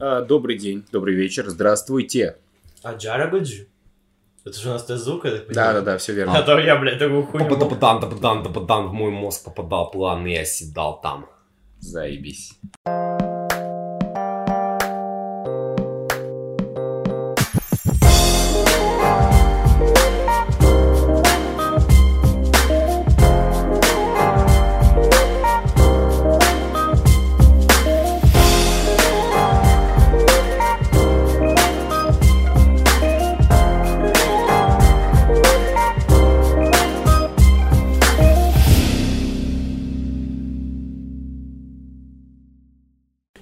[0.00, 2.36] А, добрый день, добрый вечер, здравствуйте.
[2.82, 3.62] А Джарабадж?
[4.44, 5.74] Это же у нас звук, я так Да, понимаю?
[5.74, 6.42] да, да, все А верно.
[6.42, 7.56] то я, блядь, такую хуйню...
[7.56, 11.26] Тападан, тападан, тападан, в мой мозг попадал план, и я седал там.
[11.78, 12.58] Заебись.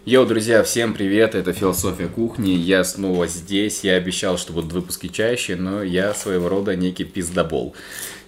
[0.06, 5.08] Йоу, друзья, всем привет, это Философия Кухни, я снова здесь, я обещал, что будут выпуски
[5.08, 7.74] чаще, но я своего рода некий пиздобол.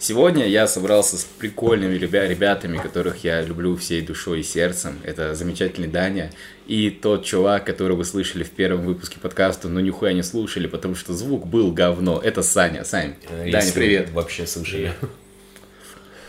[0.01, 5.37] Сегодня я собрался с прикольными ребя- ребятами, которых я люблю всей душой и сердцем, это
[5.37, 6.33] замечательный Даня
[6.67, 10.97] и тот чувак, которого вы слышали в первом выпуске подкаста, но нихуя не слушали, потому
[10.97, 14.11] что звук был говно, это Саня, Сань, Э, Даня, если привет.
[14.11, 14.95] Вообще слышали.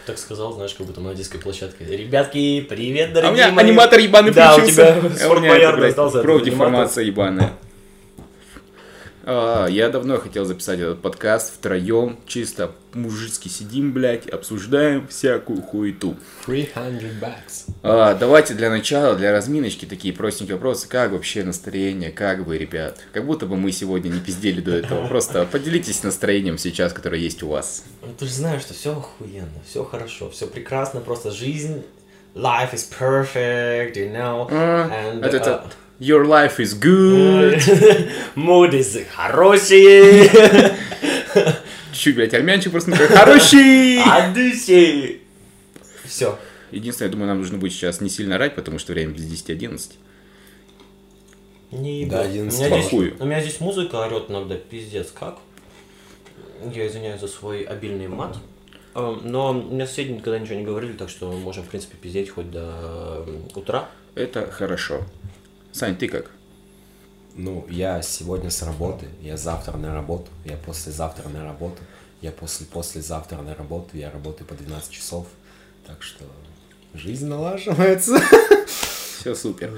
[0.09, 1.85] Так сказал, знаешь, как будто мы на детской площадке.
[1.85, 3.65] Ребятки, привет, А дорогие у меня мои.
[3.65, 4.75] аниматор ебаный Да, у включился.
[4.75, 7.53] тебя А у меня Форт Боярд остался, Профдеформация ебаная.
[9.23, 16.15] А, я давно хотел записать этот подкаст втроем, чисто мужицки сидим, блядь, обсуждаем всякую хуету.
[16.45, 16.81] 300
[17.21, 17.65] бакс.
[17.83, 20.87] А, давайте для начала, для разминочки такие простенькие вопросы.
[20.87, 22.99] Как вообще настроение, как вы, ребят?
[23.13, 25.07] Как будто бы мы сегодня не пиздели до этого.
[25.07, 27.83] Просто поделитесь настроением сейчас, которое есть у вас.
[28.01, 31.83] Ну, Ты же знаешь, что все охуенно, все хорошо, все прекрасно, просто жизнь,
[32.35, 34.47] life is perfect, you know.
[34.49, 38.09] А, and, это- это uh, Your life is good.
[38.35, 38.83] Моды
[39.13, 40.29] хорошие,
[41.91, 43.99] Чуть, блядь, армянчик просто такой, хороший.
[44.01, 45.19] а души.
[46.05, 46.39] Все.
[46.71, 49.91] Единственное, я думаю, нам нужно будет сейчас не сильно орать, потому что время без 10-11.
[51.71, 52.35] Не Да, ебать.
[52.37, 55.39] у, 11 меня здесь, у меня здесь музыка орет иногда, пиздец, как.
[56.73, 58.37] Я извиняюсь за свой обильный мат.
[58.95, 62.49] А, Но мне соседи никогда ничего не говорили, так что можем, в принципе, пиздеть хоть
[62.49, 63.89] до м, утра.
[64.15, 65.01] Это хорошо.
[65.79, 66.29] Сань, ты как?
[67.37, 71.77] Ну, я сегодня с работы, я завтра на работу, я послезавтра на работу,
[72.21, 75.27] я после послезавтра на работу, я работаю по 12 часов.
[75.87, 76.25] Так что
[76.93, 78.19] жизнь налаживается.
[79.21, 79.71] Все супер.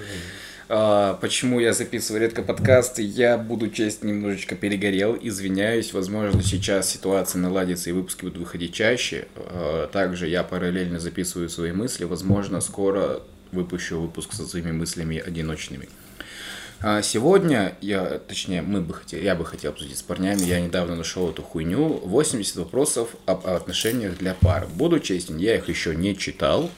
[0.70, 3.04] А, почему я записываю редко подкасты?
[3.04, 5.16] Я, буду честь, немножечко перегорел.
[5.22, 5.94] Извиняюсь.
[5.94, 9.28] Возможно, сейчас ситуация наладится и выпуски будут выходить чаще.
[9.36, 12.06] А, также я параллельно записываю свои мысли.
[12.06, 15.90] Возможно, скоро выпущу выпуск со своими мыслями одиночными.
[16.84, 20.96] А сегодня я, точнее, мы бы хотели, я бы хотел обсудить с парнями, я недавно
[20.96, 24.68] нашел эту хуйню, 80 вопросов об отношениях для пар.
[24.68, 26.72] Буду честен, я их еще не читал,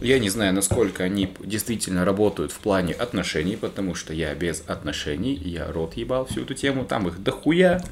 [0.00, 5.34] я не знаю, насколько они действительно работают в плане отношений, потому что я без отношений,
[5.34, 7.82] я рот ебал всю эту тему, там их дохуя.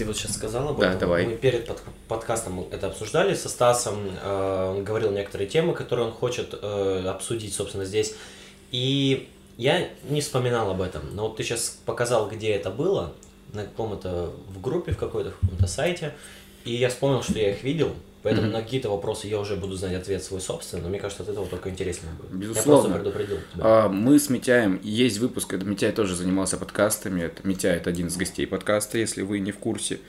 [0.00, 0.98] Ты вот сейчас сказал об Да, этом.
[1.00, 1.26] давай.
[1.26, 3.98] Мы перед под- подкастом это обсуждали со Стасом.
[4.22, 8.14] э, Он говорил некоторые темы, которые он хочет э, обсудить, собственно, здесь.
[8.70, 9.28] И
[9.58, 11.02] я не вспоминал об этом.
[11.14, 13.12] Но вот ты сейчас показал, где это было,
[13.52, 16.14] на каком-то в группе, в какой-то в каком-то сайте.
[16.64, 17.92] И я вспомнил, что я их видел.
[18.22, 21.30] Поэтому на какие-то вопросы я уже буду знать ответ свой собственный, но мне кажется, от
[21.30, 22.30] этого только интереснее будет.
[22.32, 22.90] Я Безусловно.
[22.90, 23.62] просто предупредил тебя.
[23.64, 28.08] А, Мы с Митяем, есть выпуск, это Митяй тоже занимался подкастами, это Митяй это один
[28.08, 30.00] из гостей подкаста, если вы не в курсе.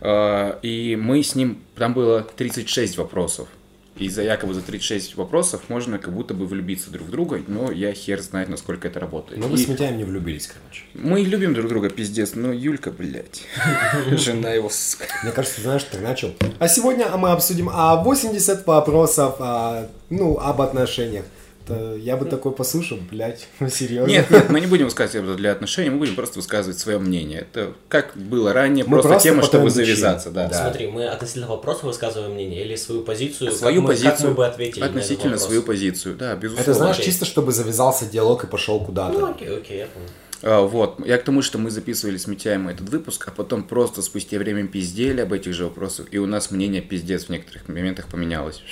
[0.00, 3.48] А, И мы с ним, там было 36 вопросов.
[3.96, 7.70] И за якобы за 36 вопросов можно как будто бы влюбиться друг в друга, но
[7.70, 9.40] я хер знает, насколько это работает.
[9.40, 10.82] Ну, вы И с Митяем не влюбились, короче.
[10.94, 13.42] Мы любим друг друга, пиздец, но Юлька, блядь,
[14.10, 15.04] жена его, сука.
[15.22, 16.34] Мне кажется, знаешь, ты начал.
[16.58, 21.24] А сегодня мы обсудим а, 80 вопросов, а, ну, об отношениях.
[21.66, 24.10] Это я бы такой послушал, блядь, серьезно.
[24.10, 27.40] Нет, нет, мы не будем высказывать это для отношений, мы будем просто высказывать свое мнение.
[27.40, 30.48] Это как было ранее, Мы просто, просто тема, чтобы потом завязаться, да.
[30.48, 30.62] Да.
[30.62, 34.34] Смотри, мы относительно вопроса высказываем мнение или свою позицию, Свою как, мы, позицию, как мы
[34.34, 35.46] бы ответили на этот относительно вопрос?
[35.46, 36.70] свою позицию, да, безусловно.
[36.70, 37.06] Это, знаешь, окей.
[37.06, 39.28] чисто чтобы завязался диалог и пошел Ну, куда-то.
[39.30, 40.08] окей, окей, я понял.
[40.42, 44.02] А, Вот, я к тому, что мы записывали с Митяем этот выпуск, а потом просто
[44.02, 48.08] спустя время пиздели об этих же вопросах, и у нас мнение пиздец в некоторых моментах
[48.08, 48.62] поменялось.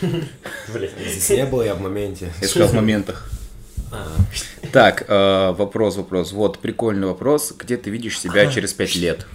[0.00, 0.90] Блин.
[0.98, 2.32] Здесь не был я в моменте.
[2.40, 3.30] Я сказал в моментах.
[3.90, 4.06] А,
[4.72, 6.32] Так, э, вопрос, вопрос.
[6.32, 7.54] Вот, прикольный вопрос.
[7.58, 9.26] Где ты видишь себя через пять лет?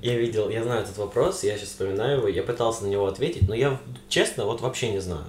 [0.00, 3.48] Я видел, я знаю этот вопрос, я сейчас вспоминаю его, я пытался на него ответить,
[3.48, 5.26] но я, честно, вот вообще не знаю.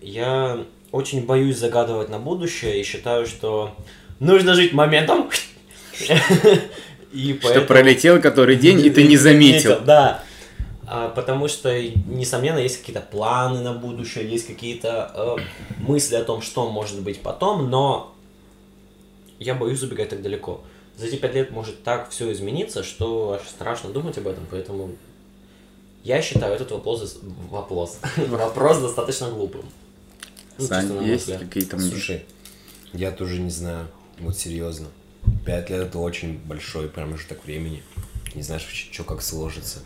[0.00, 3.76] Я очень боюсь загадывать на будущее и считаю, что
[4.18, 5.30] нужно жить моментом.
[7.12, 9.80] И Что пролетел который день, и ты не заметил.
[9.84, 10.24] Да.
[10.94, 16.42] А, потому что, несомненно, есть какие-то планы на будущее, есть какие-то э, мысли о том,
[16.42, 18.14] что может быть потом, но
[19.38, 20.60] я боюсь забегать так далеко.
[20.98, 24.90] За эти пять лет может так все измениться, что аж страшно думать об этом, поэтому
[26.04, 27.98] я считаю этот вопрос, вопрос,
[28.28, 29.64] вопрос достаточно глупым.
[30.58, 31.78] Ну, Сань, есть какие-то...
[31.78, 32.26] Слушай,
[32.92, 34.88] я тоже не знаю, вот серьезно.
[35.46, 37.82] Пять лет это очень большой промежуток времени.
[38.34, 39.78] Не знаешь, что как сложится.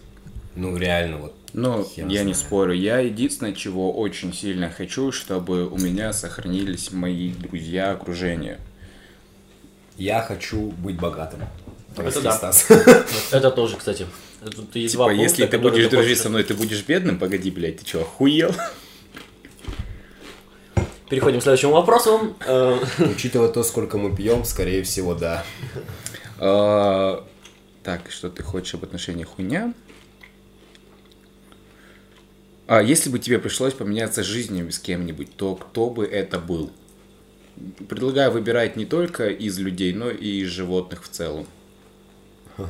[0.57, 1.35] Ну, реально, вот.
[1.53, 2.27] Ну, я знаю.
[2.27, 2.73] не спорю.
[2.73, 8.59] Я единственное, чего очень сильно хочу, чтобы у меня сохранились мои друзья, окружение.
[9.97, 11.41] Я хочу быть богатым.
[11.97, 12.53] Это да.
[13.31, 14.07] Это тоже, кстати.
[14.45, 17.19] Тут есть типа, пункта, если ты будешь дружить со мной, ты будешь бедным?
[17.19, 18.55] Погоди, блядь, ты что, охуел?
[21.09, 22.35] Переходим к следующему вопросу.
[22.47, 25.45] Э, Учитывая то, сколько мы пьем, скорее всего, да.
[26.39, 27.25] А,
[27.83, 29.73] так, что ты хочешь об отношениях хуйня?
[32.67, 36.71] А если бы тебе пришлось поменяться жизнью с кем-нибудь, то кто бы это был?
[37.89, 41.47] Предлагаю выбирать не только из людей, но и из животных в целом.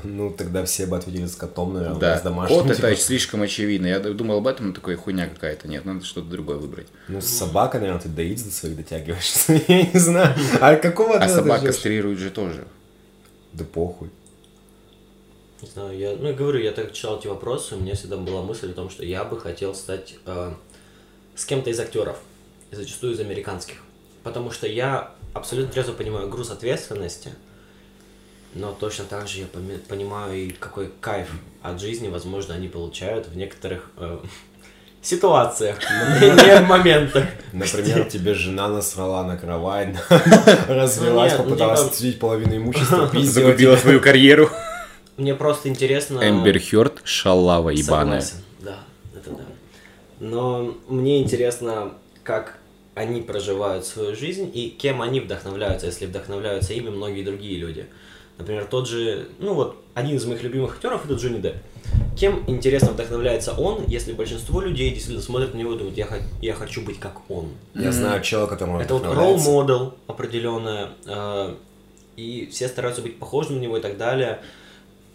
[0.02, 2.18] Ну, тогда все бы ответили с котом, наверное, да.
[2.18, 2.58] с домашним.
[2.58, 3.86] Кот это слишком очевидно.
[3.86, 5.68] Я думал об этом, но такой хуйня какая-то.
[5.68, 6.88] Нет, надо что-то другое выбрать.
[7.08, 9.60] Ну, собака, наверное, ты до яиц до своих дотягиваешься.
[9.68, 10.34] Я не знаю.
[10.60, 12.66] А какого А собака кастрирует же тоже.
[13.52, 14.10] Да похуй.
[15.62, 18.42] Не знаю, я, ну, я говорю, я так читал эти вопросы, у меня всегда была
[18.42, 20.52] мысль о том, что я бы хотел стать э,
[21.34, 22.18] с кем-то из актеров,
[22.70, 23.76] и зачастую из американских.
[24.22, 27.32] Потому что я абсолютно трезво понимаю груз ответственности–
[28.58, 29.46] но точно так же я
[29.88, 31.28] понимаю и какой кайф
[31.62, 34.18] от жизни, возможно, они получают в некоторых э,
[35.02, 35.78] ситуациях,
[36.20, 37.26] не моментах.
[37.52, 39.96] Например, тебе жена насрала на кровать,
[40.68, 44.50] развелась, ну, попыталась типа отсудить половину имущества, Загубила свою карьеру.
[45.16, 46.20] Мне просто интересно...
[46.28, 48.22] Эмбер Хёрд, шалава ебаная.
[48.60, 48.80] да,
[49.14, 49.44] это да.
[50.20, 52.58] Но мне интересно, как
[52.94, 57.86] они проживают свою жизнь и кем они вдохновляются, если вдохновляются ими многие другие люди.
[58.38, 61.56] Например, тот же, ну вот, один из моих любимых актеров это Джонни Депп.
[62.18, 66.08] Кем, интересно, вдохновляется он, если большинство людей действительно смотрят на него и думают, я,
[66.42, 67.50] я хочу быть как он.
[67.74, 67.92] Я mm-hmm.
[67.92, 71.54] знаю человека, которому Это вот model определенное, э,
[72.16, 74.40] и все стараются быть похожим на него и так далее.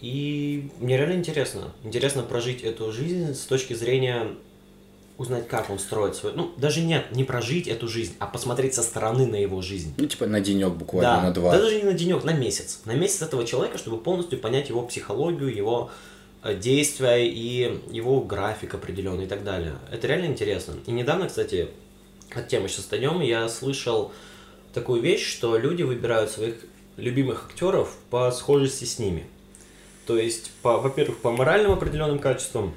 [0.01, 1.71] И мне реально интересно.
[1.83, 4.35] Интересно прожить эту жизнь с точки зрения
[5.17, 6.33] узнать, как он строит свой...
[6.33, 9.93] Ну, даже нет, не прожить эту жизнь, а посмотреть со стороны на его жизнь.
[9.97, 11.51] Ну, типа на денек буквально, да, на два.
[11.51, 12.79] Да, даже не на денек, на месяц.
[12.85, 15.91] На месяц этого человека, чтобы полностью понять его психологию, его
[16.43, 19.75] э, действия и его график определенный и так далее.
[19.91, 20.73] Это реально интересно.
[20.87, 21.69] И недавно, кстати,
[22.33, 24.11] от темы сейчас отойдем, я слышал
[24.73, 26.55] такую вещь, что люди выбирают своих
[26.97, 29.27] любимых актеров по схожести с ними.
[30.11, 32.73] То есть, по, во-первых, по моральным определенным качествам,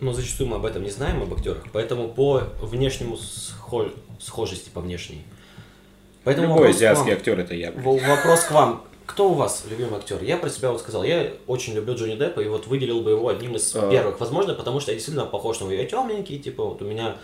[0.00, 3.88] но зачастую мы об этом не знаем, об актерах, поэтому по внешнему схож...
[4.18, 5.22] схожести по внешней.
[6.24, 7.72] Поэтому Любой азиатский актер это я.
[7.72, 8.86] Вопрос к вам.
[9.04, 10.22] Кто у вас любимый актер?
[10.22, 13.28] Я про себя вот сказал, я очень люблю Джонни Деппа и вот выделил бы его
[13.28, 13.90] одним из а...
[13.90, 14.18] первых.
[14.18, 15.74] Возможно, потому что я действительно похож на него.
[15.74, 17.16] Я темненький, типа вот у меня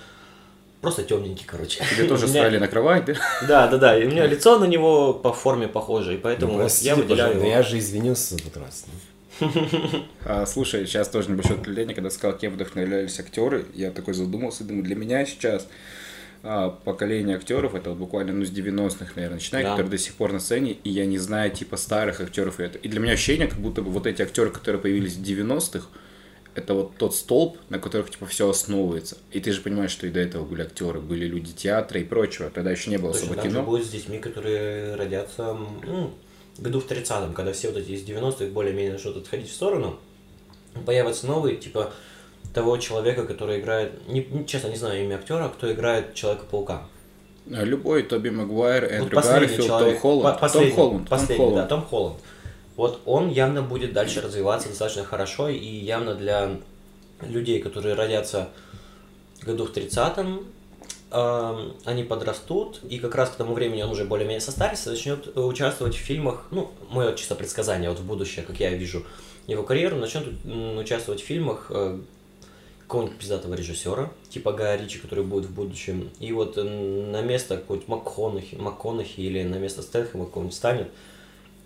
[0.86, 1.82] просто темненький, короче.
[1.90, 2.60] Тебе тоже меня...
[2.60, 3.14] на кровать, да?
[3.48, 3.98] Да, да, да.
[3.98, 7.44] И у меня лицо на него по форме похоже, и поэтому ну, я выделяю его.
[7.44, 8.86] я же извинился за этот раз.
[10.24, 14.84] А, слушай, сейчас тоже небольшое отвлечение, когда сказал, кем вдохновлялись актеры, я такой задумался, думаю,
[14.84, 15.66] для меня сейчас
[16.44, 19.70] а, поколение актеров, это вот буквально ну, с 90-х, наверное, начиная, да.
[19.70, 22.60] которые до сих пор на сцене, и я не знаю, типа, старых актеров.
[22.60, 22.78] И, это.
[22.78, 25.88] и для меня ощущение, как будто бы вот эти актеры, которые появились в 90-х,
[26.56, 29.18] это вот тот столб, на которых типа все основывается.
[29.30, 32.50] И ты же понимаешь, что и до этого были актеры, были люди театра и прочего.
[32.50, 33.60] Тогда еще не было Точно особо так кино.
[33.60, 35.54] Же будет с детьми, которые родятся
[35.86, 36.14] ну,
[36.58, 39.98] году в 30-м, когда все вот эти из 90-х более-менее начнут отходить в сторону,
[40.86, 41.92] появятся новые, типа
[42.54, 46.84] того человека, который играет, не, честно не знаю имя актера, кто играет Человека-паука.
[47.52, 50.40] А, любой, Тоби Магуайр, Эндрю вот Гарфилд, человек, Том Холланд.
[50.40, 51.08] Последний, Том Холланд.
[51.08, 51.68] Последний, Том Холланд.
[51.68, 52.16] да, Том Холланд.
[52.76, 56.56] Вот он явно будет дальше развиваться достаточно хорошо, и явно для
[57.22, 58.50] людей, которые родятся
[59.42, 60.46] году в 30-м,
[61.10, 65.98] они подрастут, и как раз к тому времени он уже более-менее состарится, начнет участвовать в
[65.98, 69.04] фильмах, ну, мое чисто предсказание вот в будущее, как я вижу
[69.46, 72.00] его карьеру, начнет участвовать в фильмах э,
[72.80, 77.88] какого-нибудь пиздатого режиссера, типа Гая Ричи, который будет в будущем, и вот на место какой-нибудь
[77.88, 80.88] МакКонахи, МакКонахи или на место Стэтхэма какого-нибудь станет,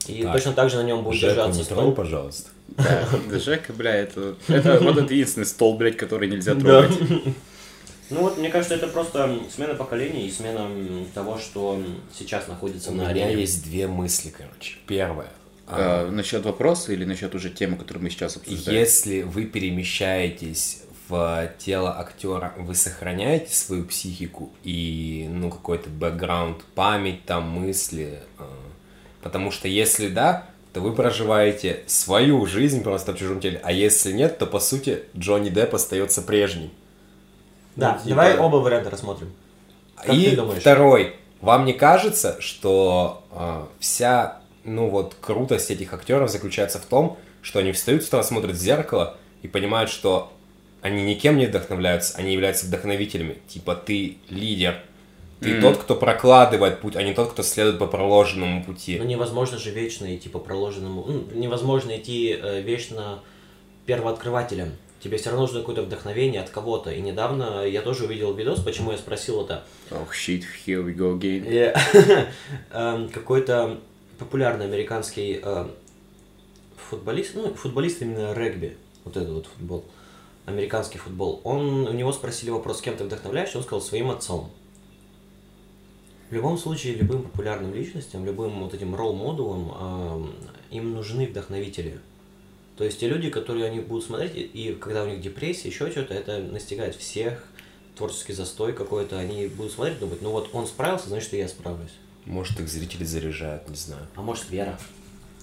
[0.06, 1.92] и так, точно так же на нем будет Жеку держаться стол.
[1.92, 2.50] пожалуйста.
[2.76, 6.92] Да, Жека, бля, это, это вот этот единственный стол, блядь, который нельзя трогать.
[8.10, 10.68] Ну вот, мне кажется, это просто смена поколения и смена
[11.14, 11.80] того, что
[12.12, 13.26] сейчас находится У на арене.
[13.26, 14.78] У меня есть две мысли, короче.
[14.86, 15.28] Первое.
[15.68, 18.78] А, насчет вопроса или насчет уже темы, которую мы сейчас обсуждаем?
[18.80, 27.24] Если вы перемещаетесь в тело актера, вы сохраняете свою психику и, ну, какой-то бэкграунд, память,
[27.26, 28.20] там, мысли?
[29.22, 34.12] Потому что если да, то вы проживаете свою жизнь просто в чужом теле, а если
[34.12, 36.70] нет, то, по сути, Джонни Депп остается прежним.
[37.76, 39.32] Да, Ну, типа- давай оба варианта рассмотрим.
[39.96, 46.78] Как и второй, вам не кажется, что э, вся, ну вот, крутость этих актеров заключается
[46.78, 50.32] в том, что они встают с утра, смотрят в зеркало и понимают, что
[50.82, 53.38] они никем не вдохновляются, они являются вдохновителями.
[53.48, 54.80] Типа ты лидер,
[55.40, 55.62] ты Мгм.
[55.62, 58.98] тот, кто прокладывает путь, а не тот, кто следует по проложенному пути.
[58.98, 61.04] Ну невозможно же вечно идти по проложенному.
[61.06, 63.20] ну, невозможно идти э, вечно
[63.86, 64.72] первооткрывателем.
[65.02, 66.90] Тебе все равно нужно какое-то вдохновение от кого-то.
[66.90, 69.64] И недавно я тоже увидел видос, почему я спросил это.
[69.90, 71.46] Oh shit, here we go again.
[71.48, 72.26] Э,
[72.72, 73.78] эм, Какой-то
[74.18, 75.66] популярный американский э,
[76.76, 79.84] футболист, ну, футболист именно регби, вот этот вот футбол,
[80.46, 81.40] американский футбол.
[81.44, 84.50] Он, у него спросили вопрос, кем ты вдохновляешься, он сказал, своим отцом.
[86.30, 89.72] В любом случае, любым популярным личностям, любым вот этим ролл-модулам,
[90.24, 90.34] эм,
[90.70, 91.98] им нужны вдохновители.
[92.76, 95.90] То есть те люди, которые они будут смотреть, и, и когда у них депрессия, еще
[95.90, 97.44] что-то, это настигает всех,
[97.96, 101.48] творческий застой какой-то, они будут смотреть и думать, ну вот он справился, значит, и я
[101.48, 101.90] справлюсь.
[102.26, 104.06] Может, их зрители заряжают, не знаю.
[104.14, 104.78] А может, вера.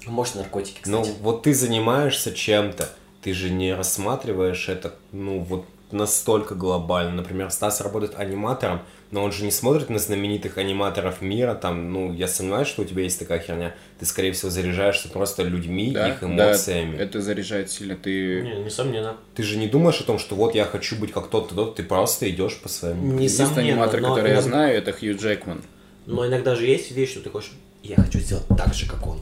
[0.07, 1.17] А может, наркотики, Ну, кстати.
[1.21, 2.89] вот ты занимаешься чем-то,
[3.21, 7.11] ты же не рассматриваешь это, ну, вот настолько глобально.
[7.13, 12.13] Например, Стас работает аниматором, но он же не смотрит на знаменитых аниматоров мира, там, ну,
[12.13, 13.73] я сомневаюсь, что у тебя есть такая херня.
[13.99, 16.97] Ты, скорее всего, заряжаешься просто людьми, Да, их да, эмоциями.
[16.97, 17.95] это заряжает сильно.
[17.95, 19.15] Ты Не, несомненно.
[19.35, 21.83] Ты же не думаешь о том, что вот я хочу быть как тот-то, тот, ты
[21.83, 23.13] просто идешь по своему.
[23.13, 25.61] Несомненно, аниматор, но который я знаю, это Хью Джекман.
[26.05, 27.51] Но иногда же есть вещь, что ты хочешь,
[27.83, 29.19] я хочу сделать так же, как он.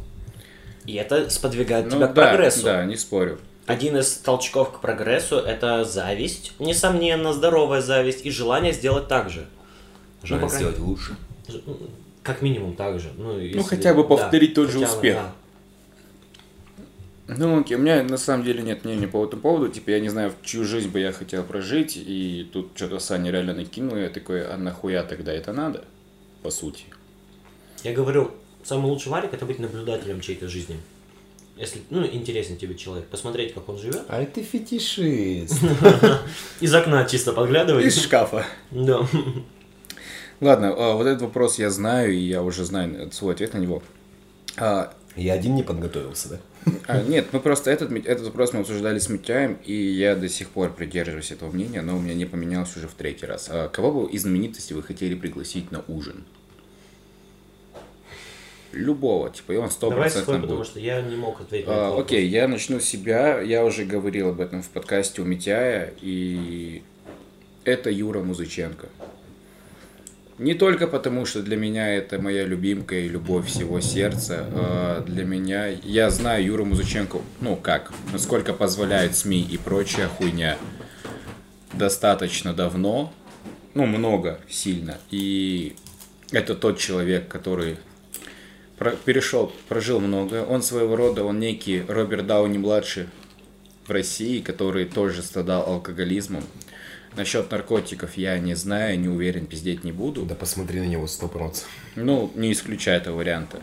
[0.87, 2.63] И это сподвигает Ну тебя к да, прогрессу.
[2.63, 3.39] да, не спорю.
[3.65, 9.47] Один из толчков к прогрессу– это зависть, несомненно, здоровая зависть и желание сделать так же.
[10.23, 11.15] Желание по крайней- сделать лучше.
[12.21, 13.11] Как минимум так же.
[13.17, 15.15] Ну, если- хотя бы да, повторить тот же хотя бы, успех.
[15.15, 15.33] да.
[17.27, 19.69] Ну, окей, у меня на самом деле нет мнения по этому поводу.
[19.69, 23.31] Типа, я не знаю, в чью жизнь бы я хотел прожить, и тут что-то Саня
[23.31, 25.85] реально накинул, и я такой, а нахуя тогда это надо?
[26.43, 26.83] По сути.
[27.83, 28.31] Я говорю,
[28.63, 30.77] самый лучший варик– это быть наблюдателем чьей-то жизни.
[31.57, 34.03] Если, ну, интересен тебе человек, посмотреть, как он живет.
[34.09, 35.63] А ты фетишист.
[36.59, 37.85] Из окна чисто подглядывать.
[37.85, 38.45] Из шкафа.
[38.71, 39.07] Да.
[40.41, 43.81] Ладно, а, вот этот вопрос я знаю, и я уже знаю свой ответ на него.
[44.57, 46.39] А, Я один не подготовился, да?
[46.87, 50.49] а, нет, мы просто этот, этот вопрос мы обсуждали с Митяем, и я до сих
[50.49, 53.47] пор придерживаюсь этого мнения, но у меня не поменялось уже в третий раз.
[53.49, 56.25] А кого бы из знаменитостей вы хотели пригласить на ужин?
[58.75, 60.49] Любого, типа, и он сто Давай процентов свой, будет.
[60.49, 63.41] потому что я не мог ответить на А, окей, я начну с себя.
[63.41, 66.83] Я уже говорил об этом в подкасте у Митяя, и
[67.63, 68.87] это Юра Музыченко.
[70.37, 74.45] Не только потому, что для меня это моя любимка и любовь всего сердца.
[74.51, 75.67] а для меня...
[75.67, 80.57] Я знаю Юру Музыченко, ну как, насколько позволяет СМИ и прочая хуйня,
[81.71, 83.13] достаточно давно.
[83.73, 84.97] Ну, много, сильно.
[85.09, 85.75] И
[86.31, 87.77] это тот человек, который
[88.77, 90.45] про- перешел, прожил много.
[90.45, 93.07] Он своего рода, он некий Роберт Дауни младший
[93.85, 96.43] в России, который тоже страдал алкоголизмом.
[97.15, 100.23] Насчет наркотиков я не знаю, не уверен, пиздеть не буду.
[100.23, 101.69] Да посмотри на него сто процентов.
[101.95, 103.61] Ну, не исключаю этого варианта.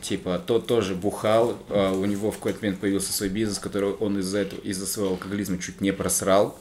[0.00, 4.18] Типа, тот тоже бухал, а у него в какой-то момент появился свой бизнес, который он
[4.20, 6.58] из-за этого, из-за своего алкоголизма чуть не просрал.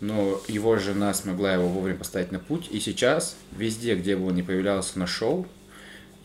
[0.00, 2.68] Но его жена смогла его вовремя поставить на путь.
[2.72, 5.46] И сейчас, везде, где бы он ни появлялся на шоу,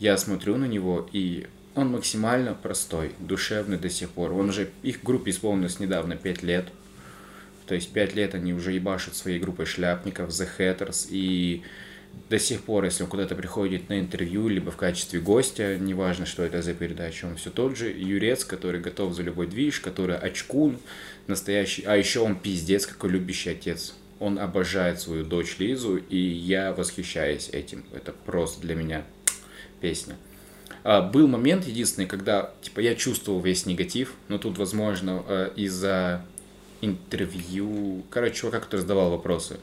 [0.04, 4.32] я смотрю на него, и он максимально простой, душевный до сих пор.
[4.32, 6.66] Он уже, их группе исполнилось недавно 5 лет.
[7.66, 11.62] То есть 5 лет они уже ебашут своей группой шляпников, The Hatters, и
[12.28, 16.42] до сих пор, если он куда-то приходит на интервью, либо в качестве гостя, неважно, что
[16.42, 20.76] это за передача, он все тот же юрец, который готов за любой движ, который очкун,
[21.28, 23.94] настоящий, а еще он пиздец, какой любящий отец.
[24.20, 27.84] Он обожает свою дочь Лизу, и я восхищаюсь этим.
[27.94, 29.04] Это просто для меня
[29.84, 30.16] песня.
[30.82, 36.24] А, был момент единственный, когда типа я чувствовал весь негатив, но тут, возможно, э, из-за
[36.80, 39.58] интервью, короче, чувака, который задавал вопросы.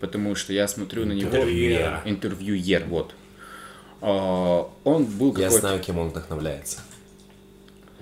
[0.00, 1.28] Потому что я смотрю на него...
[1.28, 2.02] Интервьюер.
[2.04, 3.14] Интервьюер, вот.
[4.00, 5.60] А, он был Я какой-то...
[5.60, 6.80] знаю, кем он вдохновляется.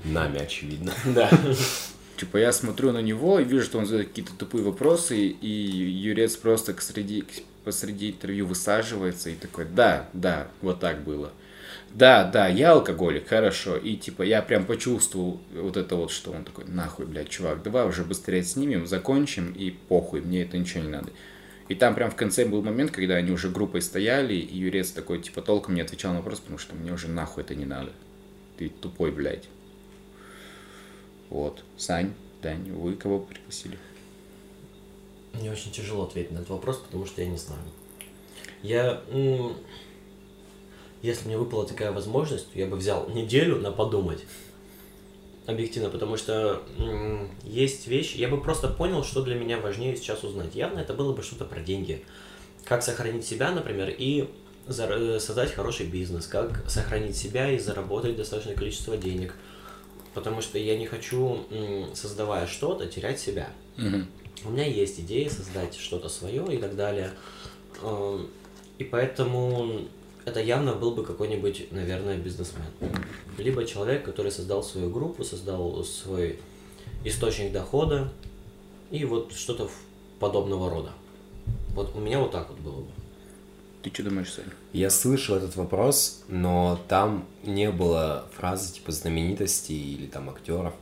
[0.05, 0.95] Нами, очевидно.
[1.05, 1.31] Да.
[2.17, 6.37] Типа я смотрю на него и вижу, что он задает какие-то тупые вопросы, и Юрец
[6.37, 7.25] просто к среди,
[7.69, 11.33] посреди интервью высаживается и такой, да, да, вот так было.
[11.93, 13.77] Да, да, я алкоголик, хорошо.
[13.77, 17.87] И типа я прям почувствовал вот это вот, что он такой, нахуй, блядь, чувак, давай
[17.87, 21.11] уже быстрее снимем, закончим и похуй, мне это ничего не надо.
[21.69, 25.21] И там прям в конце был момент, когда они уже группой стояли, и Юрец такой,
[25.21, 27.93] типа, толком не отвечал на вопрос, потому что мне уже нахуй это не надо.
[28.57, 29.45] Ты тупой, блядь.
[31.29, 31.63] Вот.
[31.77, 33.77] Сань, Дань, вы кого пригласили?
[35.33, 37.63] Мне очень тяжело ответить на этот вопрос, потому что я не знаю.
[38.63, 39.03] Я...
[41.01, 44.25] Если мне выпала такая возможность, я бы взял неделю на подумать.
[45.47, 46.63] Объективно, потому что
[47.45, 48.17] есть вещи...
[48.17, 50.55] Я бы просто понял, что для меня важнее сейчас узнать.
[50.55, 52.05] Явно это было бы что-то про деньги.
[52.65, 54.29] Как сохранить себя, например, и
[54.67, 56.27] э, создать хороший бизнес.
[56.27, 59.35] Как сохранить себя и заработать достаточное количество денег.
[60.15, 61.47] Потому что я не хочу,
[61.95, 63.51] создавая что-то, терять себя.
[63.77, 64.09] Мгм.
[64.45, 67.11] У меня есть идея создать что-то свое и так далее.
[67.83, 68.29] Эм,
[68.79, 69.83] И поэтому
[70.25, 72.67] это явно был бы какой-нибудь, наверное, бизнесмен.
[73.39, 76.39] Либо человек, который создал свою группу, создал свой
[77.05, 78.13] источник дохода
[78.91, 79.69] и вот что-то
[80.21, 80.93] подобного рода.
[81.75, 82.91] Вот у меня вот так вот было бы.
[83.83, 84.45] Ты что думаешь, Сань?
[84.73, 90.75] Я слышал этот вопрос, но там не было фразы типа знаменитости или там актеров,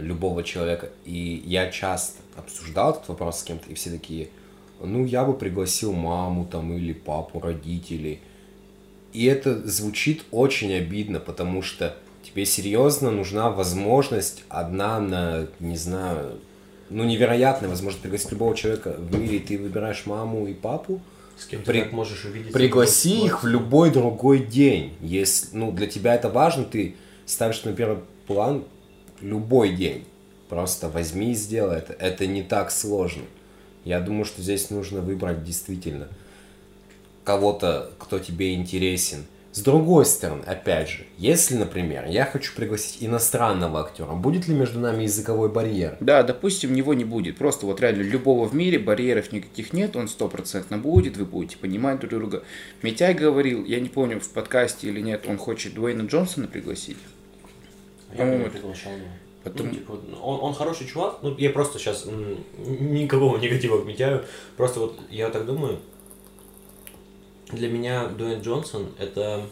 [0.00, 0.90] любого человека.
[1.04, 4.28] И я часто обсуждал этот вопрос с кем-то, и все такие,
[4.80, 8.20] ну, я бы пригласил маму там или папу, родителей.
[9.12, 16.38] И это звучит очень обидно, потому что тебе серьезно нужна возможность одна на, не знаю,
[16.88, 21.00] ну, невероятная возможность пригласить любого человека в мире, и ты выбираешь маму и папу,
[21.36, 22.52] С кем При- ты так можешь увидеть.
[22.52, 24.92] Пригласи их в любой другой день.
[25.00, 26.96] Если, ну, для тебя это важно, ты
[27.26, 28.64] ставишь на первый план
[29.20, 30.04] любой день.
[30.48, 31.92] Просто возьми и сделай это.
[31.92, 33.22] Это не так сложно.
[33.84, 36.08] Я думаю, что здесь нужно выбрать действительно
[37.24, 39.24] кого-то, кто тебе интересен.
[39.52, 44.78] С другой стороны, опять же, если, например, я хочу пригласить иностранного актера, будет ли между
[44.78, 45.96] нами языковой барьер?
[45.98, 47.36] Да, допустим, него не будет.
[47.36, 51.98] Просто вот реально любого в мире барьеров никаких нет, он стопроцентно будет, вы будете понимать
[51.98, 52.44] друг друга.
[52.82, 56.98] Митяй говорил, я не помню, в подкасте или нет, он хочет Дуэйна Джонсона пригласить.
[58.12, 59.06] Я По-моему, приглашал его.
[59.44, 59.92] Потом- Ну, типа,
[60.22, 61.18] он, он хороший чувак.
[61.22, 62.06] Ну, я просто сейчас
[62.58, 64.24] никакого негатива к Митяю.
[64.56, 65.78] Просто вот я так думаю.
[67.52, 69.42] Для меня Дуэйн Джонсон это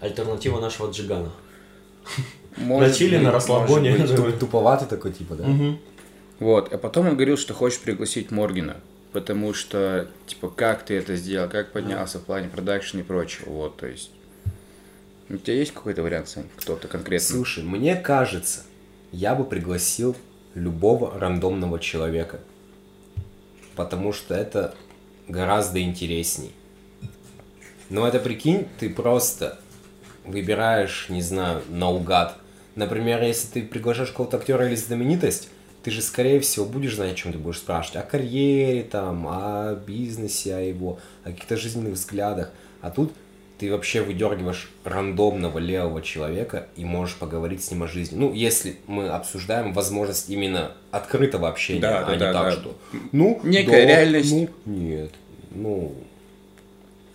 [0.00, 1.32] альтернатива нашего Джигана.
[2.56, 3.24] Может На чили, быть.
[3.24, 3.96] на расслабоне.
[3.96, 5.46] Может быть, туп- туповатый такой типа, да?
[6.40, 8.76] Вот, а потом он говорил, что хочет пригласить Моргина,
[9.12, 13.76] потому что, типа, как ты это сделал, как поднялся в плане продакшн и прочего, вот,
[13.76, 14.10] то есть...
[15.28, 17.26] У тебя есть какой-то вариант, Сань, кто-то конкретно?
[17.26, 18.62] Слушай, мне кажется,
[19.10, 20.14] я бы пригласил
[20.54, 22.40] любого рандомного человека.
[23.74, 24.74] Потому что это
[25.26, 26.52] гораздо интересней.
[27.88, 29.58] Но это прикинь, ты просто
[30.24, 32.36] выбираешь, не знаю, наугад.
[32.74, 35.48] Например, если ты приглашаешь какого-то актера или знаменитость,
[35.82, 37.96] ты же, скорее всего, будешь знать, о чем ты будешь спрашивать.
[37.96, 42.52] О карьере, там, о бизнесе, о его, о каких-то жизненных взглядах.
[42.80, 43.12] А тут
[43.58, 48.16] ты вообще выдергиваешь рандомного левого человека и можешь поговорить с ним о жизни.
[48.16, 52.52] Ну, если мы обсуждаем возможность именно открытого общения, Да, а да, не да, так, да.
[52.52, 52.78] что...
[53.12, 54.32] Ну, Некая реальность.
[54.32, 55.10] Ну, нет.
[55.52, 55.94] Ну,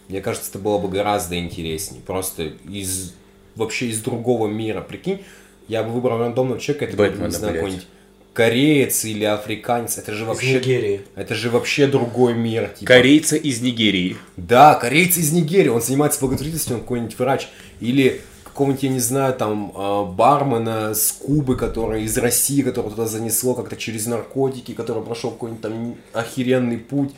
[0.07, 2.01] мне кажется, это было бы гораздо интереснее.
[2.01, 3.13] Просто из
[3.55, 4.81] вообще из другого мира.
[4.81, 5.23] Прикинь,
[5.67, 7.87] я бы выбрал рандомного человека, это был, бы, Бэтмена, не знаю, какой-нибудь
[8.33, 9.97] кореец или африканец.
[9.97, 10.55] Это же Из вообще...
[10.55, 11.01] Нигерии.
[11.15, 12.69] Это же вообще другой мир.
[12.69, 12.85] Типа.
[12.85, 14.17] Корейца из Нигерии.
[14.37, 17.47] Да, корейец из Нигерии, он занимается благотворительностью, он какой-нибудь врач.
[17.79, 23.05] Или какого-нибудь, я не знаю, там, а, бармена с Кубы, который из России, которого туда
[23.05, 27.13] занесло как-то через наркотики, который прошел какой-нибудь там охеренный путь.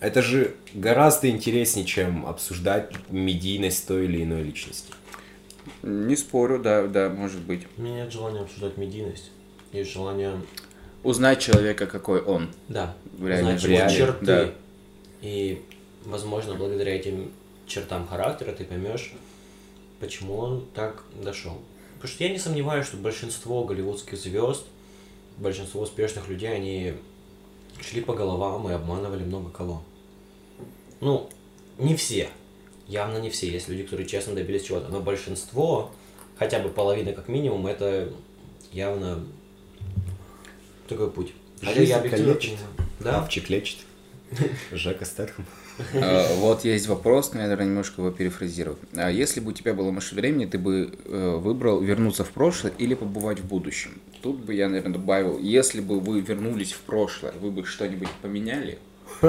[0.00, 4.92] Это же гораздо интереснее, чем обсуждать медийность той или иной личности.
[5.82, 7.66] Не спорю, да, да, может быть.
[7.76, 9.30] У меня нет желания обсуждать медийность.
[9.72, 10.40] Есть желание,
[11.04, 12.48] Узнать человека, какой он.
[12.68, 14.24] да, В реальной- знать в реале, черты.
[14.26, 14.50] да.
[15.22, 15.62] И,
[16.04, 17.30] возможно, благодаря этим
[17.66, 19.12] чертам характера ты поймешь,
[20.00, 21.58] почему он так дошел.
[21.94, 24.64] Потому что я не сомневаюсь, что большинство голливудских звезд,
[25.36, 26.94] большинство успешных людей, они
[27.80, 29.82] шли по головам и обманывали много кого.
[31.00, 31.28] Ну,
[31.78, 32.28] не все.
[32.88, 33.48] Явно не все.
[33.50, 34.88] Есть люди, которые честно добились чего-то.
[34.88, 35.90] Но большинство,
[36.38, 38.12] хотя бы половина как минимум, это
[38.72, 39.24] явно
[40.88, 41.32] такой путь.
[41.62, 42.58] Хотя я объективно понимаю.
[43.00, 43.78] Да, Хавчик лечит.
[44.72, 45.44] Жека Стэтхэм.
[45.94, 48.76] А, Вот есть вопрос, наверное, немножко его перефразирую.
[48.96, 52.72] А Если бы у тебя была машина времени, ты бы э, выбрал вернуться в прошлое
[52.78, 53.92] или побывать в будущем?
[54.22, 58.78] Тут бы я, наверное, добавил, если бы вы вернулись в прошлое, вы бы что-нибудь поменяли?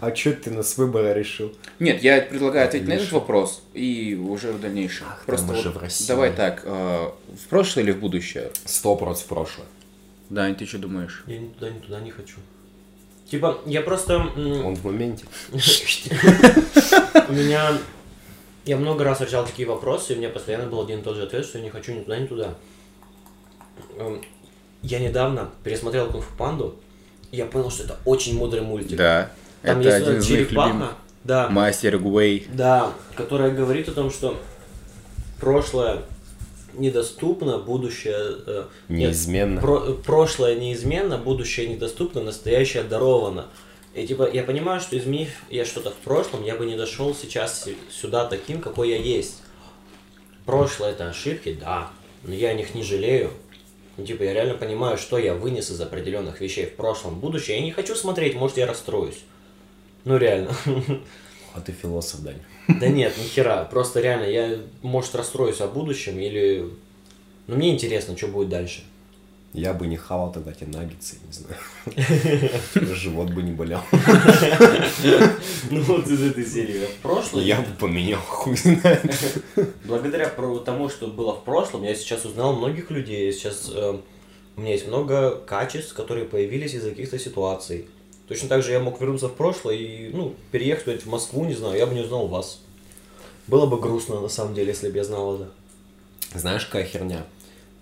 [0.00, 1.54] А что ты на с выбора решил?
[1.78, 5.06] Нет, я предлагаю ответить на этот вопрос и уже в дальнейшем.
[5.08, 6.06] Ах, Просто же в России.
[6.08, 7.08] давай так, э,
[7.44, 8.50] в прошлое или в будущее?
[8.64, 9.66] Сто против прошлого.
[10.30, 11.22] Дань, ты что думаешь?
[11.26, 12.36] Я ни туда, ни туда не хочу.
[13.30, 14.18] Типа, я просто...
[14.18, 15.24] Он в моменте.
[15.52, 17.72] У меня...
[18.64, 21.24] Я много раз встречал такие вопросы, и у меня постоянно был один и тот же
[21.24, 22.54] ответ, что я не хочу ни туда, ни туда.
[23.98, 24.22] Эм,
[24.82, 26.76] Я недавно пересмотрел Кунг-фу Панду,
[27.32, 28.96] и я понял, что это очень мудрый мультик.
[28.96, 29.32] Да,
[29.62, 30.92] Там это есть один из моих любимых.
[31.24, 32.46] да, Мастер Гуэй.
[32.52, 34.40] да, которая говорит о том, что
[35.40, 36.02] прошлое
[36.74, 38.36] недоступно, будущее...
[38.46, 39.60] э, нет, Неизменно.
[39.60, 43.46] Про- прошлое неизменно, будущее недоступно, настоящее даровано.
[43.94, 47.68] И типа я понимаю, что изменив я что-то в прошлом, я бы не дошел сейчас
[47.90, 49.42] сюда таким, какой я есть.
[50.46, 51.90] Прошлое это ошибки, да,
[52.24, 53.30] но я о них не жалею.
[53.96, 57.58] Ну, типа я реально понимаю, что я вынес из определенных вещей в прошлом, будущее.
[57.58, 59.20] Я не хочу смотреть, может я расстроюсь.
[60.04, 60.50] Ну реально.
[61.54, 62.40] А ты философ, Дань.
[62.68, 63.64] Да нет, ни хера.
[63.64, 66.68] Просто реально, я, может, расстроюсь о будущем или...
[67.46, 68.84] Ну, мне интересно, что будет дальше.
[69.52, 72.56] Я бы не хавал тогда те наггетсы, не знаю.
[72.96, 73.80] Живот бы не болел.
[75.70, 76.86] Ну, вот из этой серии.
[76.86, 79.02] В прошлом, Я бы поменял, хуй знает.
[79.84, 83.30] благодаря тому, что было в прошлом, я сейчас узнал многих людей.
[83.32, 83.98] Сейчас э,
[84.56, 87.86] у меня есть много качеств, которые появились из каких-то ситуаций.
[88.32, 91.52] Точно так же я мог вернуться в прошлое и, ну, переехать куда-нибудь в Москву, не
[91.52, 92.60] знаю, я бы не узнал вас.
[93.46, 95.50] Было бы грустно, на самом деле, если бы я знал это.
[96.34, 97.26] Знаешь, какая херня?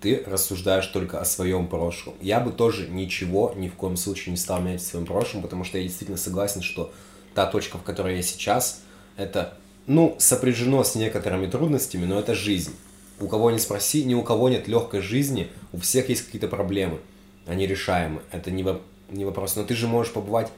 [0.01, 2.15] Ты рассуждаешь только о своем прошлом.
[2.19, 5.63] Я бы тоже ничего ни в коем случае не стал менять в своем прошлом, потому
[5.63, 6.91] что я действительно согласен, что
[7.33, 8.81] та точка, в которой я сейчас,
[9.15, 12.75] это, ну, сопряжено с некоторыми трудностями, но это жизнь.
[13.21, 16.99] У кого не спроси, ни у кого нет легкой жизни, у всех есть какие-то проблемы.
[17.45, 18.65] Они решаемы, это не,
[19.11, 19.55] не вопрос.
[19.55, 20.51] Но ты же можешь побывать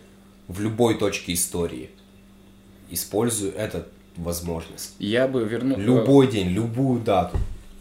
[0.48, 1.90] в любой точке истории.
[2.90, 3.84] Используй эту
[4.16, 4.96] возможность.
[5.00, 5.78] Я бы вернул...
[5.78, 7.38] Любой день, любую дату.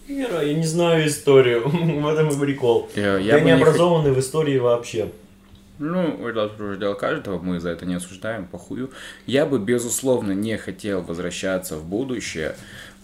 [0.09, 1.63] Мира, я не знаю историю.
[1.69, 2.89] в этом и прикол.
[2.95, 5.11] Э, Я, Я не не образованный в истории вообще.
[5.79, 8.91] Ну, это уже дело каждого, мы за это не осуждаем, похую.
[9.27, 12.55] Я бы, безусловно, не хотел возвращаться в будущее,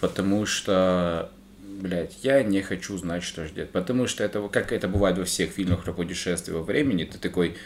[0.00, 1.30] потому что,
[1.78, 3.70] блядь, я не хочу знать, что ждет.
[3.70, 7.56] Потому что это, как это бывает во всех фильмах про путешествие во времени, ты такой,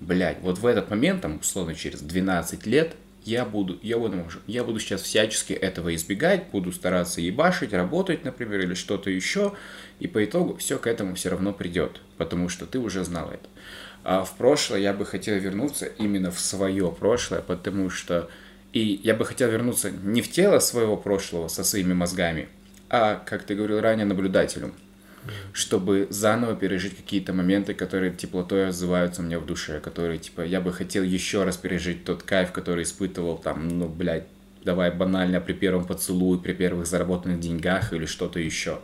[0.00, 4.64] блядь, вот в этот момент, там, условно, через 12 лет, я буду, я буду, я
[4.64, 9.54] буду сейчас всячески этого избегать, буду стараться ебашить, работать, например, или что-то еще,
[10.00, 13.48] и по итогу все к этому все равно придет, потому что ты уже знал это.
[14.02, 18.28] А в прошлое я бы хотел вернуться именно в свое прошлое, потому что
[18.72, 22.48] и я бы хотел вернуться не в тело своего прошлого со своими мозгами,
[22.92, 24.74] а, как ты говорил ранее, наблюдателем,
[25.52, 30.72] чтобы заново пережить какие-то моменты, которые теплотой отзываются мне в душе, которые, типа, я бы
[30.72, 34.26] хотел еще раз пережить тот кайф, который испытывал там, ну, блядь,
[34.64, 38.80] давай банально при первом поцелуе, при первых заработанных деньгах или что-то еще.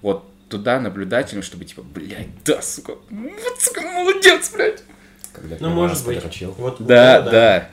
[0.00, 4.82] Вот туда наблюдателем, чтобы типа, блядь, да, сука, вот, сука, молодец, блядь.
[5.32, 6.16] Когда Ну, может быть.
[6.18, 6.52] подрочил.
[6.52, 7.68] Вот, Да, это да.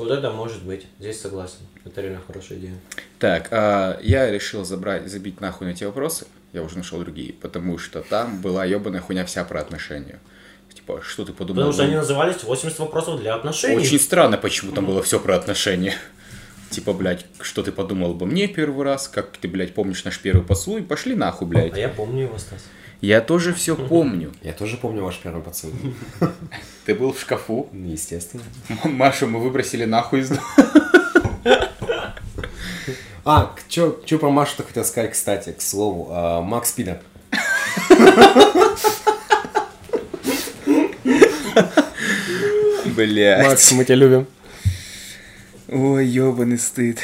[0.00, 0.86] Вот это может быть.
[0.98, 1.58] Здесь согласен.
[1.84, 2.74] Это реально хорошая идея.
[3.18, 7.76] Так, а, я решил забрать, забить нахуй на те вопросы, я уже нашел другие, потому
[7.76, 10.18] что там была ебаная хуйня вся про отношения.
[10.72, 11.56] Типа, что ты подумал?
[11.64, 13.76] Потому что они назывались 80 вопросов для отношений.
[13.76, 15.94] Очень странно, почему там было все про отношения.
[16.70, 20.46] Типа, блядь, что ты подумал обо мне первый раз, как ты, блядь, помнишь наш первый
[20.46, 21.76] поцелуй, пошли нахуй, А блядь.
[21.76, 22.62] я помню его, Стас.
[23.00, 24.32] Я тоже все помню.
[24.42, 25.94] Я тоже помню ваш первый поцелуй.
[26.84, 28.42] Ты был в шкафу, Ну, Естественно.
[28.84, 30.42] Машу мы выбросили нахуй из дома.
[33.24, 36.08] А, что про Машу-то хотел сказать, кстати, к слову.
[36.10, 36.98] А, Макс Пидор.
[42.96, 43.72] Блядь.
[43.72, 44.26] мы тебя любим.
[45.68, 46.98] Ой, ебаный стыд.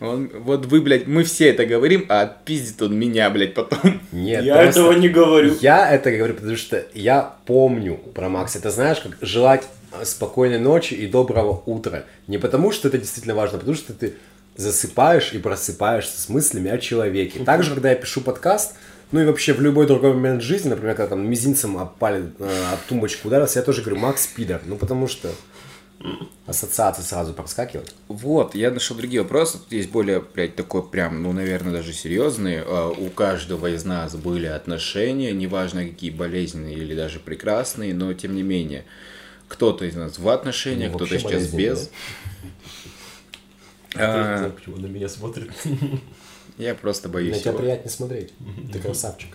[0.00, 4.00] Он, вот вы, блядь, мы все это говорим, а пиздит он меня, блядь, потом.
[4.12, 5.56] Нет, я просто этого не говорю.
[5.60, 8.58] Я это говорю, потому что я помню про Макса.
[8.58, 12.04] Это знаешь, как желать э, спокойной ночи и доброго утра.
[12.28, 14.14] Не потому, что это действительно важно, а потому что ты
[14.56, 17.40] засыпаешь и просыпаешься с мыслями о человеке.
[17.44, 18.74] Также, когда я пишу подкаст,
[19.10, 22.64] ну и вообще в любой другой момент жизни, например, когда там мизинцем об, палец, э,
[22.72, 24.60] об тумбочку ударился, я тоже говорю Макс Пидор.
[24.66, 25.30] Ну потому что
[26.46, 27.94] ассоциации сразу проскакивают.
[28.08, 29.58] Вот, я нашел другие вопросы.
[29.58, 32.62] Тут есть более, блядь, такой прям, ну, наверное, даже серьезные.
[32.66, 38.34] А, У каждого из нас были отношения, неважно какие болезненные или даже прекрасные, но тем
[38.34, 38.84] не менее.
[39.48, 41.90] Кто-то из нас в отношениях, Ну, кто-то сейчас без.
[43.96, 45.50] А, Почему он на меня смотрит?
[46.58, 47.60] я просто На боюсь тебя его.
[47.60, 48.32] приятнее смотреть.
[48.72, 49.30] Ты красавчик.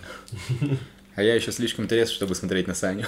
[1.16, 3.04] А я еще слишком интересен, чтобы смотреть на Саню.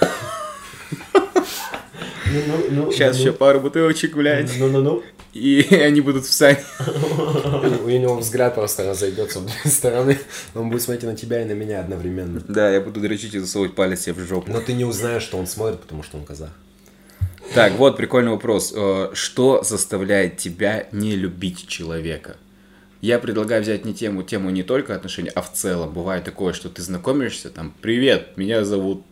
[2.91, 4.51] Сейчас еще пару бутылочек, блядь.
[4.59, 5.03] Ну-ну-ну.
[5.33, 6.59] И они будут в сане.
[7.83, 10.17] У него взгляд просто разойдется в две стороны.
[10.55, 12.41] Он будет смотреть на тебя и на меня одновременно.
[12.47, 14.51] Да, я буду дрочить и засовывать палец себе в жопу.
[14.51, 16.49] Но ты не узнаешь, что он смотрит, потому что он казах.
[17.53, 18.73] Так, вот прикольный вопрос.
[18.75, 22.37] Э, Что заставляет тебя не любить человека?
[22.99, 25.93] Я предлагаю взять не тему, тему не только отношений, а в целом.
[25.93, 29.03] Бывает такое, что ты знакомишься, там, привет, меня зовут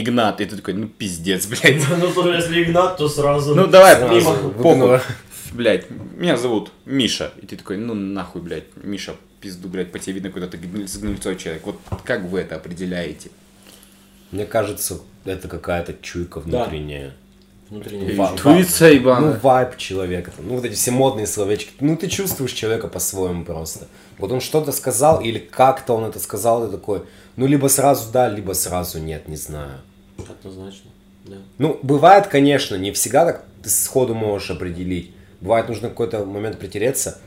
[0.00, 1.82] Игнат, и ты такой, ну пиздец, блядь.
[1.98, 3.54] Ну, слушай, если Игнат, то сразу...
[3.54, 3.96] Ну давай,
[4.62, 5.00] похуй.
[5.52, 7.32] Блядь, меня зовут Миша.
[7.42, 11.36] И ты такой, ну нахуй, блядь, Миша, пизду, блядь, по тебе видно, куда ты гнильцой
[11.36, 11.62] человек.
[11.64, 13.30] Вот как вы это определяете?
[14.30, 17.14] Мне кажется, это какая-то чуйка внутренняя.
[17.70, 19.40] Внутренний Ва- Интуиция, Ну, ебаная.
[19.42, 20.32] вайб человека.
[20.38, 21.70] Ну, вот эти все модные словечки.
[21.80, 23.88] Ну, ты чувствуешь человека по-своему просто.
[24.18, 27.02] Вот он что-то сказал, или как-то он это сказал, ты такой,
[27.36, 29.80] ну, либо сразу да, либо сразу нет, не знаю.
[30.18, 30.90] Однозначно,
[31.24, 31.36] да.
[31.58, 35.12] Ну, бывает, конечно, не всегда так ты сходу можешь определить.
[35.40, 37.18] Бывает, нужно какой-то момент притереться,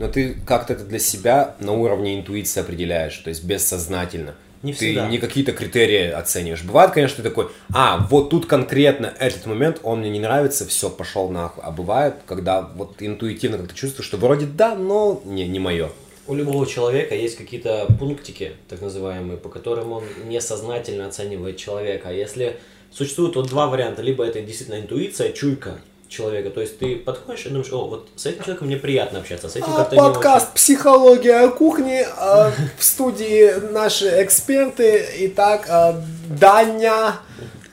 [0.00, 4.34] но ты как-то это для себя на уровне интуиции определяешь, то есть бессознательно.
[4.62, 5.08] Не ты всегда.
[5.08, 6.64] не какие-то критерии оцениваешь.
[6.64, 10.90] Бывает, конечно, ты такой, а, вот тут конкретно этот момент, он мне не нравится, все,
[10.90, 11.62] пошел нахуй.
[11.64, 15.90] А бывает, когда вот интуитивно как-то чувствуешь, что вроде да, но не, не мое.
[16.28, 22.10] У любого человека есть какие-то пунктики, так называемые, по которым он несознательно оценивает человека.
[22.10, 22.58] А если
[22.92, 27.48] существует вот два варианта, либо это действительно интуиция, чуйка человека, то есть ты подходишь и
[27.48, 30.46] думаешь, о, вот с этим человеком мне приятно общаться, а с этим как-то не очень.
[30.54, 32.04] «Психология кухни».
[32.16, 35.06] а, В студии наши эксперты.
[35.20, 37.16] Итак, а, Даня,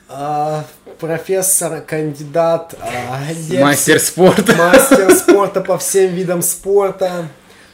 [0.08, 0.64] а,
[0.98, 3.20] профессор, кандидат, а,
[3.60, 4.54] Мастер спорта.
[4.56, 7.28] мастер спорта по всем видам спорта.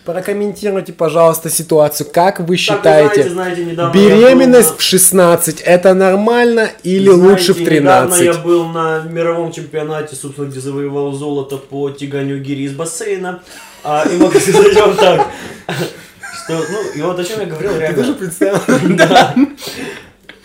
[0.05, 2.09] Прокомментируйте, пожалуйста, ситуацию.
[2.13, 7.09] Как вы считаете, знаете, знаете, недавно я беременность был на- в 16 это нормально или
[7.09, 8.25] Знаете, лучше в Недавно 13?
[8.25, 13.43] я был на мировом чемпионате, собственно, где завоевал золото по тяганию гири из бассейна.
[13.85, 15.27] А, и могу сказать вам так,
[16.45, 18.13] что, ну, и вот о чем я говорил, реально.
[18.15, 18.59] представил?
[18.97, 19.35] Да.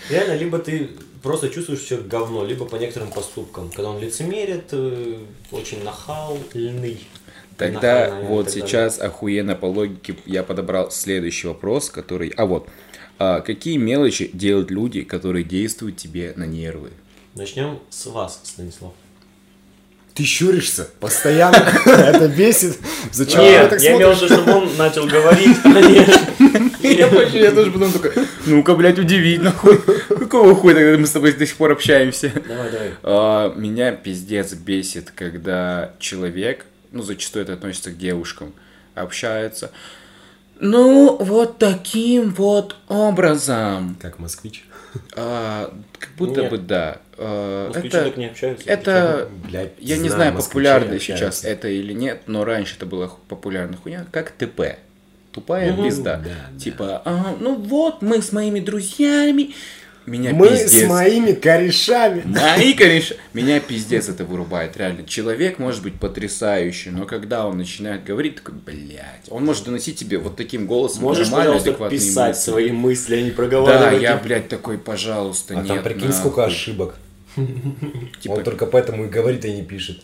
[0.10, 0.92] Реально, либо ты
[1.24, 3.70] просто чувствуешь все говно, либо по некоторым поступкам.
[3.76, 5.16] Когда он лицемерит, э,
[5.52, 7.00] очень нахальный.
[7.58, 12.30] Тогда и вот сейчас охуенно по логике я подобрал следующий вопрос, который...
[12.38, 12.70] А вот,
[13.20, 16.92] а какие мелочи делают люди, которые действуют тебе на нервы?
[17.34, 18.94] Начнем с вас, Станислав.
[20.14, 21.58] Ты щуришься постоянно.
[21.86, 22.78] Это бесит.
[23.12, 26.20] Зачем ты Нет, так я имел в виду, чтобы он начал говорить, конечно.
[27.38, 28.12] Я тоже потом такой,
[28.46, 29.78] ну-ка, блядь, удивить, нахуй.
[30.10, 32.32] Какого хуя тогда мы с тобой до сих пор общаемся?
[32.48, 32.92] Давай, давай.
[33.04, 38.54] А, Меня пиздец бесит, когда человек, ну, зачастую это относится к девушкам,
[38.96, 39.72] общается.
[40.60, 43.96] Ну, вот таким вот образом.
[44.02, 44.66] Как москвич.
[45.16, 46.52] А, как будто Нет.
[46.52, 46.98] бы да.
[47.18, 48.68] А, Москвичи это, так не общаются.
[48.70, 53.20] это, Блядь, я не знаю, популярно сейчас это или нет, но раньше это была ху-
[53.28, 54.78] популярная хуйня, как ТП.
[55.32, 55.84] Тупая Мгм.
[55.84, 56.18] пизда.
[56.18, 56.60] Да, да.
[56.60, 59.54] Типа, «Ага, ну вот, мы с моими друзьями.
[60.08, 60.86] Меня Мы пиздец.
[60.86, 62.24] с моими корешами.
[62.26, 63.18] Мои, конечно.
[63.34, 65.04] Меня пиздец это вырубает, реально.
[65.04, 70.18] Человек может быть потрясающий, но когда он начинает говорить, такой, блядь, он может доносить тебе
[70.18, 72.50] вот таким голосом Можешь, пожалуйста, адекватные писать мысли.
[72.52, 74.02] свои мысли, а не Да, проговаривать.
[74.02, 74.24] я, их?
[74.24, 75.68] блядь, такой, пожалуйста, А нет.
[75.68, 76.18] там прикинь, нахуй.
[76.20, 76.96] сколько ошибок.
[78.22, 80.02] Типа, Он только поэтому и говорит, и не пишет.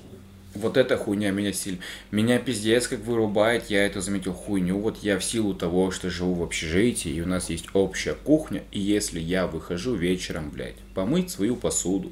[0.56, 1.80] Вот эта хуйня меня сильно...
[2.12, 4.78] Меня пиздец как вырубает, я это заметил хуйню.
[4.78, 8.64] Вот я в силу того, что живу в общежитии, и у нас есть общая кухня,
[8.72, 12.12] и если я выхожу вечером, блядь, помыть свою посуду,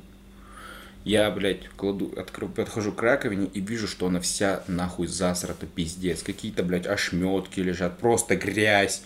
[1.04, 6.22] я, блядь, кладу, открою, подхожу к раковине и вижу, что она вся нахуй засрата, пиздец.
[6.22, 9.02] Какие-то, блядь, ошметки лежат, просто грязь.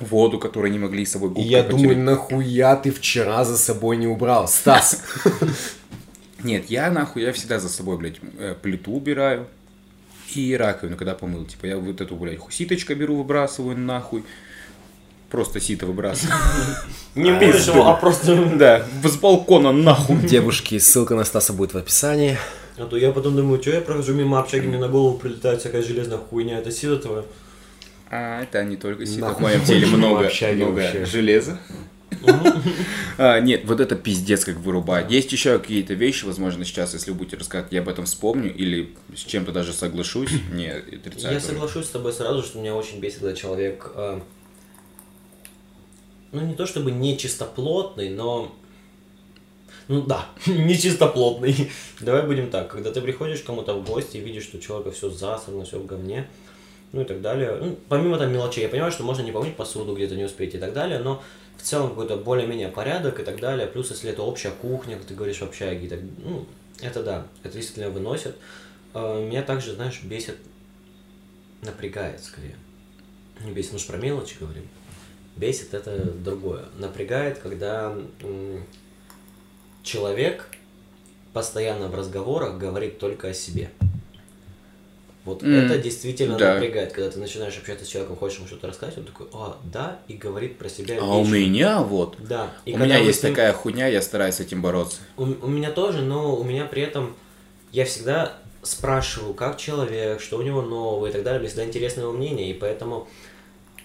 [0.00, 1.82] Воду, которую не могли с собой губкой я потереть.
[1.82, 4.46] думаю, нахуя ты вчера за собой не убрал?
[4.46, 5.02] Стас,
[6.42, 9.46] Нет, я нахуй, я всегда за собой, блядь, э, плиту убираю
[10.34, 11.44] и раковину, когда помыл.
[11.44, 14.24] Типа, я вот эту, блядь, ситочка беру, выбрасываю нахуй.
[15.30, 16.36] Просто сито выбрасываю.
[17.14, 18.36] Не будешь его, а просто...
[18.56, 20.16] Да, с балкона нахуй.
[20.16, 22.38] девушки, ссылка на Стаса будет в описании.
[22.78, 25.82] А то я потом думаю, что я прохожу мимо общаги, мне на голову прилетает всякая
[25.82, 27.24] железная хуйня, это сила твоя.
[28.10, 29.34] А, это не только сито.
[29.34, 31.58] В моем теле много, много железа.
[33.18, 35.10] А, нет, вот это пиздец как вырубает.
[35.10, 38.94] Есть еще какие-то вещи, возможно, сейчас, если вы будете рассказывать, я об этом вспомню или
[39.14, 40.30] с чем-то даже соглашусь.
[40.52, 41.34] Не, отрицаю.
[41.34, 41.52] Я тоже.
[41.52, 44.20] соглашусь с тобой сразу, что меня очень бесит, когда человек, э,
[46.32, 48.54] ну не то чтобы не чистоплотный, но,
[49.88, 51.72] ну да, не чистоплотный.
[52.00, 55.10] Давай будем так, когда ты приходишь кому-то в гости и видишь, что у человека все
[55.10, 56.28] засрано, все в говне,
[56.92, 57.58] ну и так далее.
[57.60, 60.58] Ну, помимо там мелочей, я понимаю, что можно не помыть посуду, где-то не успеть и
[60.58, 61.22] так далее, но
[61.58, 63.66] в целом какой-то более-менее порядок и так далее.
[63.66, 66.46] Плюс, если это общая кухня, как ты говоришь, в общаге, так, ну,
[66.80, 68.36] это да, это действительно выносит.
[68.94, 70.36] А, меня также, знаешь, бесит,
[71.62, 72.56] напрягает скорее.
[73.44, 74.68] Не бесит, мы же про мелочи говорим.
[75.36, 76.64] Бесит это другое.
[76.78, 77.94] Напрягает, когда
[79.82, 80.48] человек
[81.32, 83.70] постоянно в разговорах говорит только о себе.
[85.28, 86.54] Вот М, это действительно да.
[86.54, 89.98] напрягает, когда ты начинаешь общаться с человеком, хочешь ему что-то рассказать, он такой, а, да,
[90.08, 90.98] и говорит про себя.
[91.00, 91.48] А у вещи.
[91.48, 92.16] меня вот.
[92.18, 92.50] Да.
[92.64, 94.96] И у меня есть ним- такая хуйня, я стараюсь с этим бороться.
[95.16, 97.14] У, у меня тоже, но у меня при этом
[97.72, 102.00] я всегда спрашиваю, как человек, что у него нового и так далее, мне всегда интересно
[102.02, 103.06] его мнение, и поэтому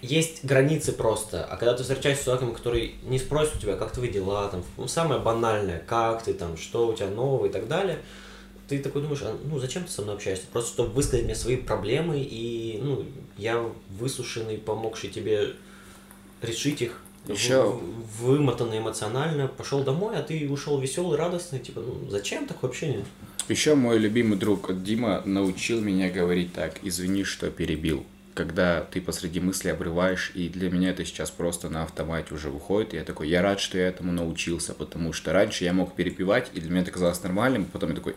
[0.02, 1.44] есть границы просто.
[1.44, 4.62] А когда ты встречаешься с человеком, который не спросит у тебя, как твои дела, там,
[4.76, 7.98] ну, самое банальное, как ты там, что у тебя нового и так далее,
[8.68, 10.46] ты такой думаешь, а, ну зачем ты со мной общаешься?
[10.52, 13.04] Просто чтобы высказать мне свои проблемы, и ну,
[13.38, 13.64] я
[13.98, 15.54] выслушанный, помогший тебе
[16.42, 22.46] решить их, в- вымотанный эмоционально, пошел домой, а ты ушел веселый, радостный, типа, ну зачем
[22.46, 23.04] такое общение?
[23.48, 28.04] Еще мой любимый друг Дима научил меня говорить так, извини, что перебил.
[28.34, 32.92] Когда ты посреди мысли обрываешь, и для меня это сейчас просто на автомате уже выходит,
[32.92, 36.60] я такой, я рад, что я этому научился, потому что раньше я мог перепевать, и
[36.60, 38.16] для меня это казалось нормальным, потом я такой,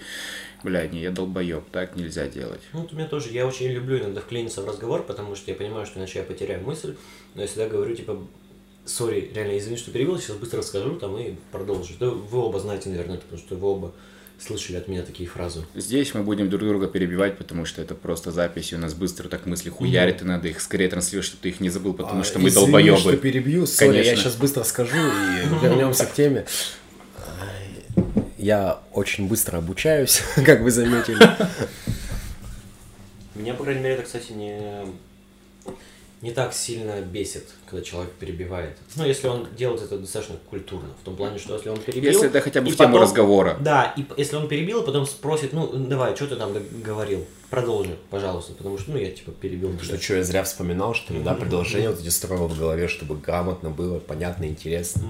[0.64, 2.62] бля, не, я долбоеб, так нельзя делать.
[2.74, 5.56] Ну, вот у меня тоже, я очень люблю иногда вклиниться в разговор, потому что я
[5.56, 6.96] понимаю, что иначе я потеряю мысль,
[7.36, 8.20] но я всегда говорю, типа,
[8.86, 11.94] сори, реально, извини, что перебил, сейчас быстро расскажу там и продолжу.
[12.00, 13.94] Да вы оба знаете, наверное, это, потому что вы оба
[14.40, 15.66] слышали от меня такие фразы.
[15.76, 19.30] Здесь мы будем друг друга перебивать, потому что это просто запись, и у нас быстро
[19.30, 22.24] так мысли хуярит, и надо их скорее транслировать, чтобы ты их не забыл, потому А,
[22.24, 22.98] что мы извини, долбоебы.
[23.00, 23.66] что перебью.
[23.66, 24.24] Сори, я Конечно.
[24.24, 26.46] сейчас быстро скажу и вернемся к теме.
[28.38, 31.28] Я очень быстро обучаюсь, как вы заметили.
[33.36, 34.86] Меня, по крайней мере, это, кстати, не,
[36.22, 38.76] не так сильно бесит, когда человек перебивает.
[38.96, 42.12] Ну, если он делает это достаточно культурно, в том плане, что если он перебил...
[42.12, 43.58] Если это хотя бы в тему потом- разговора.
[43.60, 46.54] Да, и если он перебил, и потом спросит, ну, давай, что ты там
[46.84, 47.26] говорил?
[47.52, 49.80] Продолжи, пожалуйста, потому что, ну, я, типа, перебил.
[49.82, 53.16] Что, что я зря вспоминал, что ли, да, предложения вот эти строил в голове, чтобы
[53.16, 55.04] грамотно было, понятно, интересно.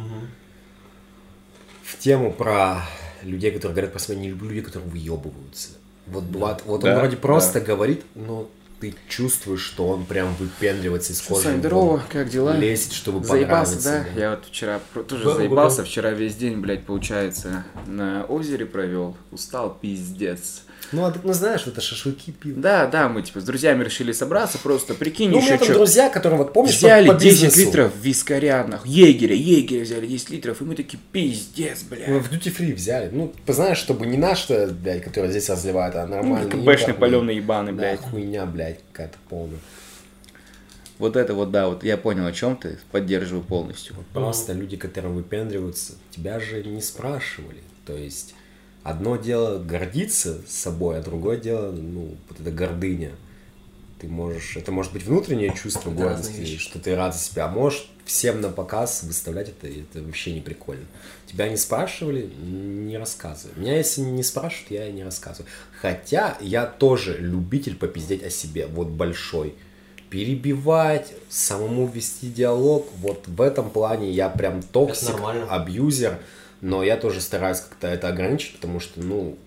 [1.83, 2.81] В тему про
[3.23, 5.69] людей, которые говорят про себя, не люблю людей, которые выебываются.
[6.05, 7.21] Вот, вот, вот Да, он вроде да.
[7.21, 11.43] просто говорит, но ты чувствуешь, что он прям выпендривается из кожи.
[11.43, 12.55] Сань, вон, здорово, как дела?
[12.55, 14.05] Лезет, чтобы Заебался, понравиться.
[14.15, 14.19] да?
[14.21, 19.17] Я вот вчера тоже заебался, вчера весь день, блядь, получается, на озере провел.
[19.31, 20.63] Устал, пиздец.
[20.93, 22.55] Ну, а ты, ну знаешь, это шашлыки пил.
[22.57, 25.73] Да, да, мы типа с друзьями решили собраться, просто прикинь, Ну, еще что.
[25.73, 27.59] друзья, которые вот помнишь, Взяли по, по 10 бизнесу?
[27.67, 28.89] литров вискаря, нахуй.
[28.89, 32.09] Егеря, егеря взяли 10 литров, и мы такие, пиздец, Ну, блядь.
[32.25, 33.09] в duty free взяли.
[33.11, 36.49] Ну, ты знаешь, чтобы не наш, блядь, который здесь разливает, а Ну, нормальный.
[36.51, 37.99] КБшный паленый ебаный, Да, блядь.
[38.01, 39.59] хуйня, блядь, какая-то полная.
[40.99, 43.95] Вот это вот, да, вот я понял, о чем ты, поддерживаю полностью.
[44.13, 47.61] Просто люди, которые выпендриваются, тебя же не спрашивали.
[47.85, 48.33] То есть,
[48.87, 53.11] одно дело гордиться собой, а другое дело, ну, вот эта гордыня.
[53.99, 57.47] Ты можешь, это может быть внутреннее чувство Это гордости, что ты рад за себя, а
[57.49, 60.85] можешь всем на показ выставлять это, это вообще не прикольно.
[61.25, 63.53] Тебя не спрашивали, не рассказывай.
[63.57, 65.49] Меня если не спрашивают, я и не рассказываю.
[65.81, 69.55] Хотя я тоже любитель попиздеть о себе, вот большой.
[70.09, 75.15] Перебивать, самому вести диалог, вот в этом плане я прям токсик,
[75.49, 76.19] абьюзер,
[76.61, 79.37] но я тоже стараюсь как-то это ограничить, потому что, ну,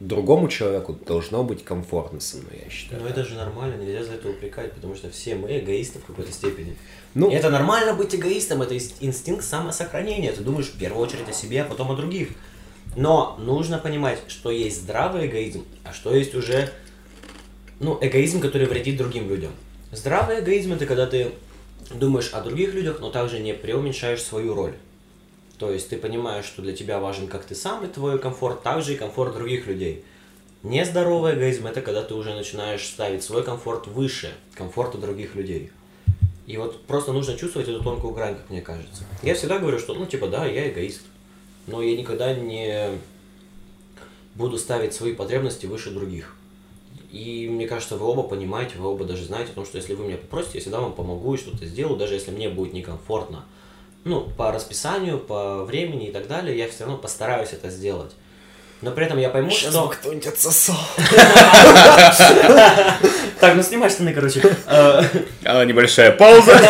[0.00, 3.02] другому человеку должно быть комфортно со мной, я считаю.
[3.02, 6.32] Ну, это же нормально, нельзя за это упрекать, потому что все мы эгоисты в какой-то
[6.32, 6.76] степени.
[7.14, 10.32] Ну, И это нормально быть эгоистом, это инстинкт самосохранения.
[10.32, 12.28] Ты думаешь в первую очередь о себе, а потом о других.
[12.96, 16.70] Но нужно понимать, что есть здравый эгоизм, а что есть уже
[17.80, 19.52] ну, эгоизм, который вредит другим людям.
[19.92, 21.32] Здравый эгоизм это когда ты
[21.94, 24.74] думаешь о других людях, но также не преуменьшаешь свою роль.
[25.58, 28.82] То есть ты понимаешь, что для тебя важен как ты сам и твой комфорт, так
[28.82, 30.04] же и комфорт других людей.
[30.62, 35.70] Нездоровый эгоизм это когда ты уже начинаешь ставить свой комфорт выше комфорта других людей.
[36.46, 39.04] И вот просто нужно чувствовать эту тонкую грань, как мне кажется.
[39.22, 41.02] Я всегда говорю, что, ну, типа, да, я эгоист.
[41.66, 42.98] Но я никогда не
[44.34, 46.34] буду ставить свои потребности выше других.
[47.12, 50.06] И мне кажется, вы оба понимаете, вы оба даже знаете о том, что если вы
[50.06, 53.44] меня попросите, я всегда вам помогу и что-то сделаю, даже если мне будет некомфортно.
[54.04, 58.12] Ну, по расписанию, по времени и так далее, я все равно постараюсь это сделать.
[58.80, 59.88] Но при этом я пойму, что...
[59.88, 60.76] кто-нибудь отсосал.
[63.40, 64.42] Так, ну снимай штаны, короче.
[64.66, 65.00] А,
[65.64, 66.60] небольшая пауза.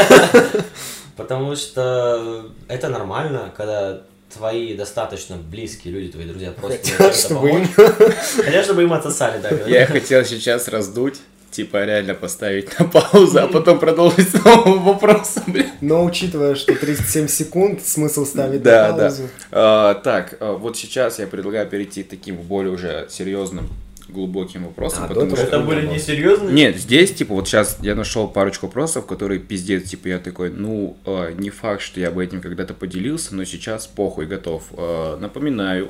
[1.16, 7.66] Потому что это нормально, когда твои достаточно близкие люди, твои друзья просто Хотят, чтобы им...
[7.74, 9.48] Хотят, чтобы им отсосали, да.
[9.66, 11.16] Я хотел сейчас раздуть
[11.58, 15.66] типа реально поставить на паузу, а потом продолжить с новым вопросом, блин.
[15.80, 19.02] Но учитывая, что 37 секунд, смысл ставить Да, на да.
[19.08, 19.22] паузу.
[19.50, 23.68] А, так, а, вот сейчас я предлагаю перейти к таким более уже серьезным,
[24.08, 25.42] глубоким вопросам, А, потому что...
[25.44, 25.94] Это были было.
[25.94, 26.54] несерьезные?
[26.54, 30.96] Нет, здесь, типа, вот сейчас я нашел парочку вопросов, которые пиздец, типа, я такой, ну,
[31.06, 34.62] э, не факт, что я бы этим когда-то поделился, но сейчас похуй, готов.
[34.76, 35.88] Э, напоминаю,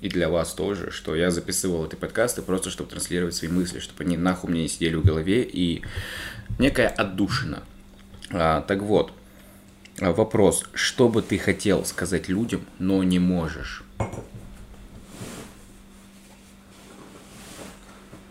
[0.00, 4.04] и для вас тоже, что я записывал эти подкасты просто, чтобы транслировать свои мысли, чтобы
[4.04, 5.82] они нахуй мне не сидели в голове, и
[6.58, 7.62] некая отдушина.
[8.30, 9.12] А, так вот,
[10.00, 13.84] а, вопрос, что бы ты хотел сказать людям, но не можешь?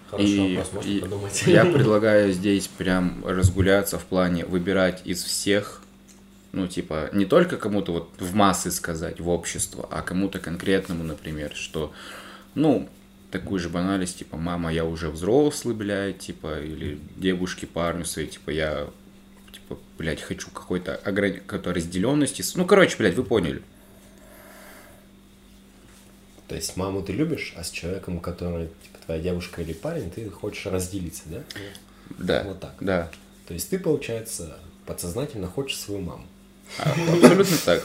[0.09, 1.43] Хороший И- вопрос, можно и подумать.
[1.45, 5.84] Я предлагаю здесь прям разгуляться в плане выбирать из всех,
[6.51, 11.53] ну, типа, не только кому-то вот в массы сказать, в общество, а кому-то конкретному, например,
[11.55, 11.93] что,
[12.55, 12.89] ну,
[13.31, 18.49] такую же банальность, типа, мама, я уже взрослый, блядь, типа, или девушке, парню своей, типа,
[18.49, 18.89] я,
[19.51, 21.37] типа, блядь, хочу какой-то ограни...
[21.37, 22.43] какой-то разделенности.
[22.55, 23.61] Ну, короче, блядь, вы поняли.
[26.47, 30.27] То есть маму ты любишь, а с человеком, который типа, твоя девушка или парень, ты
[30.31, 31.43] хочешь разделиться, да?
[32.17, 32.73] Да, Вот так.
[32.79, 33.11] да.
[33.47, 36.25] То есть ты, получается, подсознательно хочешь свою маму.
[36.78, 37.82] А, Абсолютно так.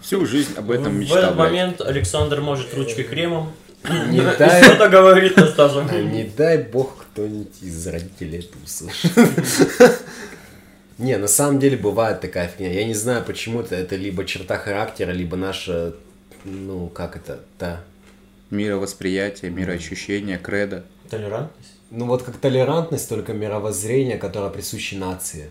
[0.00, 1.50] Всю жизнь об этом В мечтал, этот блядь.
[1.50, 3.52] момент Александр может ручкой кремом
[4.08, 9.12] Не дай, что-то говорит на не дай бог кто-нибудь из родителей это услышит.
[10.98, 12.72] Не, на самом деле бывает такая фигня.
[12.72, 15.94] Я не знаю, почему-то это либо черта характера, либо наша,
[16.44, 17.80] ну, как это, та...
[18.50, 20.84] Мировосприятие, мироощущение, кредо.
[21.08, 21.72] Толерантность?
[21.90, 25.50] Ну, вот как толерантность, только мировоззрение, которое присуще нации.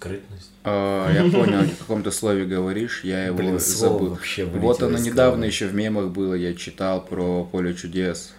[0.00, 0.50] Скрытность.
[0.64, 4.10] А, я понял, о каком-то слове говоришь, я его Блин, слово забыл.
[4.14, 8.32] вообще Вот оно недавно еще в мемах было, я читал про поле чудес.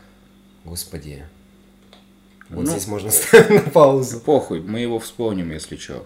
[0.66, 1.24] Господи.
[2.49, 2.72] Вот Ну.
[2.72, 4.20] здесь можно ставить на паузу.
[4.22, 6.05] Похуй, мы его вспомним, если что.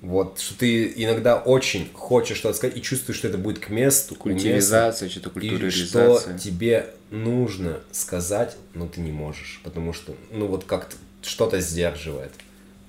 [0.00, 4.14] Вот, что ты иногда очень хочешь что-то сказать и чувствуешь, что это будет к месту,
[4.14, 6.38] Культивизация, что-то и что культурализация.
[6.38, 12.30] тебе нужно сказать, но ты не можешь, потому что, ну вот как-то что-то сдерживает.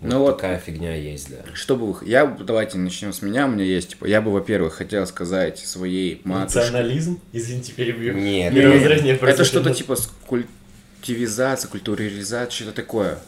[0.02, 0.38] Вот Ну вот.
[0.38, 1.38] такая фигня есть, да.
[1.54, 2.06] Что бы вы...
[2.08, 6.22] Я, давайте начнем с меня, у меня есть, типа, я бы, во-первых, хотел сказать своей
[6.24, 6.60] матушке...
[6.60, 7.20] Национализм?
[7.32, 8.14] Извините, перебью.
[8.14, 9.96] Нет, Мировоззрение Это что-то типа
[10.28, 13.20] культивизация, культурализация, что-то такое.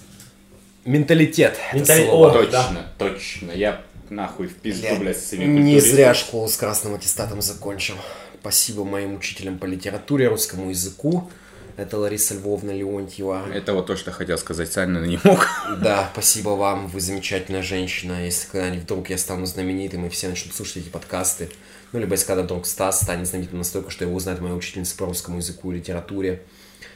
[0.85, 1.57] Менталитет.
[1.71, 2.29] это Ментали- слово.
[2.29, 3.51] О, точно, точно.
[3.51, 7.95] Я нахуй в пизду, блядь, с этими Не зря школу с красным аттестатом закончил.
[8.39, 11.29] Спасибо моим учителям по литературе, русскому языку.
[11.77, 13.49] Это Лариса Львовна Леонтьева.
[13.53, 15.47] Это вот то, что хотел сказать Саня, не мог.
[15.79, 18.25] Да, спасибо вам, вы замечательная женщина.
[18.25, 21.49] Если когда-нибудь вдруг я стану знаменитым, и все начнут слушать эти подкасты,
[21.91, 25.05] ну, либо если когда вдруг Стас станет знаменитым настолько, что его узнает моя учительница по
[25.05, 26.41] русскому языку и литературе.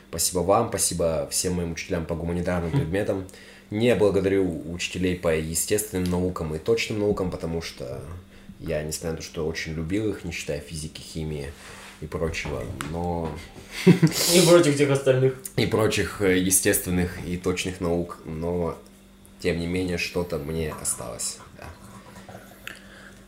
[0.09, 3.27] Спасибо вам, спасибо всем моим учителям по гуманитарным предметам.
[3.69, 8.01] Не благодарю учителей по естественным наукам и точным наукам, потому что
[8.59, 11.53] я, несмотря на то, что очень любил их, не считая физики, химии
[12.01, 13.31] и прочего, но
[13.85, 15.35] И против тех остальных.
[15.55, 18.77] и прочих э, естественных и точных наук, но
[19.39, 21.37] тем не менее что-то мне осталось.
[21.57, 21.67] Да.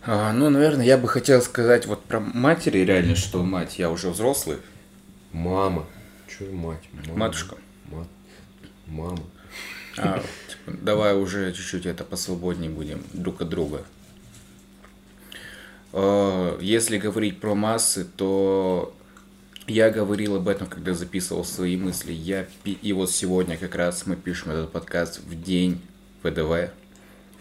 [0.06, 4.10] А, ну, наверное, я бы хотел сказать вот про матери реально, что мать, я уже
[4.10, 4.58] взрослый.
[5.32, 5.86] Мама.
[6.28, 6.84] Че мать?
[6.92, 7.18] Мама.
[7.20, 7.56] Матушка.
[7.86, 8.08] Мат-
[8.88, 9.20] Мама.
[9.98, 10.20] А,
[10.50, 13.84] типа, давай уже чуть-чуть это посвободнее будем друг от друга.
[15.94, 18.94] А, Если говорить про массы, то
[19.68, 22.12] я говорил об этом, когда записывал свои мысли.
[22.12, 25.80] Я и вот сегодня как раз мы пишем этот подкаст в день
[26.24, 26.72] ВДВ.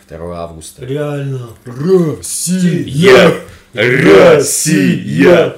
[0.08, 0.84] 2 августа.
[0.84, 1.48] Реально.
[1.64, 3.32] Россия!
[3.72, 5.56] Россия!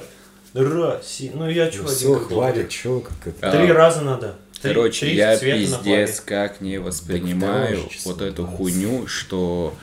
[0.53, 1.31] Россия.
[1.35, 3.49] Ну я чё, Ну один все, хватит, чё, как это...
[3.49, 4.35] А, Три раза надо.
[4.61, 8.57] Три- Короче, три я пиздец как не воспринимаю вот эту 20.
[8.57, 9.75] хуйню, что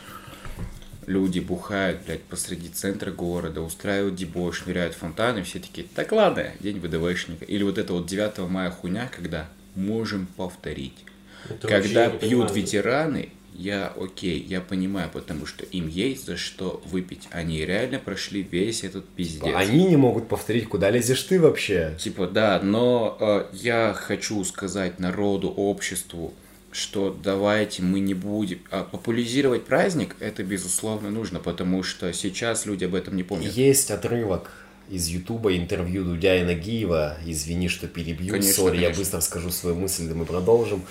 [1.07, 6.53] люди бухают, блядь, посреди центра города, устраивают дебош, ныряют в фонтаны, все такие, так ладно,
[6.61, 7.45] день ВДВшника.
[7.45, 11.05] Или вот это вот 9 мая хуйня, когда можем повторить.
[11.49, 12.55] Это когда пьют понимаю.
[12.55, 17.29] ветераны, я окей, я понимаю, потому что им есть за что выпить.
[17.31, 19.53] Они реально прошли весь этот пиздец.
[19.55, 21.95] Они не могут повторить, куда лезешь ты вообще.
[21.99, 26.33] Типа, да, но э, я хочу сказать народу, обществу,
[26.73, 28.59] что давайте мы не будем...
[28.71, 33.53] а популяризировать праздник, это безусловно нужно, потому что сейчас люди об этом не помнят.
[33.53, 34.51] Есть отрывок
[34.89, 37.19] из Ютуба интервью Дудя и Нагиева.
[37.25, 38.33] Извини, что перебью.
[38.33, 39.01] Конечно, Сори, я конечно.
[39.03, 40.83] быстро скажу свою мысль, да мы продолжим.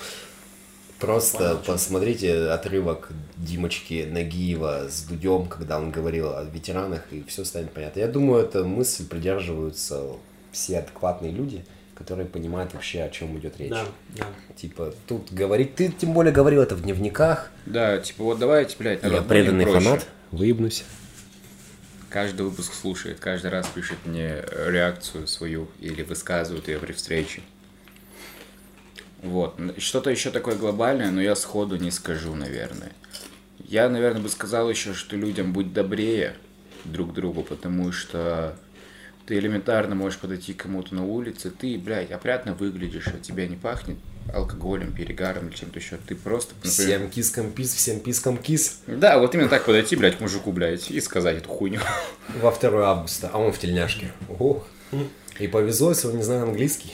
[0.99, 7.71] Просто посмотрите отрывок Димочки Нагиева с Дудем, когда он говорил о ветеранах, и все станет
[7.71, 8.01] понятно.
[8.01, 10.03] Я думаю, эта мысль придерживаются
[10.51, 11.65] все адекватные люди,
[12.01, 13.69] которые понимают вообще, о чем идет речь.
[13.69, 13.85] Да,
[14.17, 14.25] да.
[14.55, 17.51] Типа, тут говорить, ты тем более говорил это в дневниках.
[17.67, 20.83] Да, типа вот давайте, блядь, Я преданный фанат, выебнусь.
[22.09, 27.41] Каждый выпуск слушает, каждый раз пишет мне реакцию свою или высказывает ее при встрече.
[29.21, 29.59] Вот.
[29.77, 32.91] Что-то еще такое глобальное, но я сходу не скажу, наверное.
[33.59, 36.35] Я, наверное, бы сказал еще, что людям будь добрее
[36.83, 38.57] друг к другу, потому что
[39.25, 43.55] ты элементарно можешь подойти к кому-то на улице, ты, блядь, опрятно выглядишь, от тебя не
[43.55, 43.97] пахнет
[44.33, 45.97] алкоголем, перегаром или чем-то еще.
[46.07, 48.81] Ты просто, например, Всем кискам пис, всем пискам кис.
[48.87, 51.79] Да, вот именно так подойти, блядь, к мужику, блядь, и сказать эту хуйню.
[52.41, 54.11] Во 2 августа, а он в тельняшке.
[54.29, 54.65] Ого.
[55.39, 56.93] И повезло, если он не знает английский.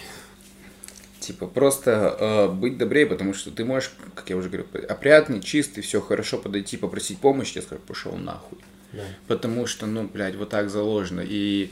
[1.20, 5.82] Типа, просто э, быть добрее, потому что ты можешь, как я уже говорил, опрятный, чистый,
[5.82, 8.60] все хорошо подойти, попросить помощи, я скажу, пошел нахуй.
[8.94, 9.04] Да.
[9.28, 11.22] Потому что, ну, блядь, вот так заложено.
[11.22, 11.72] И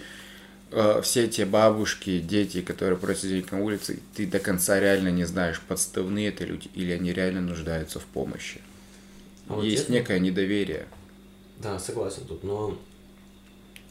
[0.75, 5.25] э, все те бабушки, дети, которые просят денег на улице, ты до конца реально не
[5.25, 8.61] знаешь, подставные это люди или они реально нуждаются в помощи.
[9.47, 9.93] А вот Есть честно?
[9.93, 10.87] некое недоверие.
[11.59, 12.77] Да, согласен тут, но...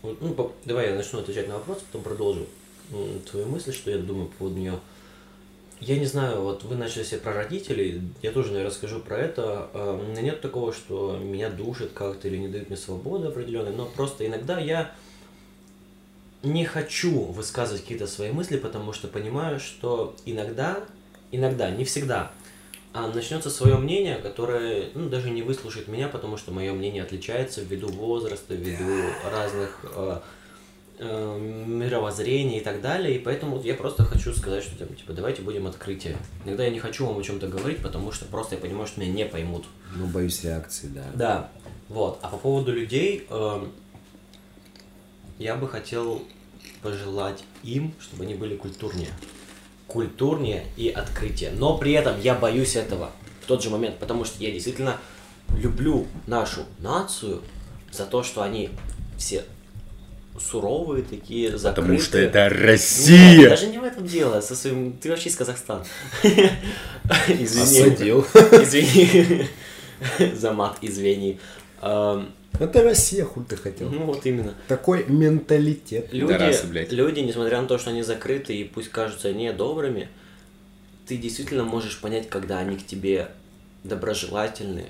[0.02, 2.46] Ну, давай я начну отвечать на вопрос, потом продолжу
[3.30, 4.78] твою мысль, что я думаю по поводу нее.
[5.80, 9.70] Я не знаю, вот вы начали себе про родителей, я тоже, наверное, расскажу про это.
[9.74, 13.72] Э, У меня нет такого, что меня душит как-то или не дают мне свободы определенной,
[13.74, 14.94] но просто иногда я
[16.44, 20.78] не хочу высказывать какие-то свои мысли, потому что понимаю, что иногда,
[21.32, 22.32] иногда, не всегда,
[22.94, 27.60] а начнется свое мнение, которое ну, даже не выслушает меня, потому что мое мнение отличается
[27.60, 30.20] ввиду возраста, ввиду разных э,
[31.00, 33.16] э, мировоззрений и так далее.
[33.16, 36.16] И поэтому я просто хочу сказать, что типа, давайте будем открытие.
[36.44, 39.12] Иногда я не хочу вам о чем-то говорить, потому что просто я понимаю, что меня
[39.12, 39.64] не поймут.
[39.96, 41.04] Ну, боюсь реакции, да.
[41.14, 41.50] Да,
[41.88, 42.20] вот.
[42.22, 43.72] А по поводу людей, эм,
[45.40, 46.22] я бы хотел
[46.84, 49.08] пожелать им, чтобы они были культурнее.
[49.88, 51.50] Культурнее и открытие.
[51.50, 53.10] Но при этом я боюсь этого
[53.42, 54.98] в тот же момент, потому что я действительно
[55.56, 57.42] люблю нашу нацию
[57.90, 58.68] за то, что они
[59.16, 59.44] все
[60.38, 61.74] суровые такие, закрытые.
[61.74, 63.48] Потому что это Нет, Россия!
[63.48, 64.40] даже не в этом дело.
[64.40, 64.92] Со своим...
[64.92, 65.84] Ты вообще из Казахстана.
[67.28, 67.80] Извини.
[67.82, 68.26] Осудил.
[68.34, 69.46] Извини.
[70.34, 71.38] За мат, извини.
[72.58, 73.90] Это Россия, хуй ты хотел.
[73.90, 74.54] Ну вот именно.
[74.68, 76.12] Такой менталитет.
[76.12, 76.92] Люди, Пидорасы, блядь.
[76.92, 80.08] люди, несмотря на то, что они закрыты и пусть кажутся не добрыми,
[81.06, 83.28] ты действительно можешь понять, когда они к тебе
[83.82, 84.86] доброжелательны,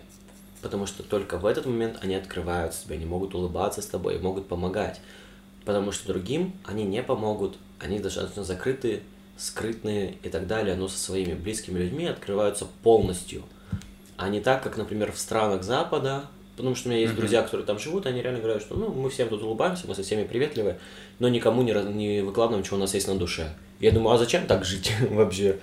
[0.62, 4.46] потому что только в этот момент они открывают себя, они могут улыбаться с тобой, могут
[4.46, 5.00] помогать,
[5.64, 9.02] потому что другим они не помогут, они достаточно закрыты,
[9.36, 13.42] скрытные и так далее, но со своими близкими людьми открываются полностью,
[14.16, 16.26] а не так, как, например, в странах Запада,
[16.56, 19.10] потому что у меня есть друзья, которые там живут, они реально говорят, что ну, мы
[19.10, 20.76] всем тут улыбаемся, мы со всеми приветливы,
[21.18, 23.48] но никому не, раз- не выкладываем, что у нас есть на душе.
[23.80, 25.58] Я думаю, а зачем так жить вообще?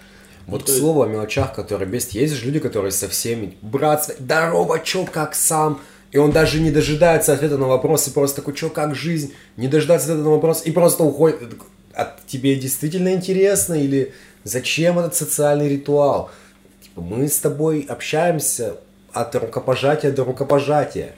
[0.48, 2.12] Вот Ну, к есть- слову о мелочах, которые бесит.
[2.12, 5.80] Есть же люди, которые со всеми, брат, здорово, чё, как сам?
[6.12, 9.34] И он даже не дожидается ответа на вопрос, и просто такой, чё, как жизнь?
[9.56, 11.40] Не дожидается ответа на вопрос, и просто уходит.
[11.94, 13.76] А тебе действительно интересно?
[13.76, 14.14] Или
[14.44, 16.30] зачем этот социальный ритуал?
[16.84, 18.76] Типа, мы с тобой общаемся
[19.14, 21.16] от рукопожатия до рукопожатия.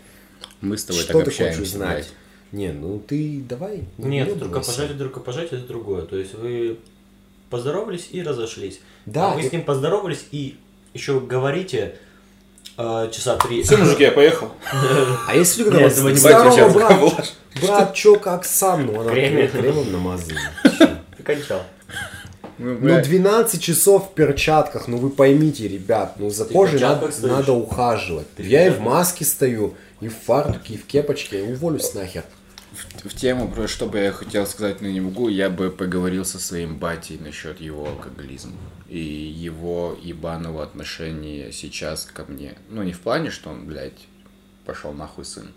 [0.62, 1.96] Мы с тобой Что так ты общаемся, хочешь знать?
[1.96, 2.14] блядь.
[2.52, 3.84] Не, ну ты давай.
[3.98, 6.04] не Нет, рукопожатие, рукопожатие это другое.
[6.04, 6.78] То есть вы
[7.50, 8.80] поздоровались и разошлись.
[9.06, 10.58] Да, А вы и- с ним поздоровались и
[10.94, 11.96] еще говорите
[12.78, 13.64] э, часа три.
[13.64, 14.50] Все, мужики, я поехал.
[15.28, 17.34] А если не «Здорово, брат, влажь».
[17.62, 18.86] брат, чё, как сам?
[18.88, 19.92] Ну, она Кремом.
[19.92, 20.40] намазана.
[21.18, 21.62] Ты кончал.
[22.58, 23.06] Ну, Ну, блядь.
[23.06, 27.32] 12 часов в перчатках, ну вы поймите, ребят, ну за кожей надо, стоишь?
[27.32, 28.28] надо ухаживать.
[28.36, 32.24] Ты Я и в маске стою, и в фартуке, и в кепочке, и уволюсь нахер.
[32.72, 36.26] В, в тему, про что бы я хотел сказать, но не могу, я бы поговорил
[36.26, 38.54] со своим батей насчет его алкоголизма
[38.90, 42.56] и его ебаного отношения сейчас ко мне.
[42.70, 44.08] Ну, не в плане, что он, блядь,
[44.66, 45.52] пошел нахуй сын.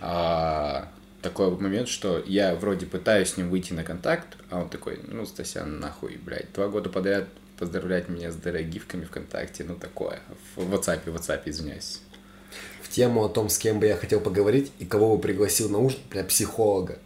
[0.00, 0.88] А
[1.22, 5.00] такой вот момент, что я вроде пытаюсь с ним выйти на контакт, а он такой,
[5.06, 7.26] ну, Стасян, нахуй, блядь, два года подряд
[7.58, 10.20] поздравлять меня с дорогивками ВКонтакте, ну, такое.
[10.54, 12.00] В WhatsApp, в WhatsApp, извиняюсь.
[12.82, 15.78] В тему о том, с кем бы я хотел поговорить и кого бы пригласил на
[15.78, 16.98] ужин, бля, психолога.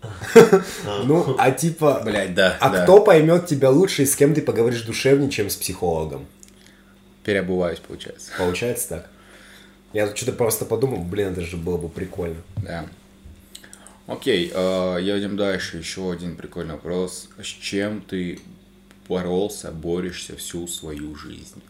[1.04, 4.82] Ну, а типа, Блядь, да, а кто поймет тебя лучше и с кем ты поговоришь
[4.82, 6.26] душевнее, чем с психологом?
[7.24, 8.30] Переобуваюсь, получается.
[8.38, 9.10] Получается так?
[9.92, 12.42] Я тут что-то просто подумал, блин, это же было бы прикольно.
[12.56, 12.86] Да.
[14.08, 15.76] Окей, э, едем дальше.
[15.78, 17.28] Еще один прикольный вопрос.
[17.38, 18.40] С чем ты
[19.08, 21.62] боролся, борешься всю свою жизнь?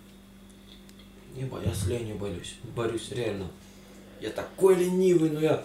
[1.34, 2.54] Не бо- я с ленью борюсь.
[2.76, 3.48] Борюсь, реально.
[4.20, 5.64] Я такой ленивый, но я...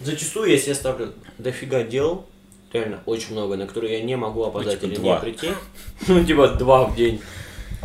[0.00, 2.26] Зачастую, если я ставлю дофига дел,
[2.72, 5.14] реально очень много, на которые я не могу опоздать типа или два.
[5.14, 5.48] не прийти.
[6.08, 7.20] Ну, типа два в день.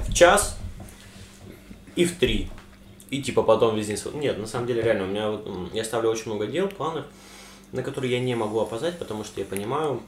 [0.08, 0.58] В час
[1.96, 2.50] и в три.
[3.12, 3.98] И типа потом весь день...
[3.98, 7.06] св- Нет, на самом деле реально, у меня вот, я ставлю очень много дел, планов,
[7.72, 10.02] на которые я не могу опоздать, потому что я понимаю,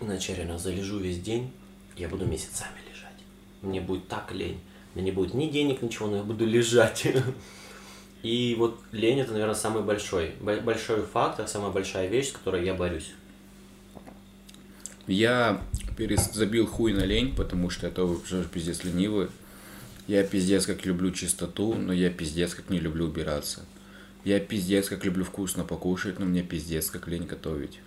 [0.00, 1.50] иначе я реально залежу весь день,
[1.96, 3.14] я буду месяцами лежать.
[3.62, 4.60] Мне будет так лень.
[4.94, 7.06] Меня не будет ни денег, ничего, но я буду лежать.
[8.22, 12.64] И вот лень это, наверное, самый большой, бо- большой фактор, самая большая вещь, с которой
[12.64, 13.10] я борюсь.
[15.06, 15.62] Я
[15.98, 19.28] перес- забил хуй на лень, потому что это уже пиздец ленивый.
[20.06, 23.64] Я пиздец как люблю чистоту, но я пиздец как не люблю убираться.
[24.24, 27.80] Я пиздец как люблю вкусно покушать, но мне пиздец как лень готовить.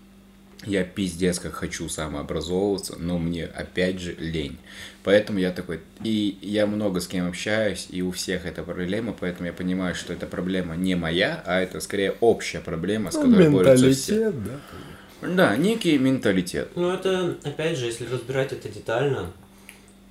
[0.65, 4.57] Я пиздец как хочу самообразовываться, но мне опять же лень.
[5.03, 5.81] Поэтому я такой...
[6.03, 10.13] И я много с кем общаюсь, и у всех это проблема, поэтому я понимаю, что
[10.13, 14.15] эта проблема не моя, а это скорее общая проблема, с Ну, которой борются все.
[14.15, 15.27] менталитет, да.
[15.35, 16.69] Да, некий менталитет.
[16.75, 19.31] Ну, это, опять же, если разбирать это детально,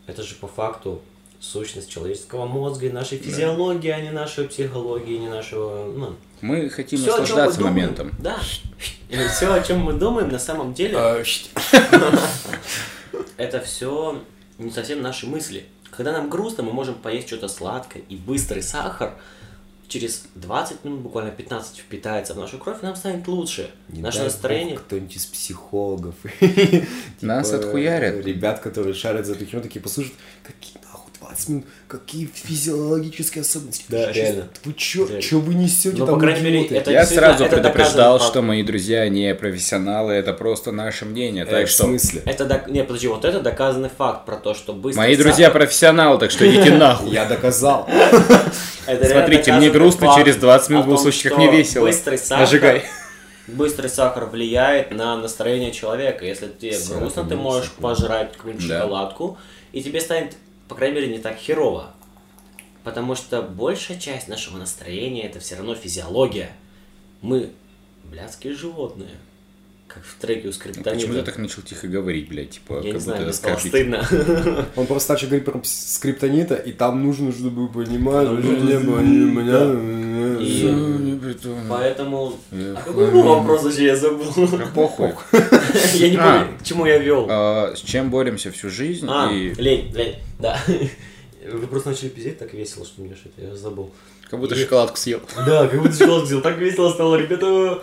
[0.06, 1.02] это же по факту
[1.40, 7.00] сущность человеческого мозга и нашей физиологии, а не нашей психологии, не нашего, ну, Мы хотим
[7.00, 8.12] мы наслаждаться думаем, моментом.
[8.18, 8.38] Да.
[9.08, 11.22] И все, о чем мы думаем, на самом деле, А,
[13.36, 14.22] это все
[14.58, 15.66] не совсем наши мысли.
[15.90, 19.14] Когда нам грустно, мы можем поесть что-то сладкое, и быстрый сахар
[19.88, 23.70] через 20 минут, буквально 15, впитается в нашу кровь, и нам станет лучше.
[23.88, 24.76] Не Наше дай настроение...
[24.76, 26.14] кто-нибудь из психологов.
[27.20, 28.24] Нас Типа, отхуярят.
[28.24, 30.74] Ребят, которые шарят за эту херню, такие послушают, какие
[31.20, 33.84] 20 минут, какие физиологические особенности.
[33.88, 34.48] Да, Чё- реально.
[34.64, 35.22] Вы чё, Реально.
[35.22, 38.62] чё вы несете Ну, там, по крайней мере, это- Я сразу это предупреждал, что мои
[38.62, 41.44] друзья не профессионалы, это просто наше мнение.
[41.44, 42.22] Э, Так в что смысле?
[42.26, 45.02] Это док- Не, подожди, вот это доказанный факт про то, что быстро...
[45.02, 47.10] мои друзья профессионалы, так что идите нахуй.
[47.10, 47.88] Я доказал.
[48.84, 51.86] Смотрите, мне грустно, через 20 минут вы услышите, как мне весело.
[51.86, 52.82] Быстрый сахар, Нажигай.
[53.48, 56.24] быстрый сахар влияет на настроение человека.
[56.24, 58.80] Если тебе грустно, ты можешь пожрать какую-нибудь Да.
[58.82, 59.38] шоколадку,
[59.72, 60.36] и тебе станет,
[60.68, 61.94] по крайней мере, не так херово.
[62.84, 66.52] Потому что большая часть нашего настроения это все равно физиология.
[67.20, 67.52] Мы
[68.04, 69.16] блядские животные.
[69.88, 70.90] Как в треке у скриптонита.
[70.90, 74.66] Почему ты так начал тихо говорить, блядь, типа, Я не как знаю, будто стало стыдно.
[74.76, 79.32] Он просто начал говорить про скриптонита, и там нужно, чтобы понимать, что не было, не
[79.32, 79.80] И- понятно.
[81.68, 82.38] Поэтому...
[82.52, 84.26] А какой был вопрос вообще, я забыл.
[84.74, 85.12] Похуй.
[85.94, 86.40] Я не А.
[86.40, 87.26] помню, к чему я вел.
[87.28, 90.58] А, С чем боремся всю жизнь А, лень, лень, да.
[91.52, 93.92] Вы просто начали пиздеть так весело, что мне что-то я забыл.
[94.28, 95.20] как будто И- шоколадку съел.
[95.46, 96.42] Да, как будто шоколад сделал.
[96.42, 97.82] Так весело стало, ребята.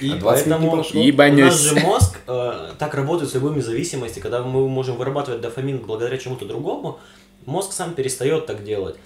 [0.00, 1.00] И А 20 минут не поэтому прошло?
[1.00, 1.44] у Ебанюсь.
[1.44, 6.16] нас же мозг э, так работает с любыми зависимостями, когда мы можем вырабатывать дофамин благодаря
[6.18, 7.00] чему-то другому,
[7.46, 8.96] мозг сам перестает так делать.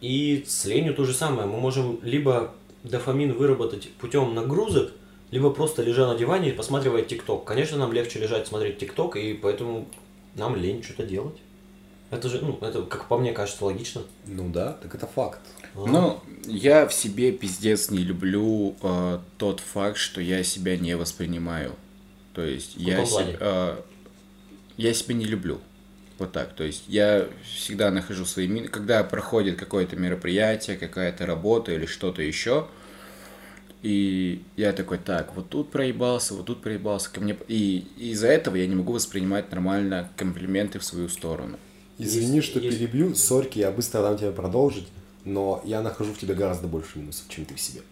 [0.00, 1.46] И с ленью то же самое.
[1.46, 2.52] Мы можем либо
[2.84, 4.92] дофамин выработать путем нагрузок,
[5.30, 7.44] либо просто лежа на диване и посматривая ТикТок.
[7.44, 9.86] Конечно, нам легче лежать смотреть ТикТок, и поэтому
[10.34, 11.36] нам лень что-то делать.
[12.10, 14.02] Это же, ну, это, как по мне кажется, логично.
[14.26, 15.40] Ну да, так это факт.
[15.86, 21.74] Ну, я в себе пиздец не люблю э, тот факт, что я себя не воспринимаю.
[22.34, 23.36] То есть я плане?
[23.38, 23.76] э,
[24.76, 25.60] я себя не люблю.
[26.18, 26.52] Вот так.
[26.54, 28.68] То есть я всегда нахожу свои мины.
[28.68, 32.66] Когда проходит какое-то мероприятие, какая-то работа или что-то еще,
[33.82, 37.36] и я такой, так, вот тут проебался, вот тут проебался ко мне.
[37.48, 41.58] И из-за этого я не могу воспринимать нормально комплименты в свою сторону.
[41.98, 44.86] Извини, Есть- что есть- перебью, сорки, я быстро дам тебе продолжить,
[45.24, 47.82] но я нахожу в тебе гораздо больше минусов, чем ты в себе.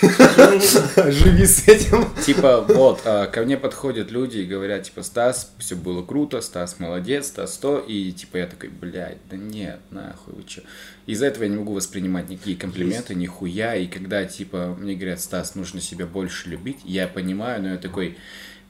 [1.10, 2.08] Живи с этим.
[2.24, 6.78] Типа, вот, а, ко мне подходят люди и говорят, типа, Стас, все было круто, Стас
[6.78, 10.62] молодец, Стас то, и типа я такой, блядь, да нет, нахуй, вы чё.
[11.06, 15.54] Из-за этого я не могу воспринимать никакие комплименты, нихуя, и когда, типа, мне говорят, Стас,
[15.56, 18.16] нужно себя больше любить, я понимаю, но я такой,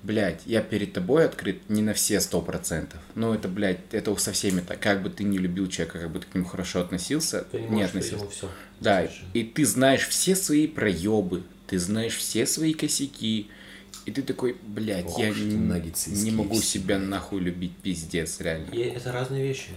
[0.03, 3.01] блядь, я перед тобой открыт не на все сто процентов.
[3.15, 4.81] Ну, это, блядь, это со всеми так.
[4.81, 7.69] Как бы ты не любил человека, как бы ты к нему хорошо относился, Ты не
[7.77, 8.29] не относился.
[8.29, 8.49] все.
[8.81, 13.49] Да, и ты знаешь все свои проебы, ты знаешь все свои косяки,
[14.05, 18.71] и ты такой, блядь, Ох я не, не могу себя нахуй любить, пиздец, реально.
[18.73, 19.71] И это разные вещи.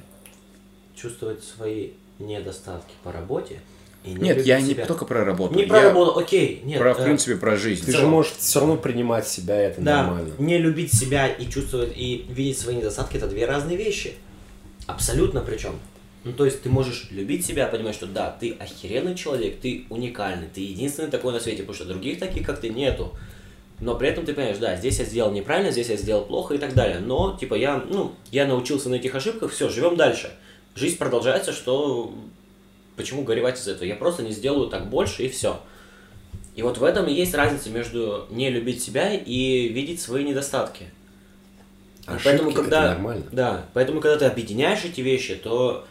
[0.95, 3.59] Чувствовать свои недостатки по работе
[4.05, 4.85] и не Нет, я не себя.
[4.85, 5.55] только про работу.
[5.55, 6.79] Не про работу, окей, нет.
[6.79, 7.85] про, в э, принципе, про жизнь.
[7.85, 10.33] Ты же можешь все равно принимать себя, это Да, нормально.
[10.37, 14.13] не любить себя и чувствовать, и видеть свои недостатки, это две разные вещи.
[14.87, 15.79] Абсолютно причем.
[16.23, 20.47] Ну, то есть ты можешь любить себя, понимать, что да, ты охеренный человек, ты уникальный,
[20.51, 23.13] ты единственный такой на свете, потому что других таких, как ты, нету.
[23.79, 26.57] Но при этом ты понимаешь, да, здесь я сделал неправильно, здесь я сделал плохо и
[26.57, 26.99] так далее.
[26.99, 30.31] Но, типа, я, ну, я научился на этих ошибках, все, живем дальше.
[30.75, 32.13] Жизнь продолжается, что...
[32.95, 33.85] Почему горевать из этого?
[33.85, 35.61] Я просто не сделаю так больше и все.
[36.55, 40.85] И вот в этом и есть разница между не любить себя и видеть свои недостатки.
[42.05, 43.25] Ошибки поэтому, это когда, нормально.
[43.31, 45.85] Да, поэтому, когда ты объединяешь эти вещи, то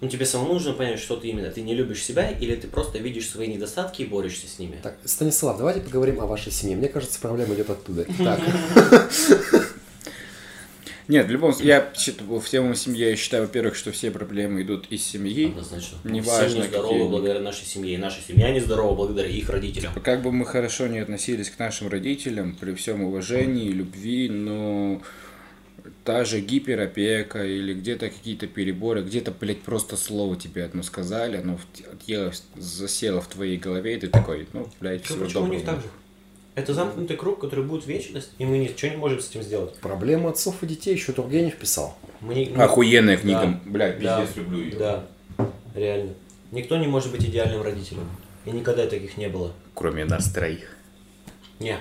[0.00, 1.50] ну, тебе самому нужно понять, что ты именно.
[1.50, 4.80] Ты не любишь себя или ты просто видишь свои недостатки и борешься с ними.
[4.82, 6.76] Так, Станислав, давайте поговорим о вашей семье.
[6.76, 8.04] Мне кажется, проблема идет оттуда.
[8.18, 8.40] Так,
[11.06, 14.62] Нет, в любом случае, я счит- в тему семьи я считаю, во-первых, что все проблемы
[14.62, 15.48] идут из семьи.
[15.48, 15.98] Однозначно.
[16.04, 17.94] Неважно, Все нездоровы какие- благодаря нашей семье.
[17.94, 19.92] И наша семья нездорова благодаря их родителям.
[20.02, 25.02] Как бы мы хорошо не относились к нашим родителям, при всем уважении, любви, но
[26.04, 31.58] та же гиперопека или где-то какие-то переборы, где-то, блядь, просто слово тебе одно сказали, оно
[31.58, 35.64] в- отъело, засело в твоей голове, и ты такой, ну, блядь, всего почему у них
[35.64, 35.86] так же?
[36.54, 39.74] Это замкнутый круг, который будет вечность, и мы ничего не можем с этим сделать.
[39.80, 41.96] проблема отцов и детей еще Тургенев писал.
[42.20, 43.60] Мы не- Охуенная книга, Да.
[43.64, 44.20] блядь, Да.
[44.20, 44.76] пиздец, люблю ее.
[44.76, 45.04] Да,
[45.74, 46.14] реально.
[46.52, 48.08] Никто не может быть идеальным родителем.
[48.44, 49.52] И никогда таких не было.
[49.74, 50.76] Кроме нас троих.
[51.58, 51.78] Не.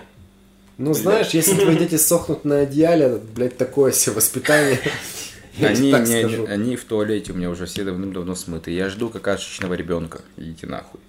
[0.80, 4.80] Ну, знаешь, если твои дети сохнут на одеяле, блядь, такое себе воспитание.
[5.62, 8.72] Они, не- они в туалете у меня уже все давным-давно смыты.
[8.72, 10.22] Я жду какашечного ребенка.
[10.36, 11.00] Идите нахуй.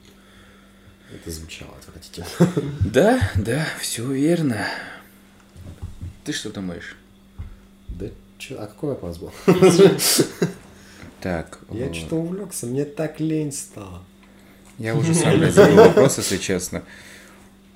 [1.12, 2.26] Это звучало отвратительно.
[2.80, 4.66] Да, да, все верно.
[6.24, 6.96] Ты что думаешь?
[7.88, 8.06] Да
[8.38, 9.32] чё, а какой вопрос был?
[11.20, 14.02] Так, Я э, что-то увлекся, мне так лень стало.
[14.78, 16.82] я уже сам забыл вопрос, если честно.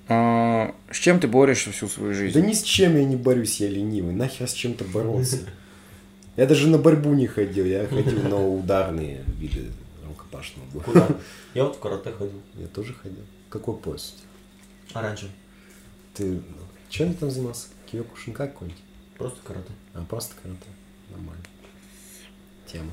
[0.09, 2.41] А, С чем ты борешься всю свою Да жизнь?
[2.47, 4.15] ни с чем я не борюсь, я ленивый.
[4.15, 5.39] Нахер с чем-то бороться.
[6.37, 9.67] Я даже на борьбу не ходил, я ходил на ударные виды
[10.31, 10.85] боя.
[10.85, 11.09] Куда?
[11.55, 12.41] Я вот в карате ходил.
[12.55, 13.25] Я тоже ходил.
[13.51, 14.15] Какой пояс?
[14.93, 15.35] Оранжевый.
[16.15, 16.43] Ты ну,
[16.89, 17.69] чем ты там занимался?
[17.91, 18.83] Киокушинка какой-нибудь?
[19.17, 19.73] Просто карате.
[19.95, 20.67] А, просто карате.
[21.11, 21.43] Нормально.
[22.67, 22.91] Тема.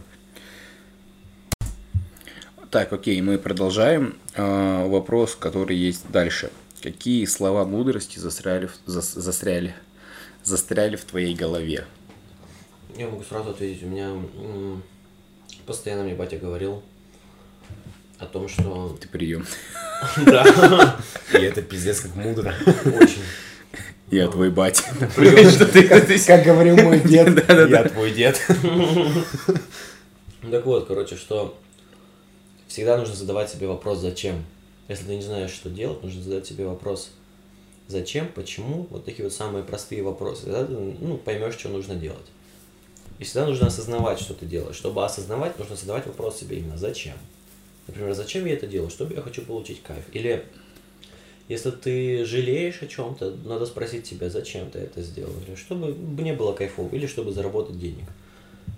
[2.72, 4.18] Так, окей, мы продолжаем.
[4.36, 6.52] А, Вопрос, который есть дальше.
[6.82, 9.74] Какие слова мудрости застряли, в- зас- застряли,
[10.44, 11.86] застряли в твоей голове?
[12.98, 13.84] Я могу сразу ответить.
[13.84, 14.84] У меня м,
[15.66, 16.84] постоянно мне батя говорил
[18.20, 18.98] о том, что...
[19.00, 19.46] Ты прием.
[20.26, 21.00] Да,
[21.34, 22.54] И это пиздец как мудро.
[22.86, 23.24] очень.
[24.12, 24.84] Я твой батя.
[26.28, 28.40] Как говорил мой дед, я твой дед.
[30.52, 31.58] Так вот, короче, что
[32.68, 34.46] всегда нужно задавать себе вопрос «зачем?».
[34.88, 37.12] Если ты не знаешь, что делать, нужно задать себе вопрос
[37.88, 38.86] «зачем?», «почему?».
[38.92, 40.44] Вот такие вот самые простые вопросы.
[40.44, 42.28] Тогда ты ну, поймешь, что нужно делать.
[43.18, 44.76] И всегда нужно осознавать, что ты делаешь.
[44.76, 47.16] Чтобы осознавать, нужно задавать вопрос себе именно «зачем?».
[47.88, 50.04] Например, «зачем я это делаю?», «чтобы я хочу получить кайф?».
[50.14, 50.46] Или
[51.48, 55.32] если ты жалеешь о чем-то, надо спросить себя, зачем ты это сделал.
[55.56, 58.06] Чтобы мне было кайфово, или чтобы заработать денег.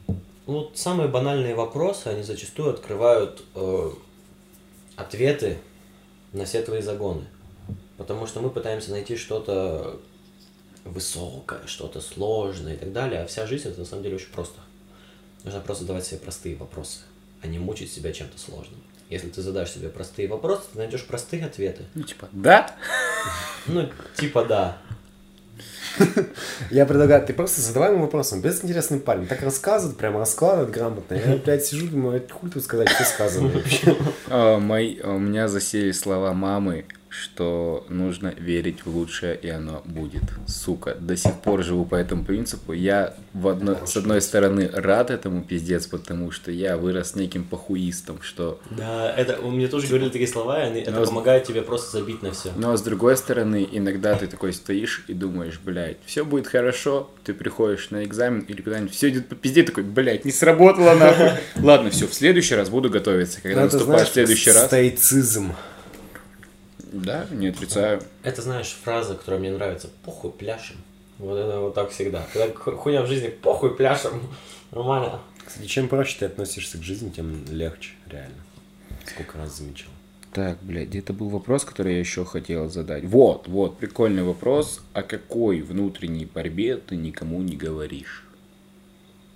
[0.08, 3.92] Ну, Вот самые банальные вопросы, они зачастую открывают э,
[4.98, 5.58] ответы
[6.34, 7.26] на все твои загоны.
[7.98, 10.00] Потому что мы пытаемся найти что-то
[10.84, 14.60] высокое, что-то сложное и так далее, а вся жизнь это на самом деле очень просто.
[15.44, 17.00] Нужно просто задавать себе простые вопросы,
[17.42, 18.80] а не мучить себя чем-то сложным.
[19.10, 21.84] Если ты задашь себе простые вопросы, ты найдешь простые ответы.
[21.96, 22.76] Ну, типа, да?
[23.66, 24.78] Ну, типа да.
[26.70, 29.26] Я предлагаю, ты просто задавай ему вопросом, без интересный парень.
[29.26, 31.16] Так рассказывает, прямо раскладывает грамотно.
[31.16, 33.96] Я, блядь, сижу, думаю, это хуй тут сказать, что сказано вообще.
[34.28, 36.86] А, мои, у меня засели слова мамы,
[37.18, 40.24] что нужно верить в лучшее, и оно будет.
[40.48, 42.74] Сука, до сих пор живу по этому принципу.
[42.74, 48.22] Я в одно, с одной стороны рад этому пиздец, потому что я вырос неким похуистом,
[48.22, 48.60] что...
[48.70, 52.22] Да, это у меня тоже говорили такие слова, и они, это помогает тебе просто забить
[52.22, 52.52] на все.
[52.56, 57.34] Но с другой стороны, иногда ты такой стоишь и думаешь, блядь, все будет хорошо, ты
[57.34, 61.32] приходишь на экзамен или куда-нибудь, все идет по пизде, такой, блядь, не сработало нахуй.
[61.64, 63.42] Ладно, все, в следующий раз буду готовиться.
[63.42, 64.66] Когда наступает знаешь, следующий раз...
[64.66, 65.54] Стоицизм.
[66.92, 68.02] Да, не отрицаю.
[68.24, 69.90] Это, знаешь, фраза, которая мне нравится.
[70.04, 70.78] Похуй, пляшем.
[71.18, 72.26] Вот это вот так всегда.
[72.34, 74.22] Когда ху- хуйня в жизни, похуй, пляшем.
[74.72, 75.20] Нормально.
[75.46, 78.36] Кстати, чем проще ты относишься к жизни, тем легче, реально.
[79.06, 79.90] Сколько раз замечал.
[80.34, 83.06] Так, блядь, где-то был вопрос, который я еще хотел задать.
[83.06, 84.82] Вот, вот, прикольный вопрос.
[84.94, 88.24] О какой внутренней борьбе ты никому не говоришь?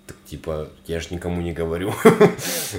[0.05, 1.93] Так, типа, я ж никому не говорю.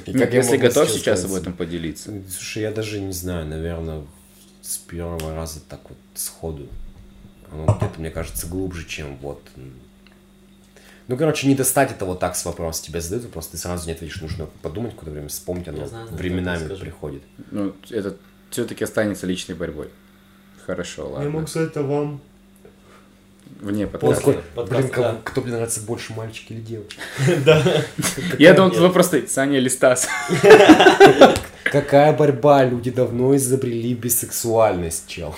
[0.07, 2.13] Если готов сейчас об этом поделиться.
[2.31, 4.05] Слушай, я даже не знаю, наверное,
[4.63, 6.69] с первого раза так вот сходу.
[7.51, 9.43] Оно где-то, мне кажется, глубже, чем вот...
[11.09, 12.83] Ну, короче, не достать это вот так с вопроса.
[12.85, 16.09] Тебе задают вопрос, ты сразу не ответишь, нужно подумать какое-то время, вспомнить, оно Я знаю,
[16.11, 17.23] временами я приходит.
[17.51, 18.17] Ну, это
[18.51, 19.89] все-таки останется личной борьбой.
[20.65, 21.47] Хорошо, ладно.
[21.47, 22.21] сказать это вам.
[23.61, 24.43] Вне подкаста.
[24.55, 25.21] подкаст, блин, кому- да.
[25.25, 27.01] кто мне нравится больше, мальчик или девочка?
[27.45, 27.63] Да.
[28.39, 30.09] Я думал, тут вопрос стоит, Саня или Стас.
[31.73, 32.65] Какая борьба?
[32.67, 35.35] Люди давно изобрели бисексуальность, чел.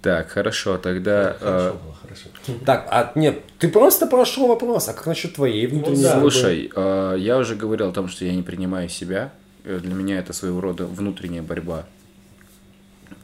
[0.00, 1.36] Так, хорошо, тогда...
[1.38, 2.58] Хорошо э, хорошо.
[2.66, 6.14] Так, а нет, ты просто прошел вопрос, а как насчет твоей внутренней да.
[6.14, 6.30] борьбы?
[6.32, 9.32] Слушай, э, я уже говорил о том, что я не принимаю себя.
[9.62, 11.86] Э, Для меня это своего рода внутренняя борьба.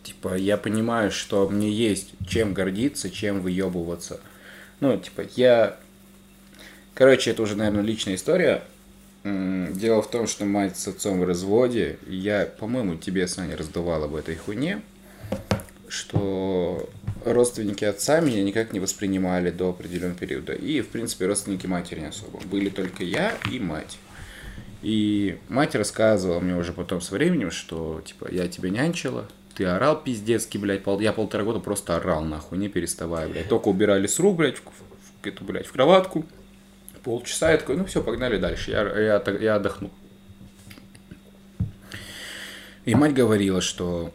[0.05, 4.21] Типа, я понимаю, что мне есть чем гордиться, чем выебываться.
[4.79, 5.77] Ну, типа, я...
[6.95, 8.63] Короче, это уже, наверное, личная история.
[9.25, 11.99] Дело в том, что мать с отцом в разводе.
[12.07, 14.81] Я, по-моему, тебе, Саня, раздавал об этой хуйне,
[15.89, 16.89] что
[17.25, 20.53] родственники отца меня никак не воспринимали до определенного периода.
[20.53, 22.41] И, в принципе, родственники матери не особо.
[22.47, 23.99] Были только я и мать.
[24.83, 30.01] И мать рассказывала мне уже потом со временем, что, типа, я тебя нянчила, ты орал
[30.01, 31.01] пиздецки, блядь, пол...
[31.01, 33.49] я полтора года просто орал, нахуй, не переставая, блядь.
[33.49, 36.25] Только убирали с рук, блядь, в, в- эту, блядь, в кроватку.
[37.09, 39.91] Полчаса, я такой, ну все, погнали дальше, я, я, я отдохну.
[42.85, 44.13] И мать говорила, что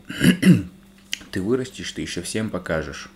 [1.32, 3.10] ты вырастешь, ты еще всем покажешь.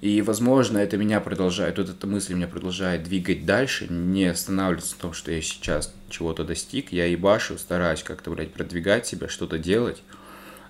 [0.00, 4.98] И, возможно, это меня продолжает, вот эта мысль меня продолжает двигать дальше, не останавливаться в
[4.98, 10.04] том, что я сейчас чего-то достиг, я ебашу, стараюсь как-то, блядь, продвигать себя, что-то делать,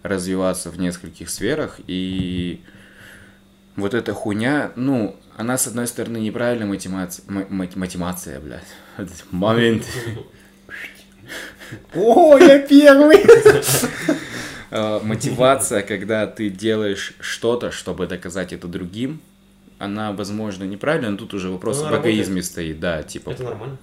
[0.02, 2.62] развиваться в нескольких сферах, и
[3.76, 8.62] вот эта хуйня, ну, она, с одной стороны, неправильная мотивация, мотивация, блядь,
[8.96, 9.84] этот момент,
[11.94, 13.18] О, я первый!
[14.70, 19.20] Э, мотивация, когда ты делаешь что-то, чтобы доказать это другим,
[19.78, 22.06] она, возможно, неправильная, но тут уже вопрос работает.
[22.06, 23.30] эгоизме стоит, да, типа.
[23.30, 23.76] Это нормально.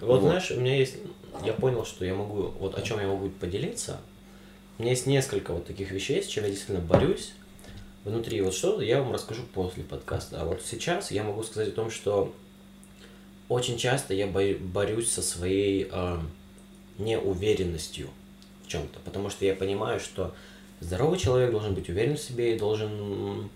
[0.00, 0.28] Вот, Вот.
[0.28, 0.98] знаешь, у меня есть...
[1.44, 2.52] Я понял, что я могу...
[2.60, 3.98] Вот о чем я могу поделиться.
[4.78, 7.32] У меня есть несколько вот таких вещей, с чем я действительно борюсь.
[8.06, 10.40] Внутри вот что я вам расскажу после подкаста.
[10.40, 12.32] А вот сейчас я могу сказать о том, что
[13.48, 16.18] очень часто я бо- борюсь со своей э,
[16.98, 18.08] неуверенностью
[18.64, 19.00] в чем-то.
[19.04, 20.32] Потому что я понимаю, что
[20.78, 23.50] здоровый человек должен быть уверен в себе и должен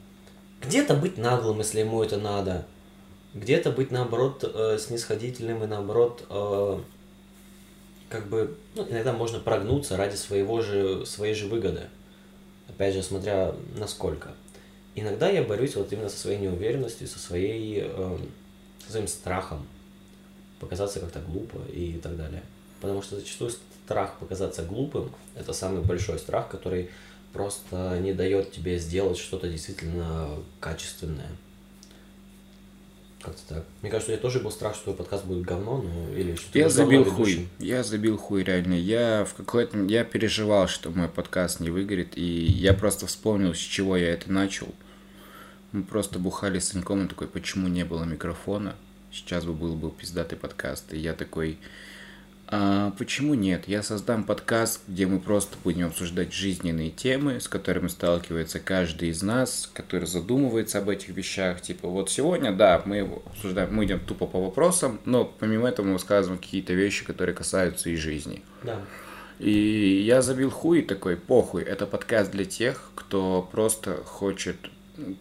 [0.63, 2.67] где-то быть наглым, если ему это надо
[3.35, 6.81] где-то быть наоборот э, снисходительным и наоборот э,
[8.09, 11.83] как бы ну, иногда можно прогнуться ради своего же своей же выгоды
[12.69, 14.31] опять же смотря насколько
[14.95, 18.19] иногда я борюсь вот именно со своей неуверенностью со своей э,
[18.87, 19.67] со своим страхом
[20.59, 22.43] показаться как-то глупо и так далее.
[22.81, 26.91] Потому что зачастую страх показаться глупым это самый большой страх который
[27.33, 31.31] просто не дает тебе сделать что-то действительно качественное
[33.23, 33.65] как-то так.
[33.83, 36.69] Мне кажется, тебя тоже был страх, что подкаст будет говно, ну, или что ты Я
[36.69, 37.49] забил хуй.
[37.59, 38.75] Я забил хуй, реально.
[38.75, 39.79] Я в какой-то...
[39.85, 44.33] Я переживал, что мой подкаст не выгорит, и я просто вспомнил, с чего я это
[44.33, 44.69] начал.
[45.73, 48.75] Мы просто бухали с Саньком, он такой, почему не было микрофона?
[49.13, 50.93] Сейчас бы был бы пиздатый подкаст.
[50.93, 51.59] И я такой,
[52.53, 53.69] а почему нет?
[53.69, 59.23] Я создам подкаст, где мы просто будем обсуждать жизненные темы, с которыми сталкивается каждый из
[59.23, 61.61] нас, который задумывается об этих вещах.
[61.61, 65.93] Типа, вот сегодня, да, мы обсуждаем, мы идем тупо по вопросам, но помимо этого мы
[65.93, 68.43] высказываем какие-то вещи, которые касаются и жизни.
[68.65, 68.81] Да.
[69.39, 74.57] И я забил хуй такой, похуй, это подкаст для тех, кто просто хочет
[74.99, 75.17] м,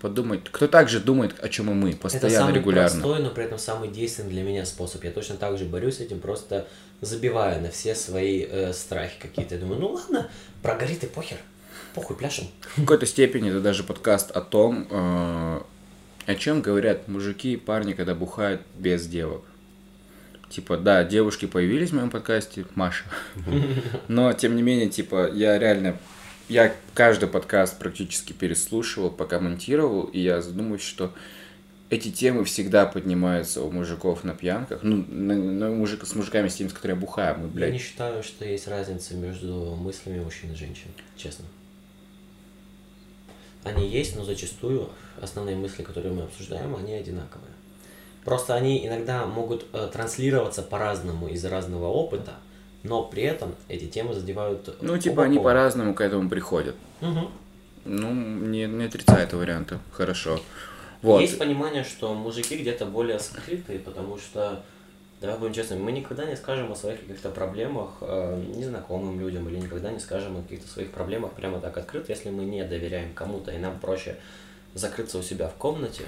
[0.00, 2.90] подумать, кто также думает, о чем и мы, Это постоянно, самый регулярно.
[2.90, 5.04] простой, но при этом самый действенный для меня способ.
[5.04, 6.66] Я точно так же борюсь с этим, просто
[7.00, 9.54] забивая на все свои э, страхи какие-то.
[9.54, 10.30] Я думаю, ну ладно,
[10.62, 11.38] прогорит и похер.
[11.94, 12.46] Похуй, пляшем.
[12.76, 15.60] В какой-то степени это даже подкаст о том, э,
[16.26, 19.42] о чем говорят мужики и парни, когда бухают без девок.
[20.50, 23.04] Типа, да, девушки появились в моем подкасте, Маша.
[24.08, 25.96] Но, тем не менее, типа, я реально,
[26.48, 31.12] я каждый подкаст практически переслушивал, пока монтировал, и я задумываюсь, что
[31.90, 34.82] эти темы всегда поднимаются у мужиков на пьянках.
[34.82, 37.72] Ну, на, на мужик, с мужиками, с теми, с которыми я бухаю, мы, Я блядь,
[37.72, 41.46] не считаю, что есть разница между мыслями мужчин и женщин, честно.
[43.64, 44.90] Они есть, но зачастую
[45.20, 47.52] основные мысли, которые мы обсуждаем, они одинаковые.
[48.24, 52.34] Просто они иногда могут э, транслироваться по-разному из-за разного опыта,
[52.82, 54.76] но при этом эти темы задевают...
[54.80, 56.76] ну, типа, они по-разному к этому приходят.
[57.00, 57.30] Мгм.
[57.84, 59.80] Ну, не, не отрицаю этого варианта.
[59.92, 60.40] Хорошо.
[61.02, 61.20] Вот.
[61.20, 64.62] Есть понимание, что мужики где-то более скрытые, потому что,
[65.20, 69.56] давай будем честными, мы никогда не скажем о своих каких-то проблемах э, незнакомым людям или
[69.56, 73.52] никогда не скажем о каких-то своих проблемах прямо так открыто, если мы не доверяем кому-то,
[73.52, 74.16] и нам проще
[74.74, 76.04] закрыться у себя в комнате.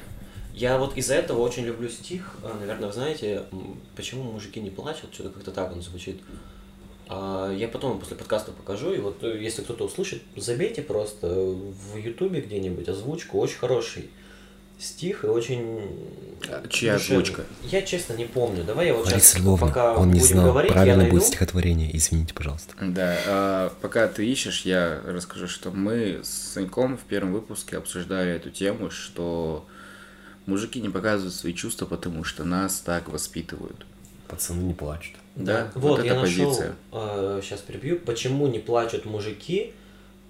[0.52, 3.44] Я вот из-за этого очень люблю стих, э, наверное, вы знаете,
[3.94, 6.20] почему мужики не плачут, что-то как-то так он звучит.
[7.12, 11.96] А, Я потом после подкаста покажу, и вот э, если кто-то услышит, забейте просто в
[11.96, 14.10] Ютубе где-нибудь озвучку, очень хороший
[14.78, 15.80] стих и очень...
[16.48, 17.22] А чья душевный.
[17.22, 17.44] озвучка?
[17.64, 18.62] Я честно не помню.
[18.62, 21.10] Давай я вот Лариса сейчас, Львовна, пока он не будем знал, говорить, я правильно найду.
[21.16, 22.74] будет стихотворение, извините, пожалуйста.
[22.80, 28.30] Да, а, пока ты ищешь, я расскажу, что мы с Саньком в первом выпуске обсуждали
[28.30, 29.66] эту тему, что
[30.46, 33.84] мужики не показывают свои чувства, потому что нас так воспитывают.
[34.28, 35.16] Пацаны не плачут.
[35.36, 36.74] Да, Вот, вот я эта нашел, позиция.
[37.42, 39.72] сейчас перебью, почему не плачут мужики,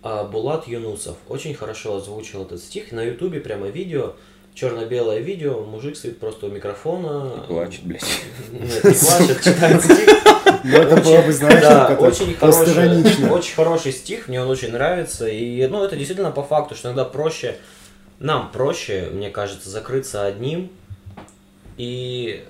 [0.02, 2.92] а, Булат Юнусов очень хорошо озвучил этот стих.
[2.92, 4.14] На ютубе прямо видео,
[4.54, 7.44] черно-белое видео, мужик стоит просто у микрофона.
[7.48, 8.02] Плачет, блядь.
[8.52, 10.08] Нет, не плачет, читает стих.
[10.64, 15.26] Ну, это было бы, знаешь, Да, очень хороший, очень хороший стих, мне он очень нравится.
[15.26, 17.56] И, ну, это действительно по факту, что иногда проще,
[18.18, 20.70] нам проще, мне кажется, закрыться одним
[21.78, 22.44] и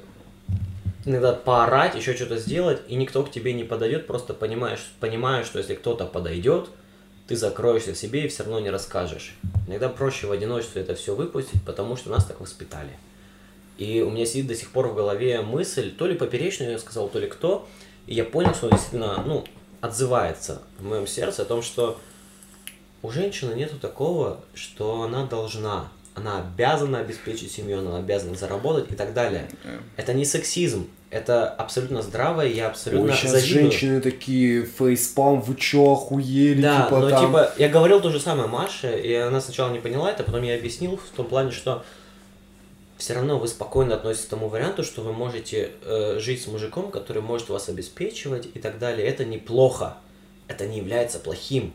[1.10, 5.58] иногда поорать, еще что-то сделать, и никто к тебе не подойдет, просто понимаешь, понимаешь, что
[5.58, 6.68] если кто-то подойдет,
[7.26, 9.34] ты закроешься в себе и все равно не расскажешь.
[9.68, 12.90] Иногда проще в одиночестве это все выпустить, потому что нас так воспитали.
[13.78, 17.08] И у меня сидит до сих пор в голове мысль, то ли поперечную я сказал,
[17.08, 17.68] то ли кто,
[18.06, 19.44] и я понял, что он действительно, ну,
[19.80, 21.98] отзывается в моем сердце о том, что
[23.02, 28.94] у женщины нету такого, что она должна, она обязана обеспечить семью, она обязана заработать и
[28.94, 29.48] так далее.
[29.96, 33.70] Это не сексизм, это абсолютно здравое, я абсолютно Ой, сейчас завидую.
[33.70, 37.26] женщины такие, фейспалм, вы чё, охуели, Да, типа но там...
[37.26, 40.54] типа, я говорил то же самое Маше, и она сначала не поняла это, потом я
[40.54, 41.84] объяснил в том плане, что
[42.96, 46.90] все равно вы спокойно относитесь к тому варианту, что вы можете э, жить с мужиком,
[46.90, 49.06] который может вас обеспечивать и так далее.
[49.06, 49.96] Это неплохо,
[50.46, 51.72] это не является плохим,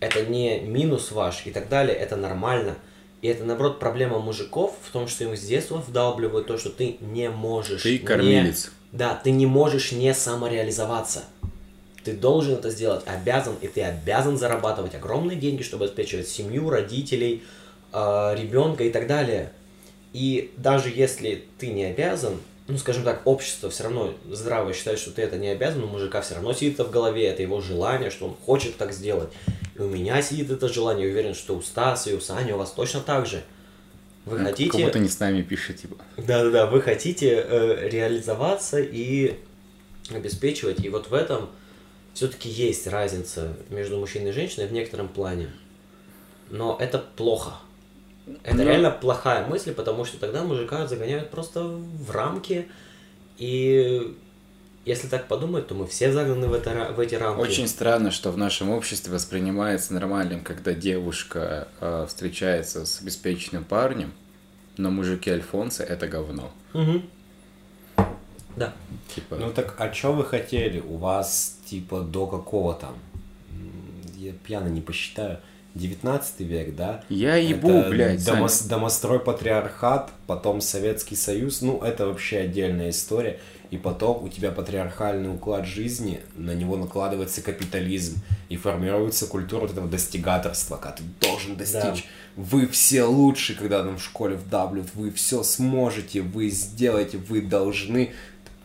[0.00, 2.74] это не минус ваш и так далее, это нормально.
[3.24, 6.98] И это, наоборот, проблема мужиков в том, что им с детства вдалбливают то, что ты
[7.00, 7.80] не можешь.
[7.80, 8.70] Ты не- кормилец.
[8.92, 11.24] да, ты не можешь не самореализоваться.
[12.04, 17.42] Ты должен это сделать, обязан, и ты обязан зарабатывать огромные деньги, чтобы обеспечивать семью, родителей,
[17.94, 19.52] ребенка и так далее.
[20.12, 22.34] И даже если ты не обязан,
[22.66, 26.22] ну, скажем так, общество все равно здраво считает, что ты это не обязан, у мужика
[26.22, 29.30] все равно сидит это в голове, это его желание, что он хочет так сделать.
[29.74, 32.56] И у меня сидит это желание, я уверен, что у Стаса и у Сани у
[32.56, 33.42] вас точно так же.
[34.24, 34.70] Вы Ну, хотите...
[34.70, 35.96] Как будто не с нами пишет, типа.
[36.16, 39.34] Да-да-да, вы хотите э, реализоваться и
[40.10, 40.82] обеспечивать.
[40.82, 41.50] И вот в этом
[42.14, 45.50] все-таки есть разница между мужчиной и женщиной в некотором плане.
[46.48, 47.54] Но это плохо.
[48.42, 48.64] Это Ну.
[48.64, 52.68] реально плохая мысль, потому что тогда мужика загоняют просто в рамки.
[53.36, 54.16] И
[54.84, 57.40] если так подумать, то мы все загнаны в, это, в эти рамки.
[57.40, 64.12] Очень странно, что в нашем обществе воспринимается нормальным, когда девушка э, встречается с обеспеченным парнем,
[64.76, 66.50] но мужики Альфонсы это говно.
[66.72, 67.02] Мгм.
[68.56, 68.72] Да.
[69.14, 70.80] Типа, Ну так, а чё вы хотели?
[70.80, 72.94] У вас, типа, до какого там?
[74.16, 75.40] Я пьяно не посчитаю.
[75.74, 77.02] 19 век, да?
[77.08, 78.70] Я ебу, Это блядь, домос- Саня.
[78.70, 83.40] домострой патриархат, потом Советский Союз, ну, это вообще отдельная история.
[83.70, 88.18] И потом у тебя патриархальный уклад жизни, на него накладывается капитализм,
[88.48, 92.04] и формируется культура вот этого достигаторства, когда ты должен достичь.
[92.36, 98.12] Вы все лучше, когда нам в школе вдавливают, вы все сможете, вы сделаете, вы должны.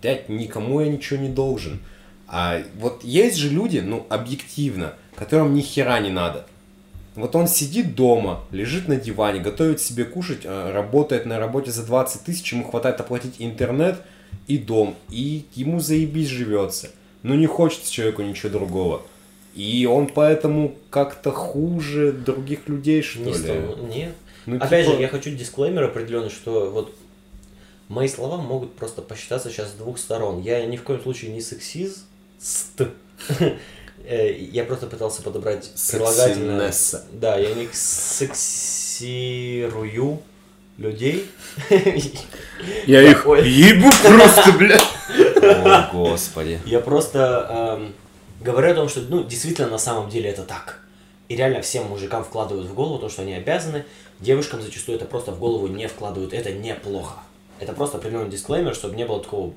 [0.01, 1.79] Блядь, никому я ничего не должен.
[2.27, 6.45] А вот есть же люди, ну, объективно, которым ни хера не надо.
[7.15, 11.85] Вот он сидит дома, лежит на диване, готовит себе кушать, э, работает на работе за
[11.85, 13.97] 20 тысяч, ему хватает оплатить интернет
[14.47, 16.89] и дом, и ему заебись живется.
[17.23, 19.01] Но не хочется человеку ничего другого.
[19.55, 23.37] И он поэтому как-то хуже других людей, что Не ли?
[23.37, 24.13] стал- Нет.
[24.45, 26.95] Ну, Опять типа- же, я хочу дисклеймер определенный, что вот
[27.89, 30.41] мои слова могут просто посчитаться сейчас с двух сторон.
[30.41, 32.05] Я ни в коем случае не сексист.
[34.09, 36.73] Э, Я просто пытался подобрать прилагательное.
[37.11, 37.69] Да, я не
[38.99, 40.19] сексирую
[40.77, 41.29] людей.
[42.87, 44.81] Я их ебу просто, блядь.
[45.43, 46.59] О, господи.
[46.65, 47.93] Я просто эм,
[48.41, 50.79] говорю о том, что ну, действительно на самом деле это так.
[51.27, 53.85] И реально всем мужикам вкладывают в голову то, что они обязаны.
[54.19, 56.33] Девушкам зачастую это просто в голову не вкладывают.
[56.33, 57.19] Это неплохо.
[57.59, 59.53] Это просто определенный дисклеймер, чтобы не было такого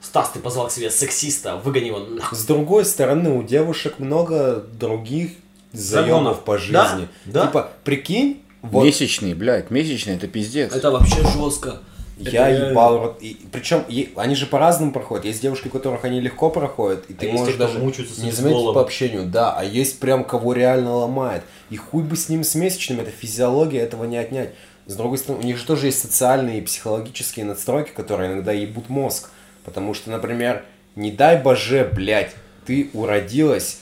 [0.00, 2.36] Стас, ты позвал к себе сексиста, выгони его нахуй.
[2.36, 5.32] С другой стороны, у девушек много других
[5.72, 7.08] заемов по жизни.
[7.24, 7.46] Да, да.
[7.46, 10.72] Типа, прикинь, вот Месячный, блядь, месячный, это пиздец.
[10.82, 11.80] вообще жестко.
[12.16, 13.18] я ебал рот.
[13.20, 15.24] И, причем е- они же по-разному проходят.
[15.24, 18.22] Есть девушки, у которых они легко проходят, и ты А есть можешь даже мучаются с
[18.22, 19.26] не заметить по общению.
[19.26, 21.42] Да, а есть прям кого реально ломает.
[21.70, 24.54] И хуй бы с ним с месячным, это физиология, этого не отнять.
[24.86, 28.88] С другой стороны, у них же тоже есть социальные и психологические надстройки, которые иногда ебут
[28.88, 29.30] мозг.
[29.66, 30.62] Потому что, например,
[30.94, 32.30] не дай боже, блядь,
[32.64, 33.80] ты уродилась,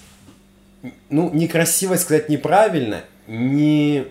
[1.10, 4.06] ну, некрасиво сказать неправильно, не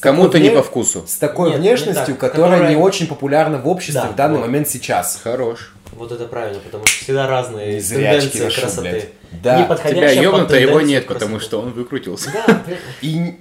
[0.00, 1.04] Кому-то не по вкусу.
[1.08, 4.16] С такой Нет, не внешностью, так, которая, которая- не очень популярна в обществе Да, в
[4.16, 4.46] данный вот.
[4.46, 5.18] момент сейчас.
[5.24, 5.74] Хорош.
[5.92, 8.90] Вот это правильно, потому что всегда разные Зрячки тенденции ношу, красоты.
[8.90, 9.08] блядь.
[9.42, 9.58] Да.
[9.84, 11.24] Не Тебя ёбнуто, его тенденцию нет, красоты.
[11.24, 12.30] потому что он выкрутился.
[12.46, 12.62] Да.
[13.00, 13.38] И,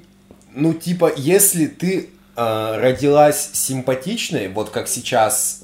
[0.54, 5.64] ну, типа, если ты э, родилась симпатичной, вот как сейчас,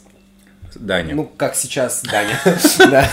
[0.76, 1.16] Даня.
[1.16, 2.40] ну, как сейчас, Даня,
[2.80, 3.10] да,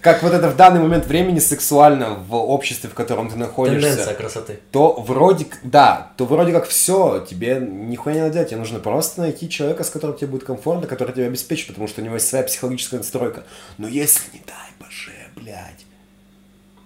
[0.00, 4.14] как вот это в данный момент времени сексуально в обществе, в котором ты Тенденция находишься,
[4.14, 4.60] красоты.
[4.70, 9.22] то вроде, да, то вроде как все, тебе нихуя не надо делать, тебе нужно просто
[9.22, 12.28] найти человека, с которым тебе будет комфортно, который тебя обеспечит, потому что у него есть
[12.28, 13.44] своя психологическая настройка.
[13.78, 15.84] Но если, не дай боже, блядь,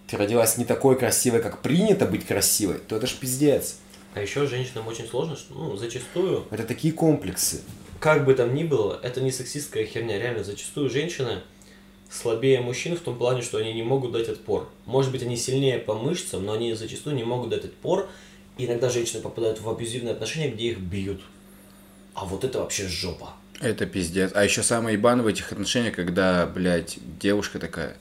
[0.07, 3.77] ты родилась не такой красивой, как принято быть красивой, то это ж пиздец.
[4.15, 7.61] А еще женщинам очень сложно, что, ну, зачастую, Это такие комплексы.
[8.01, 11.43] Как бы там ни было, это не сексистская херня, реально, зачастую женщины
[12.11, 14.69] слабее мужчин в том плане, что они не могут дать отпор.
[14.87, 18.09] Может быть, они сильнее по мышцам, но они зачастую не могут дать отпор.
[18.59, 21.21] И иногда женщины попадают в абьюзивные отношения, где их бьют.
[22.15, 23.35] А вот это вообще жопа.
[23.61, 24.33] Это пиздец.
[24.35, 27.97] А еще самое ебаное в этих отношениях, когда, блядь, девушка такая,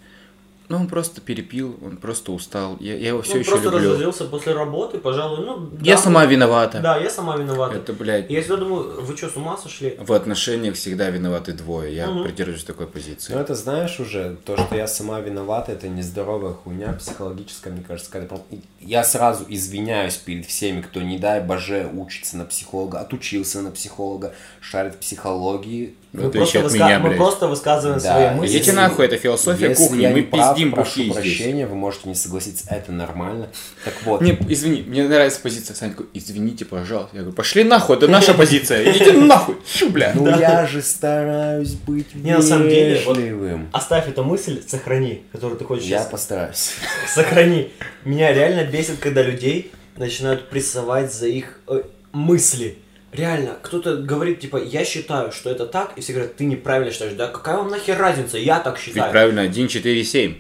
[0.70, 3.90] ну он просто перепил, он просто устал, я, я его все он еще просто люблю.
[3.90, 5.70] разозлился после работы, пожалуй, ну...
[5.82, 6.80] Я да, сама виновата.
[6.80, 7.76] Да, я сама виновата.
[7.78, 9.98] Это, блядь, Я всегда думаю, вы что, с ума сошли?
[10.00, 11.94] в отношениях всегда виноваты двое.
[11.96, 12.24] Я Мгм.
[12.24, 13.34] придерживаюсь такой позиции.
[13.34, 18.12] Ну это знаешь уже, то, что я сама виновата, это нездоровая хуйня психологическая, мне кажется.
[18.12, 18.38] Когда...
[18.80, 24.34] Я сразу извиняюсь перед всеми, кто, не дай боже, учится на психолога, отучился на психолога,
[24.62, 25.96] шарит в психологии.
[26.12, 27.18] Ну, мы, ты просто выска- меня, мы блядь.
[27.20, 28.58] просто высказываем Да, свои мысли.
[28.58, 31.16] Идите нахуй, это философия Если кухни, я мы прав, пиздим прошу бухи здесь.
[31.16, 33.50] прощения, вы можете не согласиться, это нормально.
[33.84, 37.16] Так вот, Не, извини, мне нравится позиция Саня такой, извините, пожалуйста.
[37.16, 40.12] Я говорю, пошли нахуй, это наша позиция, идите нахуй, Шу, бля.
[40.16, 43.60] ну я же стараюсь быть Не, на самом деле, вот-.
[43.72, 46.72] Оставь эту мысль, сохрани, которую ты хочешь Я постараюсь.
[47.08, 47.72] Сохрани.
[48.06, 51.82] Меня реально бесит, когда людей начинают прессовать за их э,
[52.14, 52.78] мысли.
[53.12, 57.14] Реально, кто-то говорит, типа, я считаю, что это так, и все говорят, ты неправильно считаешь.
[57.14, 59.12] Да какая вам нахер разница, я так Ведь считаю.
[59.12, 60.36] правильно, 1, 4, 7.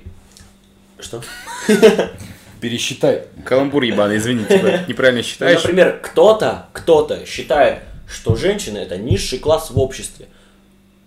[1.01, 1.21] Что?
[2.61, 3.23] Пересчитай.
[3.45, 5.61] Каламбур ебаный, извини, типа, неправильно Ну, считаешь?
[5.63, 7.79] например, кто-то, кто-то считает,
[8.11, 10.27] что женщины это низший класс в обществе.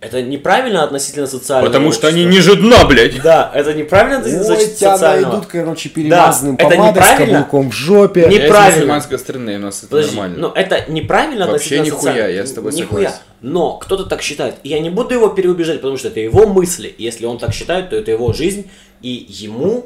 [0.03, 2.51] Это неправильно относительно социального Потому что они общества.
[2.51, 3.21] не жидна, блядь.
[3.21, 5.31] Да, это неправильно относительно Ой, тебя социального.
[5.31, 7.37] найдут, короче, перемазанным это помадой с неправильно.
[7.39, 8.27] каблуком в жопе.
[8.27, 8.75] Не- Я Неправильно.
[8.77, 10.37] мусульманской страны, у нас это Подожди, нормально.
[10.39, 12.87] ну это неправильно Вообще относительно нихуя, социально- я с тобой Нихуя.
[13.09, 13.17] согласен.
[13.41, 14.55] Но кто-то так считает.
[14.63, 16.93] И я не буду его переубеждать, потому что это его мысли.
[16.97, 18.69] Если он так считает, то это его жизнь.
[19.01, 19.85] И ему,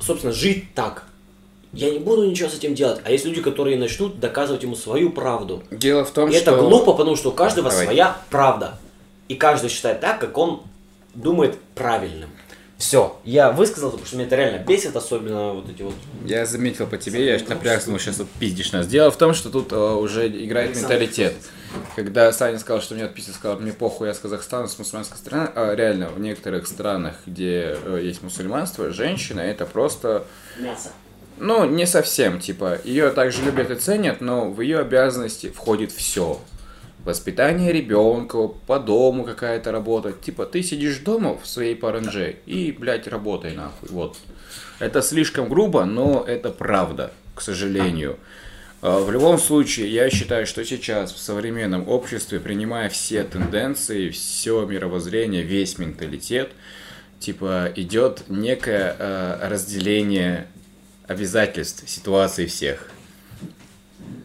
[0.00, 1.04] собственно, жить так.
[1.72, 3.00] Я не буду ничего с этим делать.
[3.04, 5.62] А есть люди, которые начнут доказывать ему свою правду.
[5.72, 6.52] Дело в том, И что...
[6.52, 7.84] это глупо, потому что у каждого Давай.
[7.86, 8.78] своя правда.
[9.28, 10.62] И каждый считает так, как он
[11.14, 12.30] думает правильным.
[12.76, 15.94] Все, я высказал, потому что меня это реально бесит, особенно вот эти вот
[16.24, 18.86] Я заметил по тебе, я напрягся, ну сейчас вот пиздишь нас.
[18.88, 21.34] Дело в том, что тут э, уже играет Александр менталитет.
[21.94, 25.50] Когда Саня сказал, что мне отписывает, сказал, мне похуй, я с Казахстана, с мусульманской страны.
[25.54, 30.24] А реально, в некоторых странах, где э, есть мусульманство, женщина это просто
[30.58, 30.90] мясо.
[31.38, 36.40] Ну, не совсем, типа, ее также любят и ценят, но в ее обязанности входит все.
[37.04, 40.12] Воспитание ребенка, по дому какая-то работа.
[40.12, 43.90] Типа, ты сидишь дома в своей паранже и, блядь, работай нахуй.
[43.90, 44.16] Вот.
[44.78, 48.16] Это слишком грубо, но это правда, к сожалению.
[48.80, 54.64] А, В любом случае, я считаю, что сейчас в современном обществе, принимая все тенденции, все
[54.64, 56.52] мировоззрение, весь менталитет,
[57.18, 60.46] типа идет некое э, разделение
[61.06, 62.88] обязательств ситуации всех.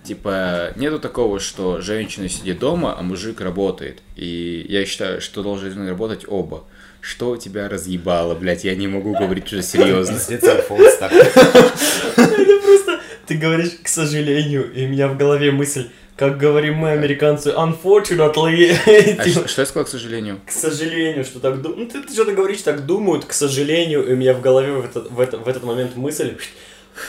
[0.04, 4.02] Типа, нету такого, что женщина сидит дома, а мужик работает.
[4.16, 6.64] И я считаю, что должны работать оба.
[7.02, 10.18] Что тебя разъебало, блядь, я не могу говорить уже серьезно.
[10.30, 11.12] Это просто...
[13.26, 18.76] Ты говоришь, к сожалению, и у меня в голове мысль, как говорим мы, американцы, unfortunately.
[19.20, 20.42] А Типа, что, что я сказал, к сожалению?
[20.46, 21.80] К сожалению, что так думают.
[21.80, 24.84] Ну, ты, ты что-то говоришь, так думают, к сожалению, и у меня в голове в
[24.84, 26.38] этот, в этот, в этот момент мысль,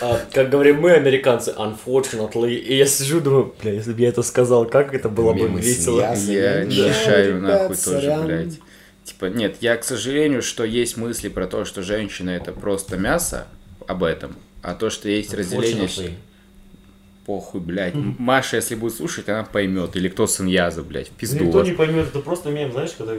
[0.00, 4.22] а, как говорим мы, американцы, unfortunately, и я сижу, думаю, бля, если бы я это
[4.22, 6.00] сказал, как это было бы весело.
[6.00, 8.58] Я Да, не шарю ребят, нахуй тоже, блядь.
[9.04, 13.46] Типа, нет, я, к сожалению, что есть мысли про то, что женщина это просто мясо,
[13.86, 14.36] об этом.
[14.62, 15.88] А то, что есть разделение...
[17.26, 17.94] Похуй, блядь.
[17.94, 19.94] Маша, если будет слушать, она поймет.
[19.94, 21.44] Или кто сын Яза, блядь, в пизду.
[21.44, 23.14] Никто не поймет, это просто мем, знаешь, когда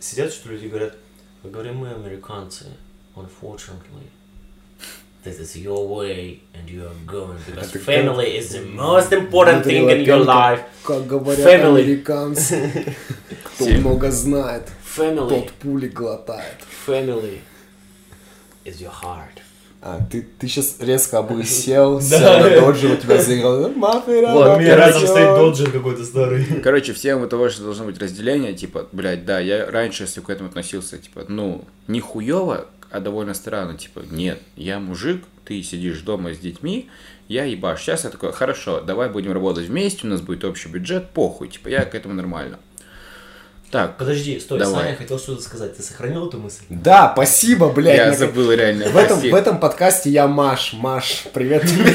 [0.00, 0.96] сидят, что люди говорят,
[1.42, 2.66] как говорим мы, американцы,
[3.14, 4.08] unfortunately,
[5.28, 9.64] this is your way, and you are going, because Это family is the most important
[9.64, 10.60] thing in your life.
[10.84, 11.82] Как говорят Family.
[11.82, 12.70] американцы,
[13.44, 13.80] кто Всем.
[13.80, 14.62] много знает,
[14.96, 16.56] Family, тот пули глотает.
[16.86, 17.38] family
[18.64, 19.42] is your heart.
[19.80, 22.18] А, ты, ты сейчас резко обрысел, Да.
[22.18, 23.68] сел на доджи, у тебя заиграл.
[23.70, 26.44] Мафия, Вот, У меня рядом стоит доджер какой-то старый.
[26.64, 30.28] Короче, в тему того, что должно быть разделение, типа, блядь, да, я раньше, если к
[30.30, 36.00] этому относился, типа, ну, не хуёво, а довольно странно, типа, нет, я мужик, ты сидишь
[36.00, 36.88] дома с детьми,
[37.28, 37.80] я ебаш.
[37.80, 41.68] Сейчас я такой, хорошо, давай будем работать вместе, у нас будет общий бюджет, похуй, типа,
[41.68, 42.58] я к этому нормально.
[43.70, 44.84] Так, Подожди, стой, Давай.
[44.84, 45.76] Саня хотел что-то сказать.
[45.76, 46.62] Ты сохранил эту мысль?
[46.70, 47.98] Да, спасибо, блядь.
[47.98, 48.88] я мне забыл реально.
[48.88, 50.72] В этом, в этом подкасте я Маш.
[50.72, 51.94] Маш, привет тебе.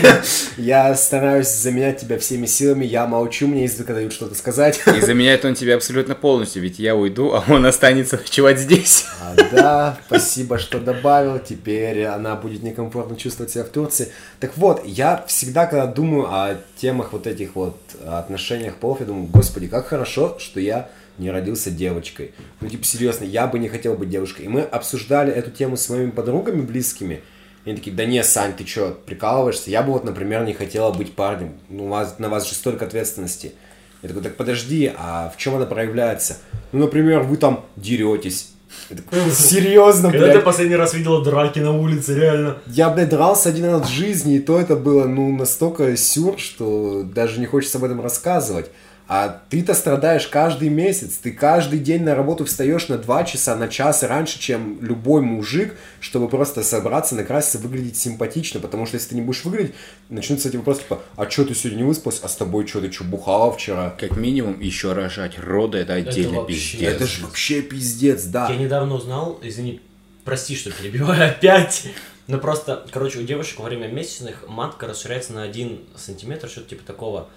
[0.57, 2.85] Я стараюсь заменять тебя всеми силами.
[2.85, 4.79] Я молчу, мне изредка дают что-то сказать.
[4.85, 9.05] И заменяет он тебя абсолютно полностью, ведь я уйду, а он останется ночевать здесь.
[9.23, 11.39] А, да, спасибо, что добавил.
[11.39, 14.09] Теперь она будет некомфортно чувствовать себя в Турции.
[14.41, 19.27] Так вот, я всегда, когда думаю о темах вот этих вот отношениях полов, я думаю,
[19.27, 22.33] господи, как хорошо, что я не родился девочкой.
[22.61, 24.45] Ну, типа, серьезно, я бы не хотел быть девушкой.
[24.45, 27.21] И мы обсуждали эту тему с моими подругами близкими.
[27.65, 29.69] И они такие, да не, Сань, ты что, прикалываешься?
[29.69, 31.53] Я бы вот, например, не хотела быть парнем.
[31.69, 33.53] Ну, у вас, на вас же столько ответственности.
[34.01, 36.37] Я такой, так подожди, а в чем она проявляется?
[36.73, 38.49] Ну, например, вы там деретесь.
[38.89, 42.57] Такой, Серьезно, Когда ты последний раз видела драки на улице, реально?
[42.65, 47.03] Я, блядь, дрался один раз в жизни, и то это было, ну, настолько сюр, что
[47.03, 48.71] даже не хочется об этом рассказывать.
[49.07, 53.67] А ты-то страдаешь каждый месяц, ты каждый день на работу встаешь на два часа, на
[53.67, 59.15] час раньше, чем любой мужик, чтобы просто собраться, накраситься, выглядеть симпатично, потому что если ты
[59.15, 59.75] не будешь выглядеть,
[60.09, 62.91] начнутся эти вопросы, типа, а что ты сегодня не выспалась, а с тобой что, ты
[62.91, 63.89] что, бухала вчера?
[63.99, 66.93] Как минимум, еще рожать роды, это отдельный вообще- пиздец.
[66.93, 68.49] Это же вообще пиздец, да.
[68.49, 69.81] Я недавно узнал, извини,
[70.23, 71.87] прости, что перебиваю опять.
[72.27, 76.83] Но просто, короче, у девушек во время месячных матка расширяется на 1 сантиметр, что-то типа
[76.85, 77.27] такого.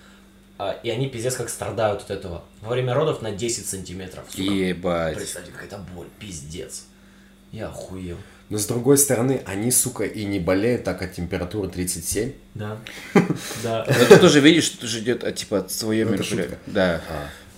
[0.58, 2.44] А, И они пиздец как страдают от этого.
[2.62, 4.24] Во время родов на 10 сантиметров.
[4.30, 4.42] сука.
[4.42, 5.16] Ебать.
[5.16, 6.84] Представьте, какая-то боль, пиздец.
[7.52, 8.16] Я охуел.
[8.48, 12.32] Но с другой стороны, они, сука, и не болеют так от температуры 37.
[12.54, 12.78] Да.
[13.62, 13.86] Да.
[13.88, 16.58] Но тут уже видишь, что тоже идет от, типа, от это мероприятия.
[16.66, 17.00] Да.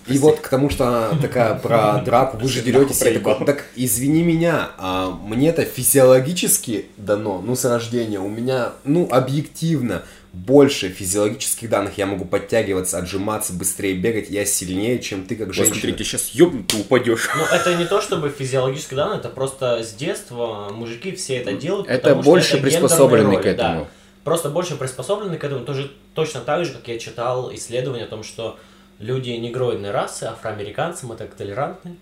[0.07, 3.65] И вот к тому, что она такая про драку, вы же деретесь, я такой, так
[3.75, 10.03] извини меня, а мне это физиологически дано, ну, с рождения, у меня, ну, объективно,
[10.45, 15.73] больше физиологических данных, я могу подтягиваться, отжиматься, быстрее бегать, я сильнее, чем ты как Посмотри,
[15.73, 15.97] женщина.
[15.97, 17.29] ты сейчас ёбнут, ты упадешь.
[17.35, 21.87] Ну, это не то чтобы физиологически данно, это просто с детства мужики все это делают.
[21.87, 23.79] Это больше это приспособлены роли, к этому.
[23.81, 23.87] да.
[24.23, 25.65] Просто больше приспособлены к этому.
[25.65, 28.57] Тоже точно так же, как я читал исследования о том, что
[28.99, 31.95] люди негроидной расы, афроамериканцы, мы так толерантны.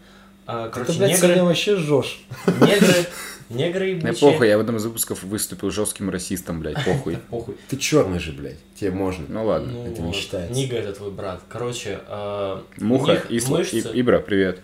[0.47, 2.21] А, Короче, Ты, блядь, негры, сегодня вообще жжешь.
[2.61, 3.05] негры,
[3.49, 4.13] негры ебучие.
[4.31, 7.17] похуй, я в одном из выпусков выступил жестким расистом, блядь, похуй.
[7.29, 7.55] Похуй.
[7.67, 9.25] Ты черный же, блядь, тебе можно.
[9.27, 9.71] Ну ладно.
[9.73, 10.53] Ну, Это не вот, считается.
[10.53, 11.41] Нига это твой брат.
[11.49, 14.59] Короче, э, Муха, них Исла, мышцы, И- Ибра, привет.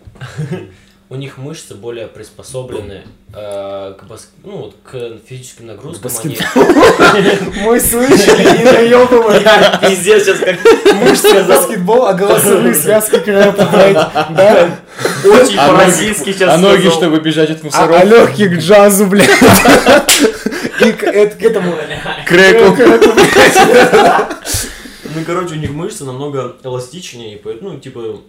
[1.13, 3.03] у них мышцы более приспособлены
[3.35, 6.09] э, к, бас- ну, вот, к физическим нагрузкам.
[6.23, 6.37] Они...
[7.61, 9.39] Мой случай, не наебывай.
[9.81, 10.57] Пиздец, сейчас как
[10.95, 14.69] Мышцы баскетбол, а голосовые связки крэпа, блядь, да?
[15.23, 16.97] очень А по-российски сейчас А ноги, сказал.
[16.97, 17.95] чтобы бежать от А, мусоров.
[18.01, 19.29] а легкие к джазу, блядь.
[20.81, 21.75] И к, это- к этому...
[22.25, 22.75] Крэку.
[25.15, 28.19] Ну, короче, у них мышцы намного эластичнее, и поэтому, ну, типа,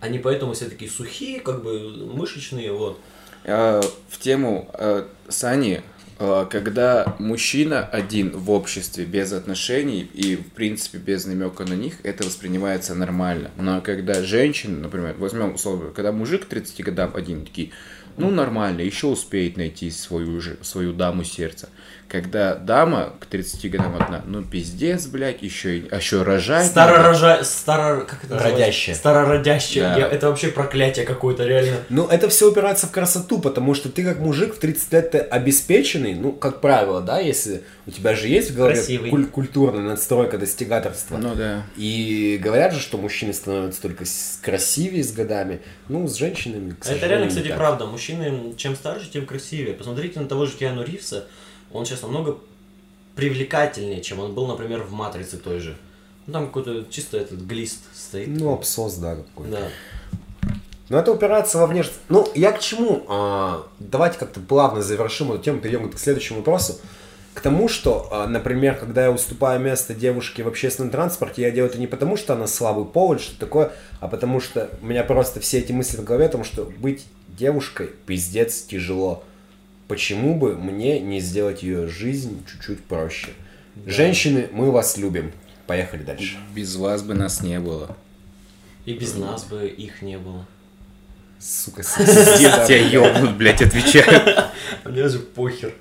[0.00, 2.98] они поэтому все такие сухие, как бы мышечные, вот.
[3.44, 5.82] Э, В тему э, Сани,
[6.18, 12.00] э, когда мужчина один в обществе без отношений и, в принципе, без намека на них,
[12.02, 13.50] это воспринимается нормально.
[13.58, 17.70] Но когда женщина, например, возьмем условно, когда мужик к 30 годам один, такие,
[18.16, 21.68] ну, нормально, еще успеет найти свою, же, свою даму сердца.
[22.08, 26.62] Когда дама к 30 годам одна, ну, пиздец, блядь, еще, и- а еще рожать.
[26.74, 26.90] надо.
[26.92, 27.44] Старорожа...
[27.44, 28.00] Старо...
[28.00, 28.36] Как это?
[28.36, 28.96] Родящая.
[28.96, 29.94] Старородящая.
[29.94, 29.96] Да.
[30.00, 31.76] Я- Это вообще проклятие какое-то, реально.
[31.88, 35.18] Ну, это все упирается в красоту, потому что ты как мужик в 30 лет ты
[35.18, 39.10] обеспеченный, ну, как правило, да, если у тебя же есть в голове Красивый.
[39.10, 41.16] куль- культурная надстройка достигаторства.
[41.16, 41.62] Ну, да.
[41.76, 44.04] И говорят же, что мужчины становятся только
[44.42, 45.60] красивее с годами.
[45.88, 47.56] Ну, с женщинами, к Это реально, кстати, так.
[47.56, 47.86] правда.
[48.00, 49.74] Мужчины, чем старше, тем красивее.
[49.74, 51.26] Посмотрите на того же Киану Ривза.
[51.70, 52.38] Он сейчас намного
[53.14, 55.76] привлекательнее, чем он был, например, в «Матрице» той же.
[56.26, 58.28] Ну, там какой-то чисто этот глист стоит.
[58.28, 59.52] Ну, абсос, да, какой-то.
[59.52, 59.68] Да.
[60.88, 62.00] Но это упирается во внешность.
[62.08, 63.04] Ну, я к чему?
[63.06, 66.80] А, давайте как-то плавно завершим эту тему, перейдем к следующему вопросу.
[67.34, 71.68] К тому, что, а, например, когда я уступаю место девушке в общественном транспорте, я делаю
[71.70, 75.04] это не потому, что она слабый пол или что такое, а потому что у меня
[75.04, 77.04] просто все эти мысли в голове о том, что быть
[77.36, 79.24] девушкой пиздец тяжело.
[79.88, 83.30] Почему бы мне не сделать ее жизнь чуть-чуть проще?
[83.86, 85.32] Женщины, мы вас любим.
[85.66, 86.36] Поехали дальше.
[86.54, 87.96] Без вас бы нас не было.
[88.84, 90.46] И без нас бы их не было.
[91.38, 94.50] Сука, Пиздец, тебя ёбнут, блядь, отвечаю.
[94.84, 95.72] Мне же похер.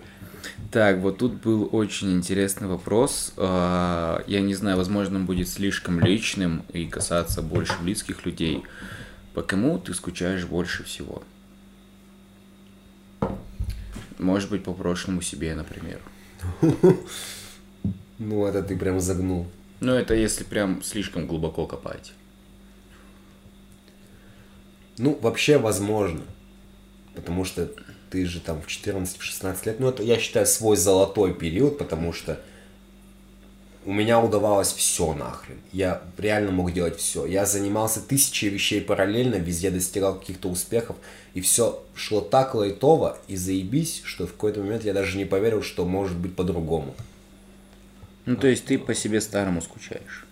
[0.72, 3.34] Так, вот тут был очень интересный вопрос.
[3.36, 8.64] А, Я не знаю, возможно, он будет слишком личным и касаться больше близких людей.
[9.34, 11.24] По кому ты скучаешь больше всего?
[14.20, 16.00] Может быть, по прошлому себе, например.
[18.22, 19.48] Ну, это ты прям загнул.
[19.80, 22.12] Ну, это если прям слишком глубоко копать.
[24.98, 26.24] Ну, вообще возможно.
[27.16, 27.72] Потому что
[28.10, 32.42] ты же там в 14-16 лет, ну это, я считаю, свой золотой период, потому что
[33.86, 35.58] у меня удавалось все нахрен.
[35.72, 37.26] Я реально мог делать все.
[37.26, 40.98] Я занимался тысячей вещей параллельно, везде достигал каких-то успехов,
[41.34, 45.64] и все шло так лайтово и заебись, что в какой-то момент я даже не поверил,
[45.64, 46.94] что может быть по-другому.
[48.26, 50.26] Ну, то есть ты по себе старому скучаешь.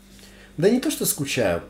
[0.58, 1.64] Да не то, что скучаю.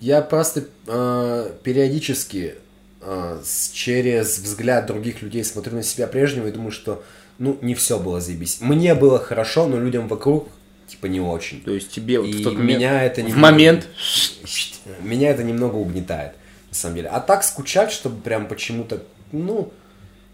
[0.00, 2.56] Я просто э, периодически
[3.00, 3.42] э,
[3.72, 7.04] через взгляд других людей смотрю на себя прежнего и думаю, что
[7.38, 8.58] ну не все было заебись.
[8.60, 10.48] Мне было хорошо, но людям вокруг
[10.92, 11.60] типа не очень.
[11.62, 12.78] То есть тебе вот И в тот момент...
[12.78, 13.88] меня это в немного- момент...
[15.00, 16.32] Меня это немного угнетает,
[16.70, 17.08] на самом деле.
[17.08, 19.72] А так скучать, чтобы прям почему-то, ну,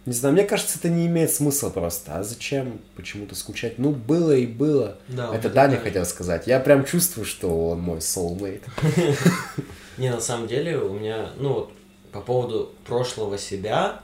[0.06, 2.18] не знаю, мне кажется, это не имеет смысла просто.
[2.18, 3.78] А зачем почему-то скучать?
[3.78, 4.96] Ну, было и было.
[5.08, 6.46] Да, это Даня это- хотел сказать.
[6.46, 8.62] Я прям чувствую, что он мой soulmate.
[9.98, 11.72] Не, на самом деле, у меня, ну вот,
[12.12, 14.00] по поводу прошлого себя,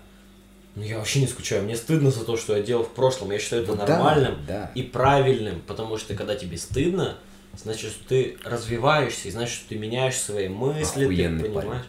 [0.76, 1.62] я вообще не скучаю.
[1.62, 3.30] Мне стыдно за то, что я делал в прошлом.
[3.30, 4.70] Я считаю это Ну да, нормальным да.
[4.74, 7.16] и правильным, потому что когда тебе стыдно,
[7.56, 11.60] значит, что ты развиваешься, и значит, что ты меняешь свои мысли, Охуенный ты парень.
[11.60, 11.86] понимаешь.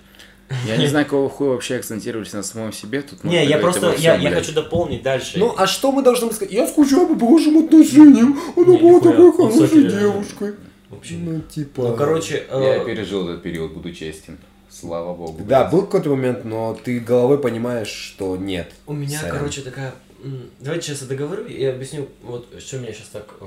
[0.67, 3.01] Я не знаю, какого хуя вообще акцентировались на самом себе.
[3.01, 5.39] Тут Не, я просто, я, я хочу дополнить дальше.
[5.39, 6.53] Ну, а что мы должны сказать?
[6.53, 8.39] Я скучаю по прошлым отношениям.
[8.55, 10.53] Она Не, была такой он хорошей девушкой.
[10.91, 11.15] Вообще.
[11.15, 11.81] Ну, типа...
[11.89, 14.37] Ну, короче, э, Я пережил этот период, буду честен.
[14.77, 15.41] Слава богу.
[15.45, 18.73] Да, был какой-то момент, но ты головой понимаешь, что нет.
[18.85, 19.37] У меня, Сорян.
[19.37, 19.93] короче, такая...
[20.59, 23.45] Давайте сейчас я договорю и объясню, вот что меня сейчас так э,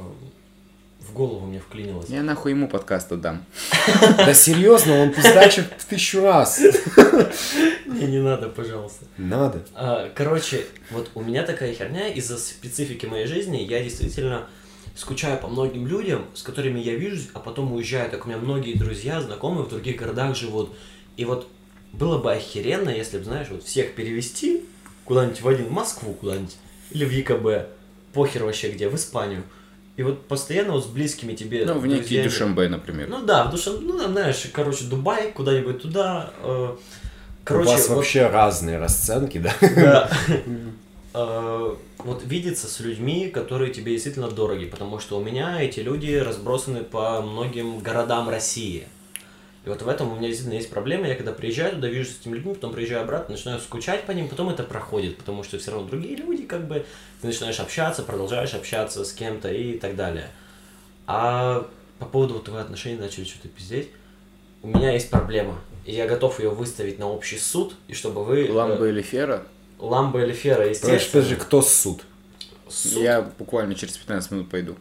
[1.01, 2.09] в голову мне вклинилось.
[2.09, 3.45] Я нахуй ему подкаст отдам.
[4.17, 6.61] Да серьезно, он пиздачит в тысячу раз.
[7.87, 9.05] Не, не надо, пожалуйста.
[9.17, 9.65] Надо.
[9.75, 14.47] А, Короче, вот у меня такая херня, из-за специфики моей жизни, я действительно
[14.95, 18.11] скучаю по многим людям, с которыми я вижусь, а потом уезжаю.
[18.11, 20.73] Так у меня многие друзья, знакомые в других городах живут.
[21.19, 21.47] И вот
[21.93, 24.62] было бы охеренно, если бы, знаешь, вот всех перевести
[25.05, 26.57] куда-нибудь в один, в Москву куда-нибудь,
[26.93, 27.69] или в ЕКБ,
[28.15, 29.43] похер вообще где, в Испанию.
[29.97, 33.09] И вот постоянно вот с близкими тебе Ну, в некий друзьями- Дюшамбе, например.
[33.09, 36.31] Ну да, в душе, ну знаешь, короче, Дубай, куда-нибудь туда.
[36.43, 36.77] э,
[37.45, 39.55] Короче, У вас вот- вообще разные расценки, да?
[39.61, 40.11] да.
[41.15, 41.74] Э,
[42.05, 46.85] Вот видеться с людьми, которые тебе действительно дороги, потому что у меня эти люди разбросаны
[46.85, 48.86] по многим городам России.
[49.65, 51.09] И вот в этом у меня действительно есть проблема.
[51.09, 54.29] Я когда приезжаю туда, вижу с этими людьми, потом приезжаю обратно, начинаю скучать по ним,
[54.29, 56.87] потом это проходит, потому что все равно другие люди, как бы,
[57.21, 60.29] ты начинаешь общаться, продолжаешь общаться с кем-то и так далее.
[61.07, 61.67] А
[61.99, 63.91] по поводу вот вы отношений начали что-то пиздеть,
[64.63, 65.59] у меня есть проблема.
[65.85, 68.47] И я готов ее выставить на общий суд, и чтобы вы...
[68.47, 69.45] э, Ламба или Фера?
[69.79, 71.13] Ламба или Фера, естественно.
[71.13, 72.03] подожди, кто суд?
[72.69, 73.03] Суд.
[73.03, 74.77] Я буквально через 15 минут пойду.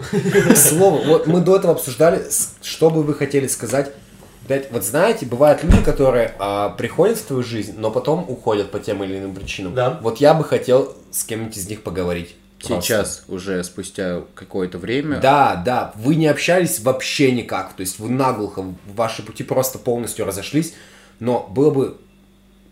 [0.00, 2.22] К слову, вот мы до этого обсуждали,
[2.62, 3.92] что бы вы хотели сказать.
[4.70, 9.04] Вот знаете, бывают люди, которые а, приходят в твою жизнь, но потом уходят по тем
[9.04, 9.74] или иным причинам.
[9.74, 10.00] Да.
[10.02, 12.34] Вот я бы хотел с кем-нибудь из них поговорить.
[12.58, 12.82] Просто.
[12.82, 15.18] Сейчас, уже спустя какое-то время.
[15.20, 18.64] Да, да, вы не общались вообще никак, то есть вы наглухо,
[18.94, 20.74] ваши пути просто полностью разошлись,
[21.20, 21.96] но было бы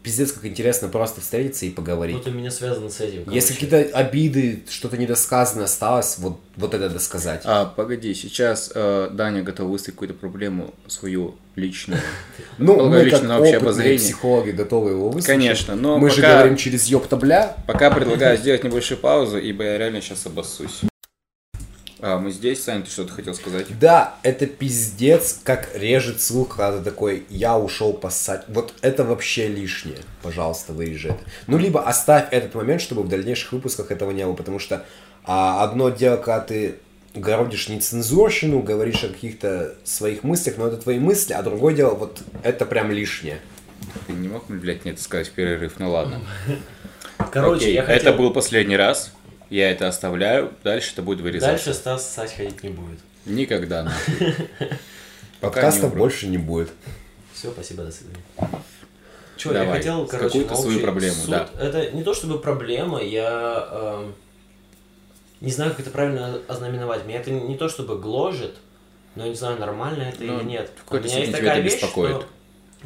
[0.08, 2.16] пиздец как интересно просто встретиться и поговорить.
[2.16, 3.30] Вот у меня связано с этим.
[3.30, 3.76] Если короче.
[3.76, 7.42] какие-то обиды, что-то недосказанное осталось, вот, вот это досказать.
[7.44, 12.00] А, погоди, сейчас э, Даня готов выставить какую-то проблему свою личную.
[12.56, 15.26] Ну, мы как опытные психологи готовы его выслушать.
[15.26, 17.56] Конечно, но Мы же говорим через ёпта-бля.
[17.66, 20.80] Пока предлагаю сделать небольшую паузу, ибо я реально сейчас обоссусь.
[22.00, 23.66] А, мы здесь, Сань, ты что-то хотел сказать?
[23.78, 28.44] Да, это пиздец, как режет слух, когда ты такой, я ушел поссать.
[28.48, 29.98] Вот это вообще лишнее.
[30.22, 31.20] Пожалуйста, вырежи это.
[31.48, 34.86] Ну, либо оставь этот момент, чтобы в дальнейших выпусках этого не было, потому что
[35.24, 36.76] а, одно дело, когда ты
[37.14, 42.22] городишь нецензурщину, говоришь о каких-то своих мыслях, но это твои мысли, а другое дело, вот
[42.44, 43.40] это прям лишнее.
[44.06, 45.74] Ты не мог, блядь, мне это сказать в перерыв?
[45.78, 46.20] Ну ладно.
[47.32, 47.96] Короче, Окей, я хотел...
[47.96, 49.12] Это был последний раз.
[49.50, 50.52] Я это оставляю.
[50.64, 51.50] Дальше это будет вырезаться.
[51.66, 52.98] Дальше Стас ссать ходить не будет.
[53.24, 54.14] Никогда, нахуй.
[54.60, 56.70] Не Подкастов больше не будет.
[57.32, 58.22] Все, спасибо, до свидания.
[59.36, 61.30] Че, я Давай, хотел, короче, какую-то на свою общий проблему, суд.
[61.30, 61.48] да.
[61.60, 64.14] Это не то чтобы проблема, я эм,
[65.40, 67.04] не знаю, как это правильно ознаменовать.
[67.06, 68.56] Меня это не то чтобы гложет,
[69.14, 70.70] но я не знаю, нормально это Ну, или нет.
[70.76, 72.16] в какой-то У меня степени есть тебя такая это вещь, беспокоит.
[72.16, 72.26] что-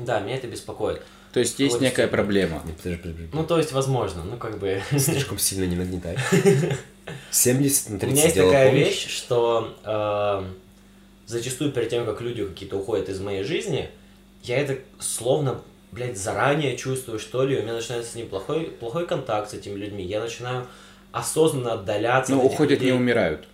[0.04, 1.02] Да, меня это беспокоит.
[1.32, 2.62] То есть есть Какой-то некая проблема.
[2.64, 4.82] Не, подожди, подожди, Ну, то есть, возможно, ну, как бы...
[4.98, 6.16] Слишком сильно не нагнетай.
[7.30, 8.86] 70 на У 30 меня есть такая помнишь?
[8.86, 10.44] вещь, что э,
[11.26, 13.88] зачастую перед тем, как люди какие-то уходят из моей жизни,
[14.42, 15.60] я это словно,
[15.90, 19.76] блядь, заранее чувствую, что ли, у меня начинается с ним плохой, плохой контакт с этими
[19.78, 20.66] людьми, я начинаю
[21.12, 22.32] осознанно отдаляться.
[22.32, 22.98] Но от этих уходят, не людей.
[22.98, 23.48] умирают.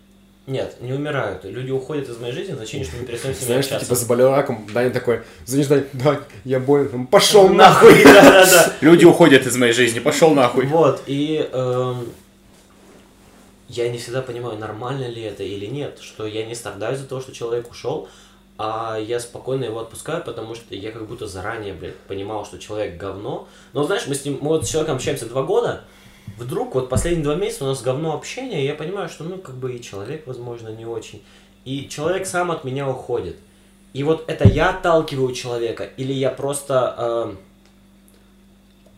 [0.48, 1.44] Нет, не умирают.
[1.44, 3.84] Люди уходят из моей жизни в значении, что мы перестаем с ними Знаешь, общаться.
[3.84, 7.90] типа заболел раком, Даня такой, звонишь, Дань, Дань, я болен, пошел нахуй.
[7.90, 8.72] Нахуй, да-да-да.
[8.80, 10.64] Люди уходят из моей жизни, пошел нахуй.
[10.64, 12.08] Вот, и эм,
[13.68, 17.20] я не всегда понимаю, нормально ли это или нет, что я не страдаю из-за того,
[17.20, 18.08] что человек ушел,
[18.56, 22.96] а я спокойно его отпускаю, потому что я как будто заранее, блядь, понимал, что человек
[22.96, 23.46] говно.
[23.74, 25.84] Но знаешь, мы с ним, мы вот с человеком общаемся два года,
[26.36, 29.56] вдруг вот последние два месяца у нас говно общение, и я понимаю, что, ну, как
[29.56, 31.22] бы и человек, возможно, не очень.
[31.64, 33.36] И человек сам от меня уходит.
[33.92, 36.94] И вот это я отталкиваю человека, или я просто...
[36.98, 37.38] эм,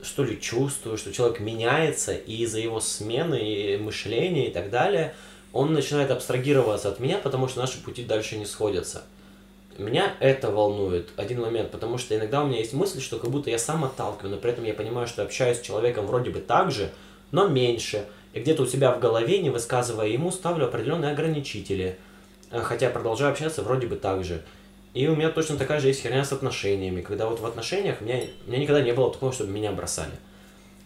[0.03, 5.15] что ли, чувствую, что человек меняется, и из-за его смены и мышления и так далее,
[5.53, 9.03] он начинает абстрагироваться от меня, потому что наши пути дальше не сходятся.
[9.79, 13.51] Меня это волнует один момент, потому что иногда у меня есть мысль, что как будто
[13.51, 16.71] я сам отталкиваю, но при этом я понимаю, что общаюсь с человеком вроде бы так
[16.71, 16.91] же,
[17.31, 18.07] но меньше.
[18.33, 21.97] И где-то у себя в голове, не высказывая ему, ставлю определенные ограничители.
[22.51, 24.43] Э, Хотя продолжаю общаться вроде бы так же.
[24.95, 28.05] И у меня точно такая же есть херня с отношениями, когда вот в отношениях у
[28.05, 30.13] меня, у меня никогда не было такого, чтобы меня бросали.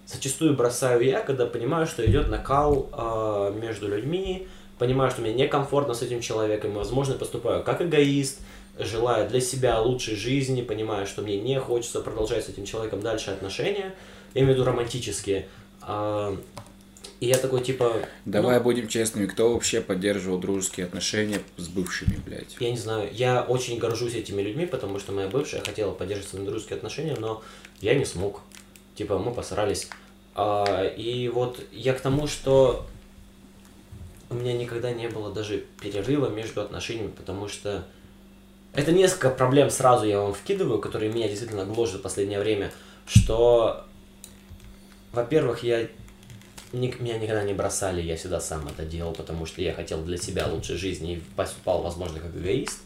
[0.07, 4.47] Зачастую бросаю я, когда понимаю, что идет накал э, между людьми,
[4.79, 8.41] понимаю, что мне некомфортно с этим человеком, и, возможно, поступаю как эгоист,
[8.79, 13.31] желаю для себя лучшей жизни, понимаю, что мне не хочется продолжать с этим человеком дальше
[13.31, 13.95] отношения,
[14.35, 15.49] я имею в виду романтические.
[15.87, 16.37] А,
[17.21, 18.07] и я такой, типа...
[18.25, 22.57] Давай ну, будем честными, кто вообще поддерживал дружеские отношения с бывшими, блядь?
[22.61, 26.33] Я не знаю, я очень горжусь этими людьми, потому что моя бывшая хотела поддерживать с
[26.35, 27.43] ними дружеские отношения, но
[27.81, 28.41] я не смог.
[28.95, 29.89] Типа, мы посрались.
[30.35, 32.87] А, и вот я к тому, что
[34.31, 37.87] у меня никогда не было даже перерыва между отношениями, потому что
[38.75, 42.73] это несколько проблем сразу я вам вкидываю, которые меня действительно гложат в последнее время,
[43.07, 43.85] что,
[45.15, 45.89] во-первых, я
[46.75, 50.47] меня никогда не бросали, я всегда сам это делал, потому что я хотел для себя
[50.49, 52.81] лучшей жизни и поступал, возможно, как эгоист.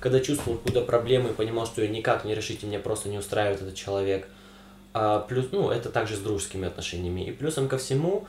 [0.00, 3.18] Когда чувствовал какую-то проблему и понимал, что ее никак не решить, и меня просто не
[3.18, 4.28] устраивает этот человек.
[4.92, 7.26] А, плюс, ну, это также с дружескими отношениями.
[7.26, 8.26] И плюсом ко всему,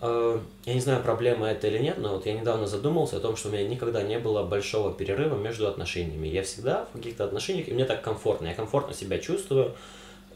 [0.00, 3.36] э, я не знаю, проблема это или нет, но вот я недавно задумался о том,
[3.36, 6.28] что у меня никогда не было большого перерыва между отношениями.
[6.28, 8.48] Я всегда в каких-то отношениях, и мне так комфортно.
[8.48, 9.74] Я комфортно себя чувствую,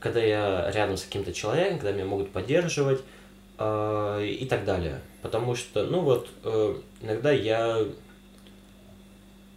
[0.01, 3.01] когда я рядом с каким-то человеком, когда меня могут поддерживать
[3.59, 5.01] э, и так далее.
[5.23, 7.85] Потому что, ну вот, э, иногда я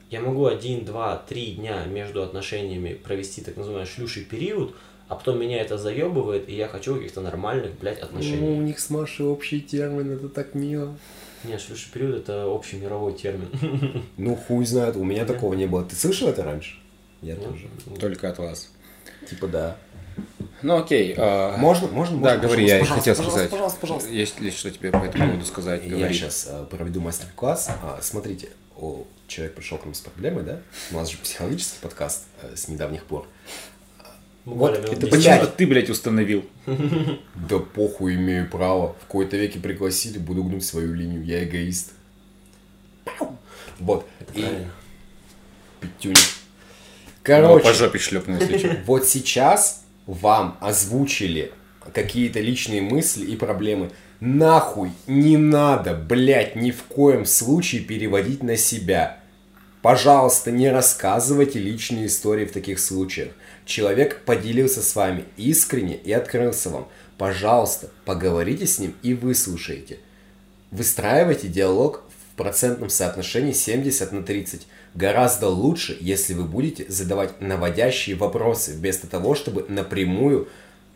[0.10, 4.74] я могу один, два, три дня между отношениями провести так называемый шлюший период,
[5.08, 8.48] а потом меня это заебывает, и я хочу каких-то нормальных, блядь, Ну, отношений.
[8.58, 10.96] у них с Машей общий термин, это так мило.
[11.44, 13.50] Нет, шлюший период это общий мировой термин.
[14.18, 15.84] Ну, хуй знает, у меня такого не было.
[15.86, 16.76] Ты слышал это раньше?
[17.22, 17.68] Я Ну, тоже.
[18.00, 18.72] Только от вас.
[19.30, 19.78] Типа, да.
[20.62, 21.16] Ну окей.
[21.18, 23.50] а, Можно, можно, Да, можно, говори, я хотел пожалуйста, сказать.
[23.50, 24.10] Пожалуйста, пожалуйста.
[24.10, 25.84] Есть ли что тебе по этому поводу сказать?
[25.86, 26.14] Я Говори.
[26.14, 27.70] сейчас проведу мастер-класс.
[27.82, 30.60] А, смотрите, о, человек пришел к нам с проблемой, да?
[30.92, 33.28] У нас же психологический подкаст э, с недавних пор.
[34.46, 35.12] Буквально Вот это 10.
[35.12, 36.46] Почему ты, блядь, установил?
[37.36, 38.94] Да похуй, имею право.
[39.00, 41.24] В какой-то веке пригласили, буду гнуть свою линию.
[41.24, 41.94] Я эгоист.
[43.80, 44.06] Вот.
[44.36, 44.72] И Правильно.
[45.80, 46.16] пятюня.
[46.16, 48.76] Ну, Короче, по жопе шлепнул, если чё.
[48.86, 51.52] вот сейчас вам озвучили
[51.94, 53.92] какие-то личные мысли и проблемы.
[54.20, 59.20] Нахуй не надо, блядь, ни в коем случае переводить на себя.
[59.84, 63.30] Пожалуйста, не рассказывайте личные истории в таких случаях.
[63.66, 66.88] Человек поделился с вами искренне и открылся вам.
[67.20, 70.00] Пожалуйста, поговорите с ним и выслушайте.
[70.72, 74.68] Выстраивайте диалог в процентном соотношении 70 на 30.
[75.00, 80.50] Гораздо лучше, если вы будете задавать наводящие вопросы, вместо того, чтобы напрямую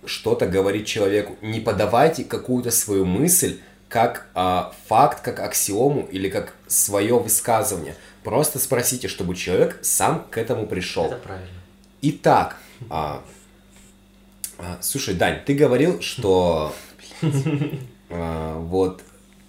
[0.05, 1.37] что-то говорить человеку.
[1.41, 7.95] Не подавайте какую-то свою мысль как а, факт, как аксиому или как свое высказывание.
[8.25, 11.05] Просто спросите, чтобы человек сам к этому пришел.
[11.05, 11.61] Это правильно.
[12.01, 12.57] Итак,
[12.89, 13.23] а,
[14.57, 16.75] а, слушай, Дань, ты говорил, что
[18.09, 19.01] а, вот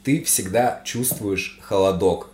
[0.05, 2.29] ты всегда чувствуешь холодок.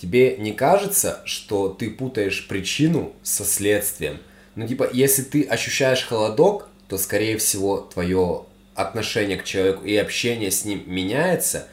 [0.00, 4.18] Тебе не кажется, что ты путаешь причину со следствием?
[4.54, 8.44] Ну, типа, если ты ощущаешь холодок, то, скорее всего, твое
[8.74, 11.68] отношение к человеку и общение с ним меняется,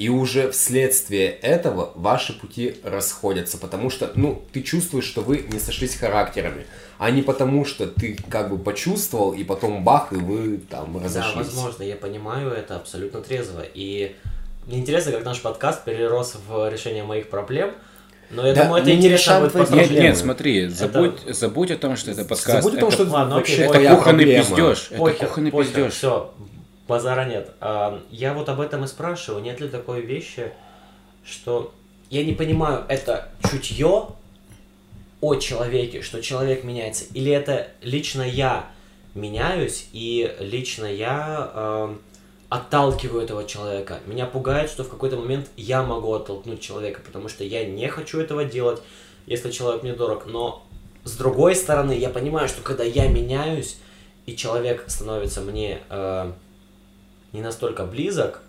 [0.00, 5.58] И уже вследствие этого ваши пути расходятся, потому что, ну, ты чувствуешь, что вы не
[5.58, 6.64] сошлись характерами,
[6.96, 11.34] а не потому, что ты как бы почувствовал, и потом бах, и вы там разошлись.
[11.34, 13.62] Да, возможно, я понимаю это абсолютно трезво.
[13.74, 14.16] И
[14.70, 17.72] мне интересно, как наш подкаст перерос в решение моих проблем,
[18.30, 19.90] но я Да, думаю, это не интересно будет твои послушать.
[19.90, 22.62] Нет, нет, смотри, забудь, забудь о том, что это подкаст.
[22.62, 24.90] Забудь о том, это, что Ладно, вообще это кухонный пиздеж.
[24.92, 25.92] Это кухонный пиздеж.
[25.92, 26.32] все,
[26.86, 27.50] базара нет.
[27.60, 30.52] А, я вот об этом и спрашиваю, нет ли такой вещи,
[31.24, 31.74] что
[32.08, 34.06] я не понимаю, это чутье
[35.20, 38.66] о человеке, что человек меняется, или это лично я
[39.16, 41.94] меняюсь, и лично я э,
[42.50, 44.00] отталкиваю этого человека.
[44.06, 48.20] Меня пугает, что в какой-то момент я могу оттолкнуть человека, потому что я не хочу
[48.20, 48.82] этого делать,
[49.26, 50.26] если человек мне дорог.
[50.26, 50.66] Но
[51.04, 53.78] с другой стороны, я понимаю, что когда я меняюсь,
[54.26, 56.32] и человек становится мне э,
[57.32, 58.42] не настолько близок,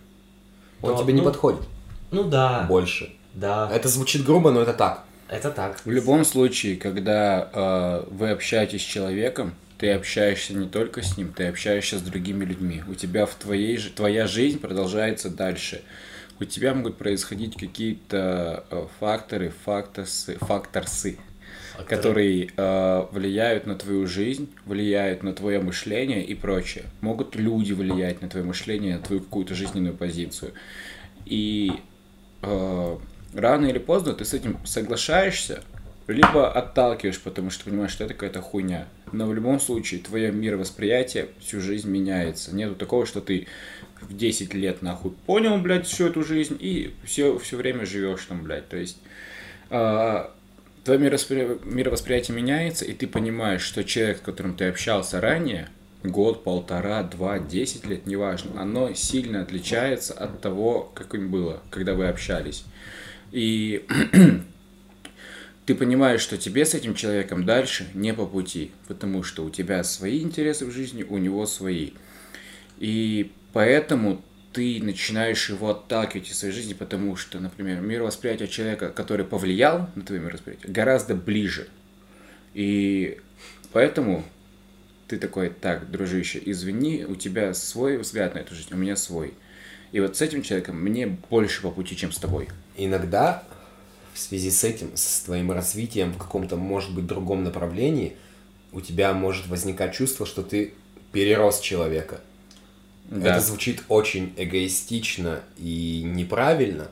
[0.82, 1.62] Он то, тебе не ну, подходит
[2.10, 3.14] Ну да, больше.
[3.36, 5.04] да, Это звучит грубо, но это так.
[5.30, 5.80] это так.
[5.86, 11.34] В любом случае, когда э, вы общаетесь с человеком, ты общаешься не только с ним,
[11.34, 12.84] ты общаешься с другими людьми.
[12.88, 15.82] У тебя в твоей жи- твоя жизнь продолжается дальше.
[16.40, 21.18] У тебя могут происходить какие-то э, факторы, факторсы, факторсы,
[21.88, 26.86] которые э, влияют на твою жизнь, влияют на твое мышление и прочее.
[27.02, 30.54] Могут люди влиять на твое мышление, на твою какую-то жизненную позицию.
[31.26, 31.72] И
[32.44, 32.98] э,
[33.34, 35.64] рано или поздно ты с этим соглашаешься,
[36.06, 38.88] либо отталкиваешь, потому что понимаешь, что это какая-то хуйня.
[39.12, 42.56] Но в любом случае твое мировосприятие всю жизнь меняется.
[42.56, 43.48] Нету такого, что ты
[44.02, 48.44] в 10 лет нахуй понял, блядь, всю эту жизнь и все, все время живешь там,
[48.44, 48.68] блядь.
[48.70, 48.98] То есть
[49.70, 50.34] а,
[50.84, 55.70] твое мироспри- мировосприятие меняется, и ты понимаешь, что человек, с которым ты общался ранее,
[56.04, 62.08] год, полтора, два, десять лет, неважно, оно сильно отличается от того, каким было, когда вы
[62.08, 62.66] общались.
[63.32, 63.86] И
[65.72, 69.86] ты понимаешь, что тебе с этим человеком дальше не по пути, потому что у тебя
[69.86, 71.92] свои интересы в жизни, у него свои.
[72.78, 74.22] И поэтому
[74.52, 80.02] ты начинаешь его отталкивать из своей жизни, потому что, например, мировосприятие человека, который повлиял на
[80.02, 81.70] твое мировосприятие, гораздо ближе.
[82.54, 83.20] И
[83.72, 84.26] поэтому
[85.08, 89.36] ты такой, так, дружище, извини, у тебя свой взгляд на эту жизнь, у меня свой.
[89.94, 92.50] И вот с этим человеком мне больше по пути, чем с тобой.
[92.76, 93.46] Иногда
[94.14, 98.16] в связи с этим, с твоим развитием в каком-то, может быть, другом направлении,
[98.72, 100.74] у тебя может возникать чувство, что ты
[101.12, 102.22] перерос человека.
[103.10, 103.32] Да.
[103.32, 106.90] Это звучит очень эгоистично и неправильно,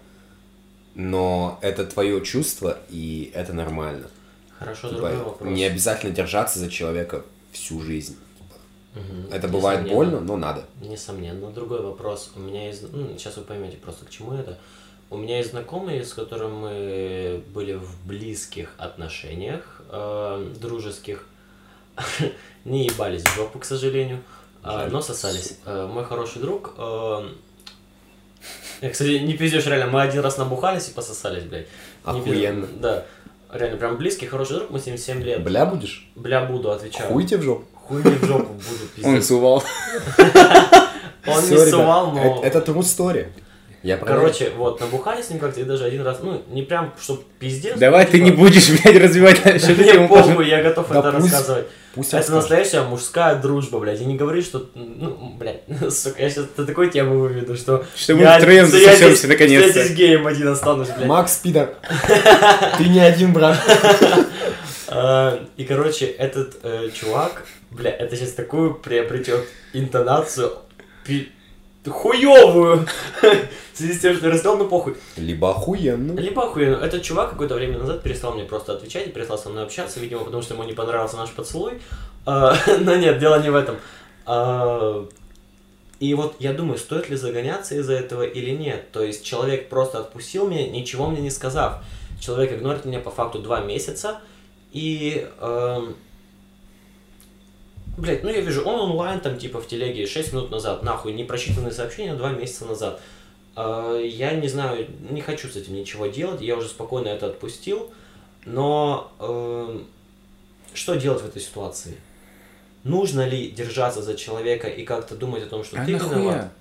[0.95, 4.09] но это твое чувство, и это нормально.
[4.57, 5.49] Хорошо, Типа, другой вопрос.
[5.49, 7.23] не обязательно держаться за человека
[7.53, 8.17] всю жизнь.
[8.93, 9.31] Мгм.
[9.31, 9.95] Это бывает Несомненно.
[9.95, 10.65] больно, но надо.
[10.81, 11.51] Несомненно.
[11.51, 12.31] Другой вопрос.
[12.35, 12.91] У меня есть...
[12.91, 14.57] Ну, сейчас вы поймете просто, к чему это.
[15.11, 21.25] У меня есть знакомый, с которым мы были в близких отношениях, э, дружеских.
[22.65, 24.21] Не ебались в жопу, к сожалению,
[24.63, 25.57] э, но сосались.
[25.65, 26.75] Э, мой хороший друг...
[26.77, 27.29] э,
[28.81, 31.67] я, кстати, не пиздешь, реально, мы один раз набухались и пососались, блядь.
[32.05, 32.19] Не.
[32.19, 32.67] Охуенно.
[32.79, 33.05] Да.
[33.51, 35.43] Реально, прям близкий, хороший друг, мы с ним 7 лет.
[35.43, 36.07] Бля будешь?
[36.15, 37.09] Бля, буду, отвечаю.
[37.09, 37.65] Хуй тебе в жопу.
[37.73, 39.27] Хуй мне в жопу буду, Он пиздец.
[39.27, 39.63] сувал.
[41.27, 42.41] Он не сувал, но...
[42.43, 43.27] Это, это true story.
[43.81, 47.23] Я Короче, вот, набухали с ним как-то и даже один раз, ну, не прям, чтоб
[47.39, 47.77] пиздец.
[47.77, 50.99] Давай ты не типа, будешь, блядь, развивать дальше эту Мне тему, похуй, я готов Да
[50.99, 51.67] это рассказывать.
[51.95, 54.01] Пусть Это настоящая мужская дружба, блядь.
[54.01, 57.85] И не говори, что, ну, блядь, сука, я сейчас до такой темы выведу, что...
[57.95, 59.69] Что мы втроем засосемся наконец-то.
[59.69, 61.07] что Я здесь геем один останусь, блядь.
[61.07, 61.75] Макс Пидор,
[62.77, 63.57] ты не один, брат.
[64.91, 70.51] А, И, короче, этот э, чувак, бля, это сейчас такую приобретет интонацию
[71.87, 72.85] хуёвую.
[73.73, 74.97] В связи с тем, что рассказал, ну похуй.
[75.15, 76.19] Либо охуенно.
[76.19, 76.83] Либо охуенно.
[76.83, 80.25] Этот чувак какое-то время назад перестал мне просто отвечать и перестал со мной общаться, видимо,
[80.25, 81.81] потому что ему не понравился наш поцелуй.
[82.25, 83.77] А, Но нет, дело не в этом.
[84.25, 85.07] А,
[85.99, 88.91] И вот я думаю, стоит ли загоняться из-за этого или нет.
[88.91, 91.83] То есть человек просто отпустил меня, ничего мне не сказав.
[92.19, 94.19] Человек игнорит меня по факту два месяца.
[94.73, 95.25] И...
[95.39, 95.95] эм,
[97.99, 101.71] Блять, ну я вижу, он онлайн там типа в телеге 6 минут назад, нахуй, непрочитанные
[101.71, 103.01] сообщения 2 месяца назад.
[103.57, 107.91] Э, Я не знаю, не хочу с этим ничего делать, я уже спокойно это отпустил,
[108.45, 109.85] но эм,
[110.73, 111.97] что делать в этой ситуации?
[112.85, 116.15] Нужно ли держаться за человека и как-то думать о том, что А ты виноват?
[116.15, 116.51] нахуя?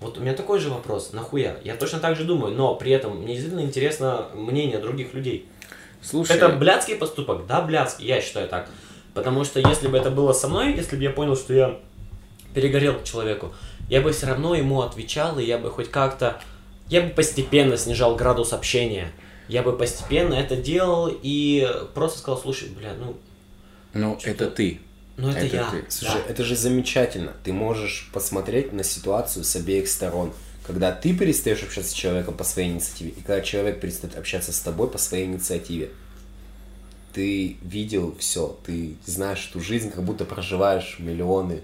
[0.00, 1.56] Вот у меня такой же вопрос, нахуя?
[1.62, 5.46] Я точно так же думаю, но при этом мне действительно интересно мнение других людей.
[6.02, 7.46] Слушай, Это блядский поступок?
[7.46, 8.68] Да, блядский, я считаю так.
[9.14, 11.78] Потому что если бы это было со мной, если бы я понял, что я
[12.54, 13.52] перегорел к человеку,
[13.88, 16.40] я бы все равно ему отвечал, и я бы хоть как-то...
[16.88, 19.12] я бы постепенно снижал градус общения.
[19.48, 23.16] Я бы постепенно это делал и просто сказал, слушай, бля, ну,
[23.92, 24.80] Ну, это ты.
[25.16, 25.70] ну это, Это я.
[25.70, 25.84] ты.
[25.90, 26.32] Слушай, да.
[26.32, 27.32] это же замечательно.
[27.44, 30.32] Ты можешь посмотреть на ситуацию с обеих сторон.
[30.66, 34.60] Когда ты перестаешь общаться с человеком по своей инициативе, и когда человек перестает общаться с
[34.60, 35.90] тобой по своей инициативе.
[37.12, 41.60] Ты видел все, ты знаешь эту жизнь, как будто проживаешь миллионы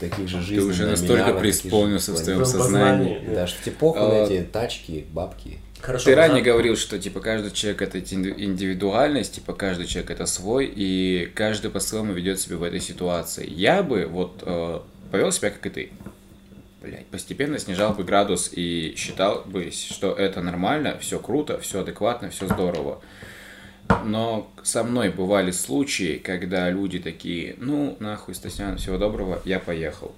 [0.00, 0.68] таких же жизней.
[0.70, 3.20] уже на настолько же преисполнился в своем сознании.
[3.34, 5.58] Да, что тебе похуй на А, эти тачки, бабки.
[5.80, 10.26] Хорошо, Ты ранее говорил, что типа каждый человек это инди- индивидуальность, типа каждый человек это
[10.26, 13.48] свой, и каждый по-своему ведет себя в этой ситуации.
[13.48, 14.80] Я бы вот э,
[15.10, 15.90] повел себя как и ты.
[16.80, 22.30] Блять, постепенно снижал бы градус и считал бы, что это нормально, все круто, все адекватно,
[22.30, 23.00] все здорово.
[24.04, 30.14] Но со мной бывали случаи, когда люди такие, ну, нахуй, Стасян, всего доброго, я поехал.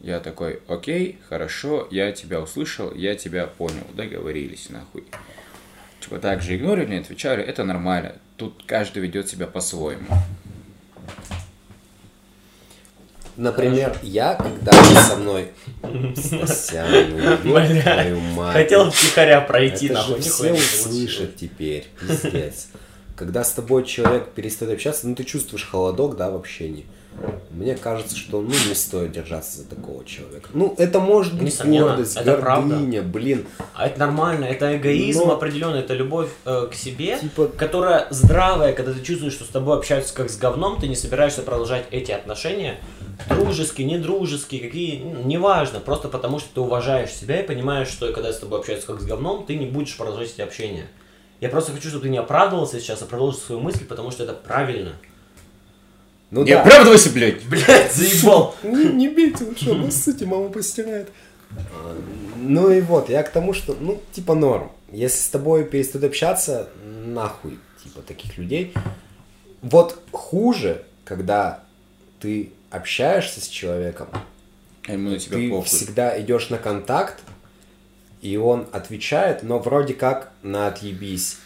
[0.00, 5.04] Я такой, окей, хорошо, я тебя услышал, я тебя понял, договорились, нахуй.
[6.00, 8.16] Типа так же игнорили, не отвечали, это нормально.
[8.36, 10.06] Тут каждый ведет себя по-своему.
[13.36, 15.48] Например, я, когда со мной...
[18.52, 22.68] Хотел втихаря пройти, нахуй, все услышат теперь, пиздец.
[23.16, 26.84] Когда с тобой человек перестает общаться, ну ты чувствуешь холодок, да, в общении.
[27.50, 30.48] Мне кажется, что ну не стоит держаться за такого человека.
[30.52, 32.70] Ну, это может быть Несомненно, гордость, это правда.
[32.70, 33.46] гордыня, блин.
[33.74, 38.72] А это нормально, это эгоизм Но- определенный, это любовь э, к себе, Типа- которая здравая,
[38.72, 42.10] когда ты чувствуешь, что с тобой общаются как с говном, ты не собираешься продолжать эти
[42.10, 42.80] отношения,
[43.28, 48.32] дружеские, недружеские, какие, ну, неважно, просто потому что ты уважаешь себя и понимаешь, что когда
[48.32, 50.88] с тобой общаются как с говном, ты не будешь продолжать эти общения.
[51.40, 54.32] Я просто хочу, чтобы ты не оправдывался сейчас, а продолжил свою мысль, потому что это
[54.32, 54.92] правильно.
[56.30, 56.62] Ну Не да.
[56.62, 57.44] оправдывайся, блядь!
[57.48, 58.56] Блять, заебал!
[58.62, 61.10] Не, не бейте лучше, обоссите, мама постирает.
[62.36, 64.72] Ну и вот, я к тому, что, ну, типа норм.
[64.90, 68.74] Если с тобой перестают общаться, нахуй, типа, таких людей.
[69.62, 71.62] Вот хуже, когда
[72.20, 74.08] ты общаешься с человеком,
[74.88, 75.66] А ему на тебя ты похуй.
[75.66, 77.20] всегда идешь на контакт,
[78.20, 81.38] и он отвечает, но вроде как на отъебись.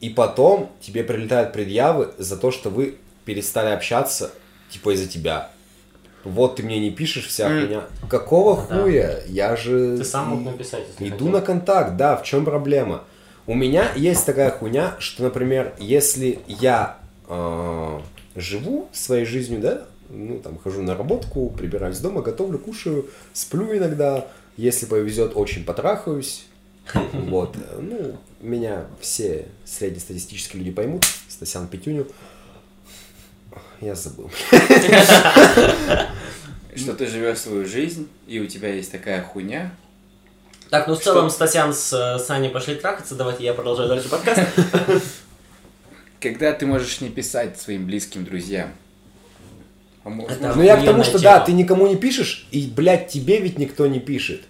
[0.00, 4.32] И потом тебе прилетают предъявы за то, что вы перестали общаться,
[4.70, 5.50] типа из-за тебя.
[6.24, 7.60] Вот ты мне не пишешь, вся М.
[7.66, 7.84] хуйня.
[8.08, 8.82] Какого Да.
[8.82, 9.20] хуя?
[9.26, 11.28] Я же Ты сам мог написать, если Иду хотел.
[11.28, 13.04] на контакт, да, в чем проблема?
[13.46, 16.96] У меня есть такая хуйня, что, например, если я
[17.28, 18.00] э,
[18.36, 19.82] живу своей жизнью, да,
[20.12, 26.44] ну, там, хожу на работку, прибираюсь дома, готовлю, кушаю, сплю иногда, если повезет, очень потрахаюсь,
[27.12, 32.06] вот, ну, меня все среднестатистические люди поймут, Стасян Петюню,
[33.80, 34.30] я забыл.
[36.74, 39.74] Что ты живешь свою жизнь, и у тебя есть такая хуйня.
[40.70, 41.12] Так, ну в Что?
[41.12, 44.40] целом Стасян с э, Саней пошли трахаться, давайте я продолжаю дальше подкаст.
[46.18, 48.72] Когда ты можешь не писать своим близким друзьям.
[50.04, 51.46] А мо- Это- Ну я к тому, что да, тема.
[51.46, 54.42] ты никому не пишешь, и, блядь, тебе ведь никто не пишет.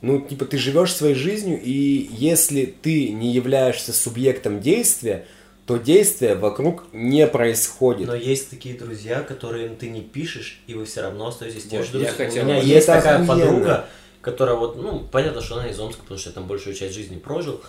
[0.00, 5.26] Ну, типа, ты живешь своей жизнью, и если ты не являешься субъектом действия,
[5.66, 8.08] то действие вокруг не происходит.
[8.08, 11.92] Но есть такие друзья, которым ты не пишешь, и вы все равно остаетесь Вот, же
[11.92, 12.16] друзьями.
[12.16, 13.26] хотел- У меня И есть такая охуенно.
[13.44, 13.88] подруга,
[14.22, 17.16] которая вот, ну, понятно, что она из Омска, потому что я там большую часть жизни
[17.18, 17.60] прожил.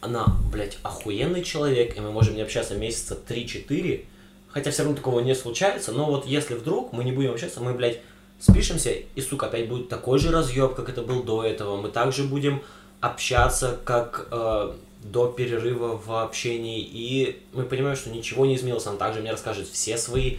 [0.00, 4.06] Она, блядь, охуенный человек, и мы можем не общаться месяца 3-4,
[4.54, 7.74] хотя все равно такого не случается, но вот если вдруг мы не будем общаться, мы,
[7.74, 8.00] блядь,
[8.38, 11.76] спишемся, и, сука, опять будет такой же разъеб, как это был до этого.
[11.76, 12.62] Мы также будем
[13.00, 14.72] общаться, как э,
[15.02, 18.86] до перерыва в общении, и мы понимаем, что ничего не изменилось.
[18.86, 20.36] Она также мне расскажет все свои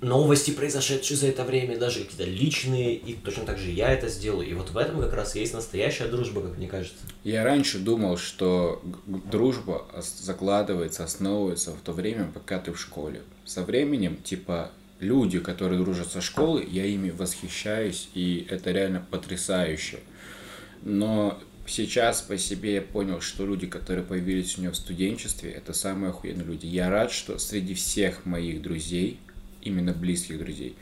[0.00, 4.48] новости, произошедшие за это время, даже какие-то личные, и точно так же я это сделаю.
[4.48, 6.96] И вот в этом как раз есть настоящая дружба, как мне кажется.
[7.24, 13.22] Я раньше думал, что дружба закладывается, основывается в то время, пока ты в школе.
[13.44, 14.70] Со временем, типа,
[15.00, 20.00] люди, которые дружат со школы, я ими восхищаюсь, и это реально потрясающе.
[20.82, 25.74] Но сейчас по себе я понял, что люди, которые появились у меня в студенчестве, это
[25.74, 26.66] самые охуенные люди.
[26.66, 29.18] Я рад, что среди всех моих друзей,
[29.62, 30.74] именно близких друзей,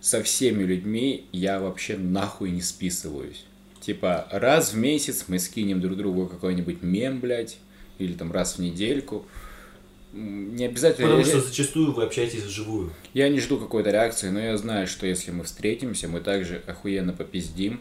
[0.00, 3.44] со всеми людьми я вообще нахуй не списываюсь.
[3.80, 7.58] Типа, раз в месяц мы скинем друг другу какой-нибудь мем, блядь,
[7.98, 9.26] или там раз в недельку.
[10.12, 11.08] Не обязательно...
[11.08, 12.92] Потому что зачастую вы общаетесь вживую.
[13.12, 17.12] я не жду какой-то реакции, но я знаю, что если мы встретимся, мы также охуенно
[17.12, 17.80] попиздим.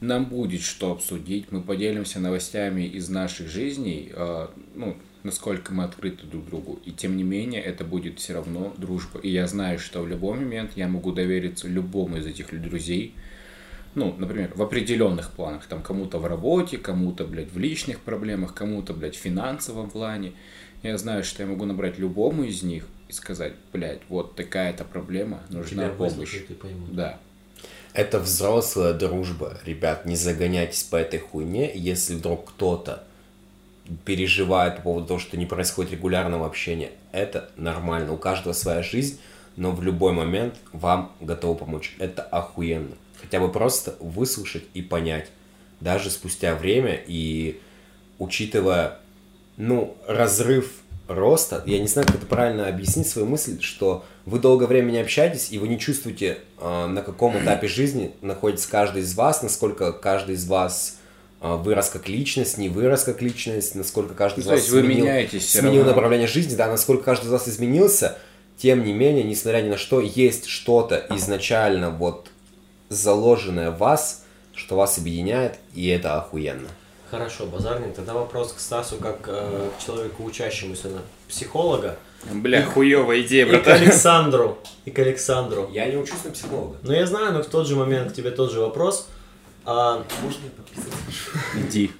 [0.00, 6.26] Нам будет что обсудить, мы поделимся новостями из наших жизней, а, ну, насколько мы открыты
[6.26, 6.80] друг другу.
[6.84, 9.20] И тем не менее, это будет все равно дружба.
[9.20, 13.14] И я знаю, что в любой момент я могу довериться любому из этих друзей,
[13.94, 15.66] Ну, например, в определенных планах.
[15.66, 20.32] Там кому-то в работе, кому-то, блядь, в личных проблемах, кому-то, блядь, в финансовом плане.
[20.82, 25.42] Я знаю, что я могу набрать любому из них и сказать, блядь, вот такая-то проблема,
[25.50, 26.12] нужна Тебя помощь.
[26.14, 26.48] выслушают.
[26.92, 27.18] Да.
[27.92, 29.58] Это взрослая дружба.
[29.66, 31.70] Ребят, не загоняйтесь по этой хуйне.
[31.74, 33.04] Если вдруг кто-то
[34.04, 38.12] переживает по поводу того, что не происходит регулярного общения, это нормально.
[38.12, 39.20] У каждого своя жизнь,
[39.56, 41.94] но в любой момент вам готовы помочь.
[41.98, 42.96] Это охуенно.
[43.20, 45.30] Хотя бы просто выслушать и понять.
[45.80, 47.60] Даже спустя время и
[48.18, 48.98] учитывая,
[49.56, 54.66] ну, разрыв роста, я не знаю, как это правильно объяснить свою мысль, что вы долгое
[54.66, 59.14] время не общаетесь, и вы не чувствуете, э, на каком этапе жизни находится каждый из
[59.14, 60.98] вас, насколько каждый из вас
[61.42, 64.80] вырос как личность, не вырос как личность, насколько каждый из Ну, то вас есть вы
[64.80, 68.16] сменил, меняетесь сменил направление жизни, да, насколько каждый из вас изменился,
[68.56, 72.28] тем не менее, несмотря ни на что, есть что-то изначально вот
[72.88, 74.24] заложенное в вас,
[74.54, 76.68] что вас объединяет, и это охуенно.
[77.10, 77.94] Хорошо, базарник.
[77.94, 81.96] Тогда вопрос к Стасу, как э, к человеку, учащемуся на психолога.
[82.30, 83.82] Бля, хуевая идея, И к братан.
[83.82, 84.58] Александру.
[84.86, 85.68] И к Александру.
[85.72, 86.76] Я не учусь на психолога.
[86.82, 89.08] Ну, я знаю, но в тот же момент к тебе тот же вопрос.
[89.64, 90.90] А, Можно я подписаться?
[91.56, 91.90] Иди.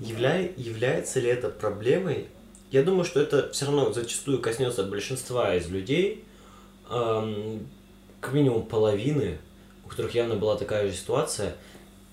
[0.00, 2.28] явля- является ли это проблемой?
[2.70, 6.24] Я думаю, что это все равно зачастую коснется большинства из людей,
[6.90, 7.66] эм,
[8.20, 9.38] к минимуму половины,
[9.84, 11.56] у которых явно была такая же ситуация.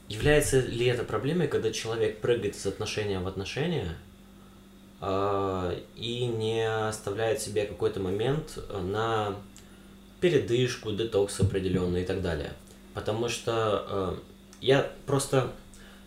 [0.08, 3.96] Является ли это проблемой, когда человек прыгает из отношения в отношения
[5.02, 9.36] э, и не оставляет себе какой-то момент на
[10.20, 12.54] передышку, детокс определенный и так далее?
[13.00, 14.16] Потому что э,
[14.60, 15.52] я просто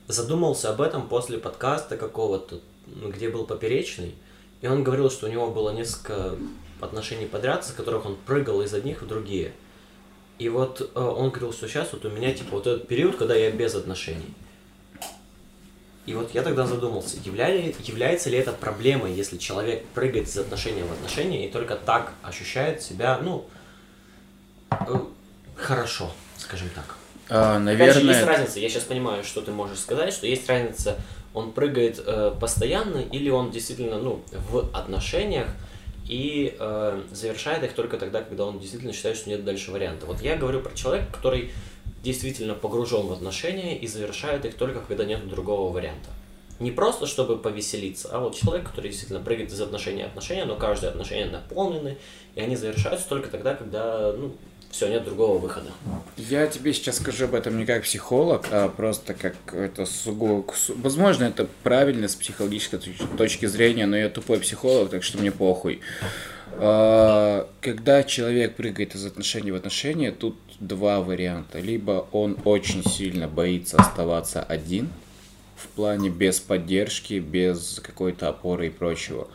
[0.09, 4.15] задумался об этом после подкаста какого-то, где был поперечный,
[4.61, 6.37] и он говорил, что у него было несколько
[6.83, 9.53] отношений подряд, с которых он прыгал из одних в другие.
[10.39, 13.35] И вот э, он говорил, что сейчас вот у меня типа вот этот период, когда
[13.35, 14.35] я без отношений.
[16.05, 20.85] И вот я тогда задумался, явля- является ли это проблемой, если человек прыгает из отношения
[20.85, 23.47] в отношения и только так ощущает себя, ну,
[24.71, 24.99] э,
[25.57, 26.13] хорошо,
[26.53, 26.97] скажем так.
[27.31, 30.47] А, Опять же, есть наверное, разница, я сейчас понимаю, что ты можешь сказать, что есть
[30.49, 30.99] разница,
[31.33, 35.49] он прыгает э, постоянно или он действительно, ну, в отношениях
[36.07, 40.05] и э, завершает их только тогда, когда он действительно считает, что нет дальше варианта.
[40.05, 41.53] Вот я говорю про человека, который
[42.03, 46.11] действительно погружен в отношения и завершает их только когда нет другого варианта.
[46.59, 50.57] Не просто чтобы повеселиться, а вот человек, который действительно прыгает из отношения в отношения, но
[50.57, 51.97] каждое отношение наполнены,
[52.35, 54.35] и они завершаются только тогда, когда, ну,
[54.73, 55.71] все, нет другого выхода.
[56.17, 60.53] я тебе сейчас скажу об этом не как психолог, а просто как это сугубо...
[60.55, 65.19] су- Возможно, это правильно с психологической точ- точки зрения, но я тупой психолог, так что
[65.19, 65.81] мне похуй.
[66.53, 71.59] А, Когда человек прыгает из отношений в отношения, тут два варианта.
[71.61, 74.89] Либо он очень сильно боится оставаться один,
[75.57, 79.29] в плане без поддержки, без какой-то опоры и прочего.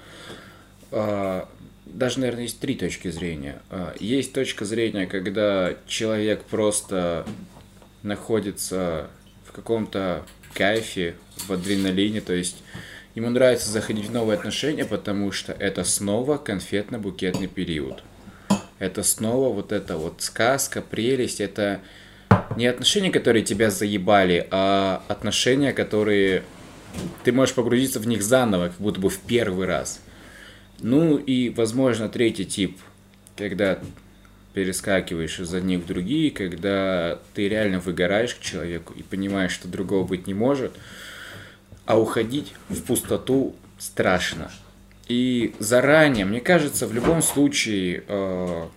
[1.97, 3.59] Даже, наверное, есть три точки зрения.
[3.71, 7.25] А, Есть точка зрения, когда человек просто
[8.03, 9.09] находится
[9.47, 11.15] в каком-то кайфе,
[11.47, 12.57] в адреналине, то есть
[13.15, 18.03] ему нравится заходить в новые отношения, потому что это снова конфетно-букетный период.
[18.77, 21.81] Это снова вот эта вот сказка, прелесть, это
[22.57, 26.43] не отношения, которые тебя заебали, а отношения, которые
[27.23, 29.99] ты можешь погрузиться в них заново, как будто бы в первый раз.
[30.79, 32.77] Ну и, возможно, третий тип,
[33.35, 33.79] когда
[34.53, 40.05] перескакиваешь из одних в другие, когда ты реально выгораешь к человеку и понимаешь, что другого
[40.05, 40.73] быть не может,
[41.85, 44.51] а уходить в пустоту страшно.
[45.07, 48.67] И заранее, мне кажется, в любом случае, э,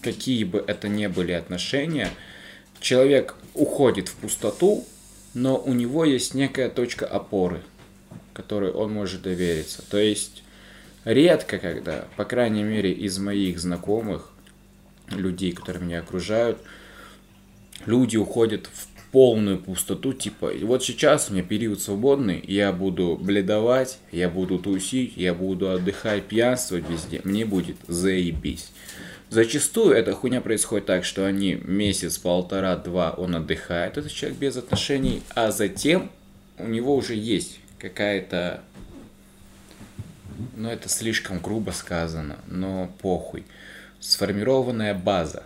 [0.00, 2.10] какие бы это ни были отношения,
[2.80, 4.84] человек уходит в пустоту,
[5.34, 7.62] но у него есть некая точка опоры,
[8.32, 9.82] которой он может довериться.
[9.88, 10.42] То есть
[11.08, 14.30] редко когда, по крайней мере из моих знакомых,
[15.10, 16.58] людей, которые меня окружают,
[17.86, 23.98] люди уходят в полную пустоту, типа, вот сейчас у меня период свободный, я буду бледовать,
[24.12, 28.70] я буду тусить, я буду отдыхать, пьянствовать везде, мне будет заебись.
[29.30, 34.56] Зачастую эта хуйня происходит так, что они месяц, полтора, два, он отдыхает, этот человек без
[34.58, 36.10] отношений, а затем
[36.58, 38.62] у него уже есть какая-то,
[40.56, 43.44] ну это слишком грубо сказано, но похуй,
[44.00, 45.44] сформированная база,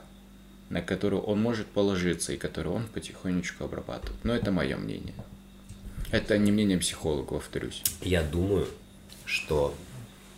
[0.68, 4.24] на которую он может положиться и которую он потихонечку обрабатывает.
[4.24, 5.14] Но это мое мнение.
[6.10, 7.82] Это не мнение психолога, повторюсь.
[8.00, 8.68] Я думаю,
[9.24, 9.74] что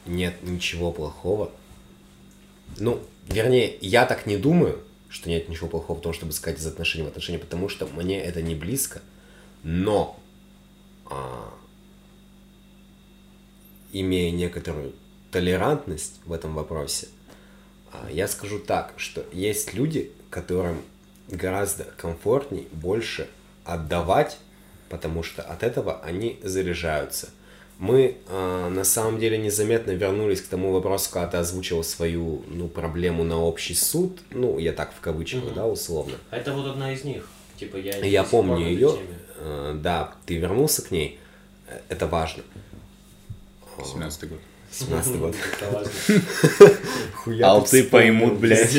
[0.06, 1.50] нет ничего плохого.
[2.78, 6.66] Ну, вернее, я так не думаю, что нет ничего плохого в том, чтобы сказать из
[6.66, 9.00] отношений в отношения, потому что мне это не близко,
[9.62, 10.20] но
[11.06, 11.52] а,
[14.00, 14.92] имея некоторую
[15.30, 17.08] толерантность в этом вопросе,
[17.92, 20.82] а, я скажу так, что есть люди, которым
[21.28, 23.28] гораздо комфортней больше
[23.64, 24.38] отдавать,
[24.88, 27.30] потому что от этого они заряжаются.
[27.78, 32.68] Мы э, на самом деле незаметно вернулись к тому вопросу, когда ты озвучил свою ну,
[32.68, 34.20] проблему на общий суд.
[34.30, 35.54] Ну, я так в кавычках, mm-hmm.
[35.54, 36.14] да, условно.
[36.30, 37.28] Это вот одна из них.
[37.56, 38.96] Типа я, я помню ее.
[39.38, 41.18] Э, да, ты вернулся к ней.
[41.88, 42.44] Это важно.
[43.82, 44.40] 17 год.
[44.70, 45.36] 17 год.
[47.42, 48.74] Алты поймут, блядь.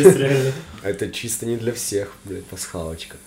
[0.84, 3.18] Это чисто не для всех, блядь, пасхалочка.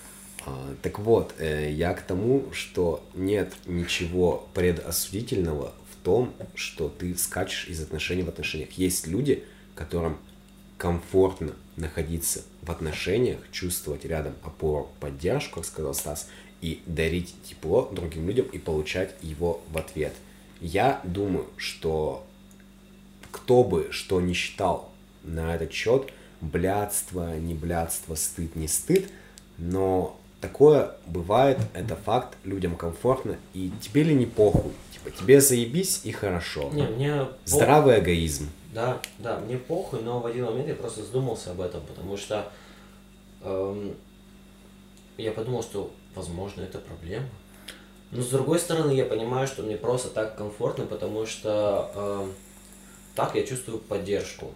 [0.45, 7.15] А, так вот, э, я к тому, что нет ничего предосудительного в том, что ты
[7.17, 8.71] скачешь из отношений в отношениях.
[8.73, 9.43] Есть люди,
[9.75, 10.17] которым
[10.77, 16.27] комфортно находиться в отношениях, чувствовать рядом опору, поддержку, как сказал Стас,
[16.61, 20.13] и дарить тепло другим людям и получать его в ответ.
[20.61, 22.25] Я думаю, что
[23.31, 24.89] кто бы что ни считал
[25.23, 26.11] на этот счет,
[26.41, 29.09] блядство, не блядство, стыд, не стыд,
[29.57, 36.01] но такое бывает, это факт, людям комфортно, и тебе ли не похуй, типа тебе заебись
[36.03, 36.69] и хорошо.
[36.73, 38.03] Не, мне Здравый пох...
[38.03, 38.49] эгоизм.
[38.73, 42.51] Да, да, мне похуй, но в один момент я просто задумался об этом, потому что
[43.43, 43.95] эм,
[45.17, 47.27] я подумал, что, возможно, это проблема.
[48.11, 52.31] Но с другой стороны, я понимаю, что мне просто так комфортно, потому что э,
[53.15, 54.53] так я чувствую поддержку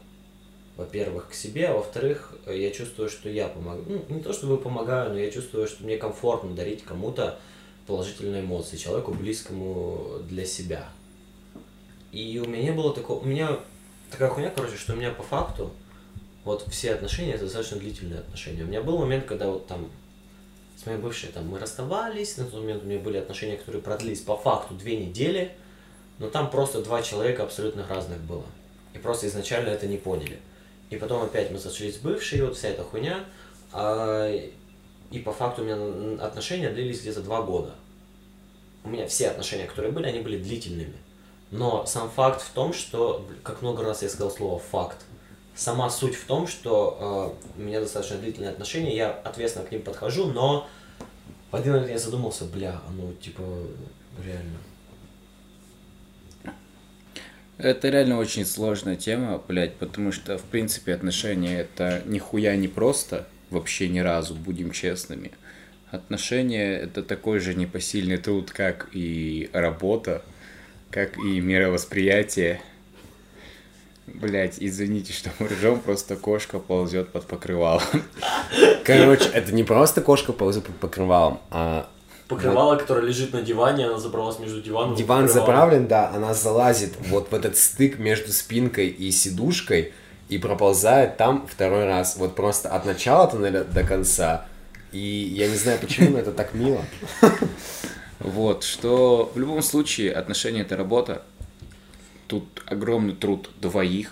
[0.76, 3.86] во-первых, к себе, а во-вторых, я чувствую, что я помогаю.
[3.88, 7.40] Ну, не то чтобы помогаю, но я чувствую, что мне комфортно дарить кому-то
[7.86, 10.90] положительные эмоции, человеку близкому для себя.
[12.12, 13.20] И у меня не было такого...
[13.20, 13.60] У меня
[14.10, 15.72] такая хуйня, короче, что у меня по факту
[16.44, 18.64] вот все отношения это достаточно длительные отношения.
[18.64, 19.90] У меня был момент, когда вот там
[20.84, 24.20] с моей бывшей там мы расставались, на тот момент у меня были отношения, которые продлились
[24.20, 25.56] по факту две недели,
[26.20, 28.46] но там просто два человека абсолютно разных было.
[28.94, 30.40] И просто изначально это не поняли.
[30.90, 33.24] И потом опять мы сошлись с бывшей, вот вся эта хуйня.
[33.72, 34.30] А,
[35.10, 37.74] и по факту у меня отношения длились где-то два года.
[38.84, 40.98] У меня все отношения, которые были, они были длительными.
[41.50, 44.98] Но сам факт в том, что, как много раз я сказал слово факт,
[45.56, 49.82] сама суть в том, что э, у меня достаточно длительные отношения, я ответственно к ним
[49.82, 50.68] подхожу, но
[51.52, 53.44] в один момент я задумался, бля, ну типа
[54.24, 54.58] реально
[57.58, 63.28] это реально очень сложная тема, блядь, потому что, в принципе, отношения это нихуя не просто,
[63.50, 65.32] вообще ни разу, будем честными.
[65.92, 70.24] Отношения это такой же непосильный труд, как и работа,
[70.90, 72.60] как и мировосприятие.
[74.06, 77.84] Блять, извините, что мы ржем, просто кошка ползет под покрывалом.
[78.84, 81.88] Короче, это не просто кошка ползет под покрывалом, а
[82.28, 82.82] покрывало, вот.
[82.82, 87.36] которое лежит на диване, она забралась между диваном Диван заправлен, да, она залазит вот в
[87.36, 89.94] этот стык между спинкой и сидушкой
[90.30, 92.18] и проползает там второй раз.
[92.18, 94.46] Вот просто от начала тоннеля до конца.
[94.92, 96.84] И я не знаю почему, но это так мило.
[98.20, 101.24] Вот, что в любом случае отношения это работа.
[102.34, 104.12] Тут огромный труд двоих,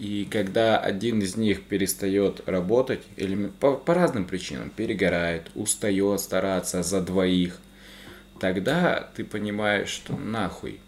[0.00, 6.82] и когда один из них перестает работать, или по, по разным причинам, перегорает, устает стараться
[6.82, 7.60] за двоих,
[8.40, 10.80] тогда ты понимаешь, что нахуй.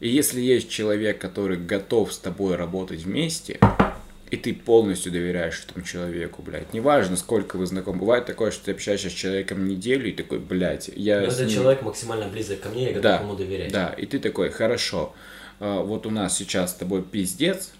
[0.00, 3.60] И если есть человек, который готов с тобой работать вместе,
[4.30, 6.72] и ты полностью доверяешь этому человеку, блядь.
[6.72, 7.98] Неважно, сколько вы знакомы.
[7.98, 11.20] Бывает такое, что ты общаешься с человеком неделю и такой, блядь, я...
[11.20, 11.50] Но этот ним...
[11.50, 13.72] человек максимально близок ко мне, я готов да, ему доверять.
[13.72, 15.14] Да, и ты такой, хорошо,
[15.58, 17.72] вот у нас сейчас с тобой пиздец,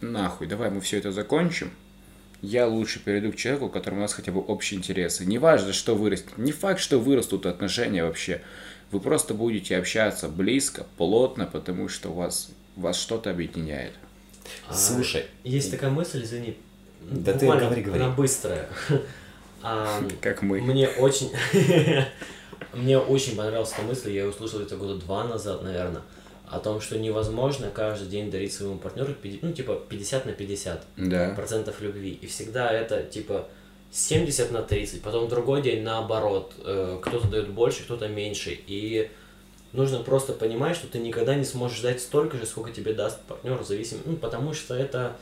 [0.00, 1.70] нахуй, давай мы все это закончим,
[2.42, 5.26] я лучше перейду к человеку, у которого у нас хотя бы общие интересы.
[5.26, 6.38] Неважно, что вырастет.
[6.38, 8.40] Не факт, что вырастут отношения вообще.
[8.92, 13.92] Вы просто будете общаться близко, плотно, потому что у вас, вас что-то объединяет.
[14.68, 15.26] А, Слушай.
[15.44, 16.56] Есть такая мысль, извини.
[17.02, 18.02] Да ты говори, говори.
[18.02, 18.68] Она быстрая.
[19.62, 20.62] А, как мы.
[20.62, 21.30] Мне очень...
[22.72, 26.00] Мне очень понравилась эта мысль, я ее услышал это года два назад, наверное
[26.50, 31.34] о том, что невозможно каждый день дарить своему партнеру, ну, типа, 50 на 50 да.
[31.36, 32.18] процентов любви.
[32.20, 33.48] И всегда это, типа,
[33.92, 36.54] 70 на 30, потом другой день наоборот.
[36.64, 38.58] Э, кто-то дает больше, кто-то меньше.
[38.66, 39.10] И
[39.72, 43.62] нужно просто понимать, что ты никогда не сможешь дать столько же, сколько тебе даст партнер,
[43.62, 45.16] зависимо, ну, потому что это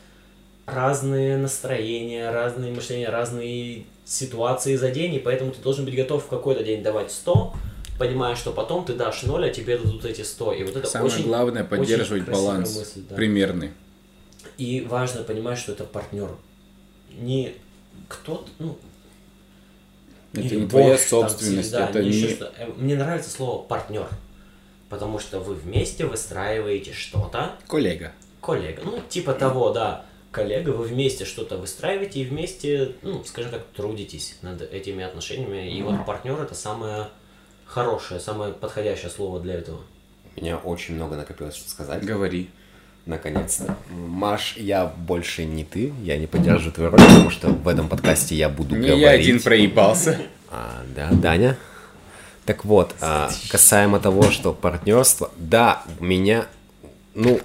[0.66, 6.28] разные настроения, разные мышления, разные ситуации за день, и поэтому ты должен быть готов в
[6.28, 7.54] какой-то день давать 100,
[7.98, 10.52] понимая, что потом ты дашь 0, а тебе дадут эти 100.
[10.54, 13.16] И вот это Самое очень, главное поддерживать очень баланс мысль, да.
[13.16, 13.72] примерный.
[14.56, 16.30] И важно понимать, что это партнер.
[17.18, 17.54] Не
[18.08, 18.78] кто-то, ну,
[20.32, 22.28] Это или не бог, твоя там, собственность, да, это не не...
[22.28, 24.08] что- э, Мне нравится слово партнер,
[24.88, 28.12] потому что вы вместе выстраиваете что-то, Коллега.
[28.40, 33.64] коллега, ну, типа того, да, коллега, вы вместе что-то выстраиваете и вместе, ну, скажем так,
[33.74, 35.70] трудитесь над этими отношениями.
[35.76, 37.08] И вот партнер это самое
[37.68, 39.80] хорошее, самое подходящее слово для этого.
[40.36, 42.04] У меня очень много накопилось, что сказать.
[42.04, 42.50] Говори.
[43.06, 43.76] Наконец-то.
[43.90, 48.34] Маш, я больше не ты, я не поддерживаю твою роль, потому что в этом подкасте
[48.34, 49.00] я буду Не говорить.
[49.00, 50.20] я один проебался.
[50.50, 51.56] А, да, Даня.
[52.44, 56.46] Так вот, а, касаемо того, что партнерство, да, меня,
[57.14, 57.40] ну,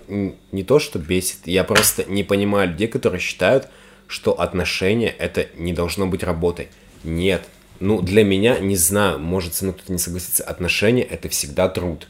[0.51, 3.69] не то, что бесит, я просто не понимаю людей, которые считают,
[4.07, 6.69] что отношения это не должно быть работой.
[7.03, 7.43] Нет.
[7.79, 12.07] Ну, для меня, не знаю, может со мной кто-то не согласится, отношения это всегда труд.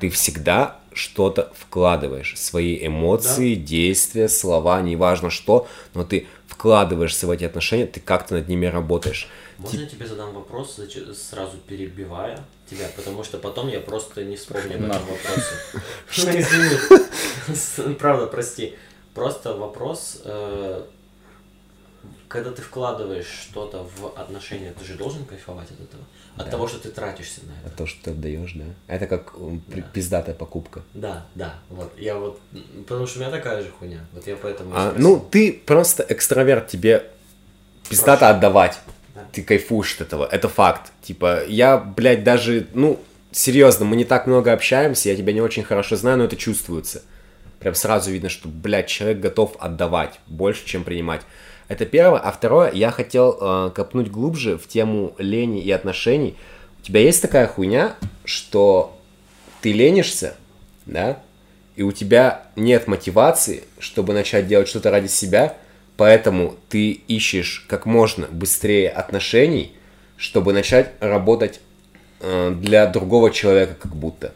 [0.00, 7.44] Ты всегда что-то вкладываешь, свои эмоции, действия, слова, неважно что, но ты вкладываешься в эти
[7.44, 9.28] отношения, ты как-то над ними работаешь.
[9.58, 10.78] Можно я тебе задам вопрос,
[11.14, 15.54] сразу перебивая тебя, потому что потом я просто не вспомню об этом вопросе.
[16.18, 17.94] Ну, извини.
[17.98, 18.74] Правда, прости.
[19.14, 20.84] Просто вопрос, э,
[22.32, 26.02] когда ты вкладываешь что-то в отношения, ты же должен кайфовать от этого?
[26.36, 27.76] От того, что ты тратишься на А это.
[27.76, 28.64] то, что ты отдаешь, да?
[28.86, 29.34] Это как
[29.68, 29.82] Да.
[29.92, 30.80] пиздатая покупка.
[30.94, 31.92] Да, да, вот.
[31.98, 32.40] Я вот,
[32.88, 34.00] потому что у меня такая же хуйня.
[34.12, 37.04] Вот я поэтому А, ну, ты просто экстраверт, тебе
[37.90, 38.34] пиздато Проще.
[38.34, 38.78] отдавать.
[39.14, 39.24] Да.
[39.30, 40.90] Ты кайфуешь от этого, это факт.
[41.02, 42.98] Типа, я, блядь, даже, ну,
[43.30, 47.02] серьезно, мы не так много общаемся, я тебя не очень хорошо знаю, но это чувствуется.
[47.58, 51.20] Прям сразу видно, что, блядь, человек готов отдавать больше, чем принимать.
[51.72, 52.20] Это первое.
[52.20, 56.36] А второе, я хотел э, копнуть глубже в тему лени и отношений.
[56.78, 57.94] У тебя есть такая хуйня,
[58.26, 58.94] что
[59.62, 60.34] ты ленишься,
[60.84, 61.20] да,
[61.74, 65.56] и у тебя нет мотивации, чтобы начать делать что-то ради себя,
[65.96, 69.72] поэтому ты ищешь как можно быстрее отношений,
[70.18, 71.60] чтобы начать работать
[72.20, 74.34] э, для другого человека как будто.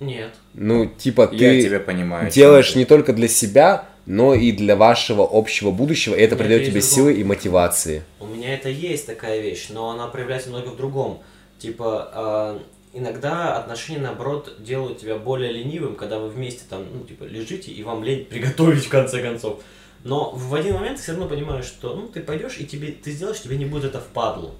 [0.00, 0.30] Нет.
[0.54, 2.30] Ну, типа, ты Я тебя понимаю.
[2.30, 2.78] делаешь ты.
[2.78, 6.94] не только для себя, но и для вашего общего будущего, и это придает тебе другое.
[6.94, 8.04] силы и мотивации.
[8.20, 11.20] У меня это есть такая вещь, но она проявляется много в другом.
[11.58, 12.62] Типа, а,
[12.92, 17.82] иногда отношения, наоборот, делают тебя более ленивым, когда вы вместе там, ну, типа, лежите, и
[17.82, 19.60] вам лень приготовить в конце концов.
[20.04, 23.12] Но в один момент ты все равно понимаешь, что, ну, ты пойдешь, и тебе, ты
[23.12, 24.52] сделаешь, тебе не будет это впадлу.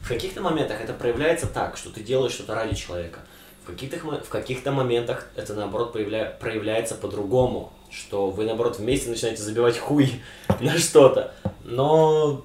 [0.00, 3.20] В каких-то моментах это проявляется так, что ты делаешь что-то ради человека.
[3.62, 9.42] В каких-то, в каких-то моментах это, наоборот, проявля- проявляется по-другому, что вы, наоборот, вместе начинаете
[9.42, 10.20] забивать хуй
[10.60, 11.34] на что-то.
[11.64, 12.44] Но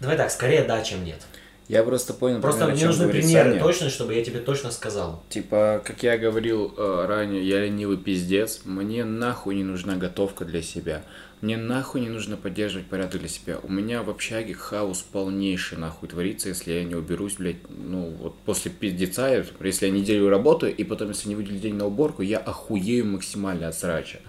[0.00, 1.20] Давай так, скорее да, чем нет.
[1.66, 3.62] Я просто понял, Просто примерно, мне нужны примеры Саня.
[3.62, 5.22] точно, чтобы я тебе точно сказал.
[5.30, 8.60] Типа, как я говорил э, ранее, я ленивый пиздец.
[8.66, 11.02] Мне нахуй не нужна готовка для себя.
[11.40, 13.60] Мне нахуй не нужно поддерживать порядок для себя.
[13.62, 18.34] У меня в общаге хаос полнейший нахуй творится, если я не уберусь, блядь, ну вот
[18.44, 22.38] после пиздеца, если я неделю работаю, и потом, если не выделю день на уборку, я
[22.38, 24.20] охуею максимально от срача.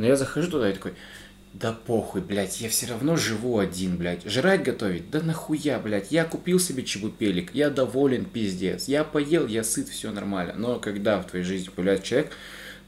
[0.00, 0.94] Но я захожу туда и такой,
[1.52, 4.24] да похуй, блядь, я все равно живу один, блядь.
[4.26, 5.10] Жрать готовить?
[5.10, 6.10] Да нахуя, блядь.
[6.10, 8.88] Я купил себе чебупелик, я доволен, пиздец.
[8.88, 10.54] Я поел, я сыт, все нормально.
[10.56, 12.32] Но когда в твоей жизни появляется человек,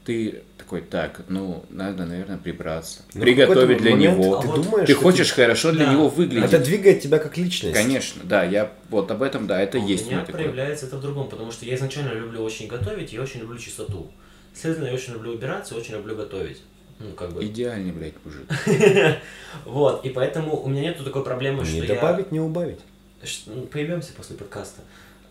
[0.05, 3.03] ты такой, так, ну, надо, наверное, прибраться.
[3.13, 4.41] Ну, Приготовить для момент него.
[4.41, 5.93] Ты А вот думаешь, Ты хочешь хорошо для Да.
[5.93, 6.51] него ты- выглядеть.
[6.51, 7.75] Это двигает тебя как личность.
[7.75, 10.41] Конечно, да, я вот об этом, да, это А у есть у меня меня такое.
[10.45, 14.11] проявляется это в другом, потому что я изначально люблю очень готовить и очень люблю чистоту.
[14.55, 16.57] Следовательно, я очень люблю убираться и очень люблю готовить.
[16.99, 17.43] Ну, как бы.
[17.45, 18.47] Идеальный, блядь, мужик.
[19.65, 22.79] Вот, и поэтому у меня нету такой проблемы, Не что добавить, не убавить.
[23.21, 23.27] я...
[23.27, 24.81] Ш- ну, Поебемся после подкаста.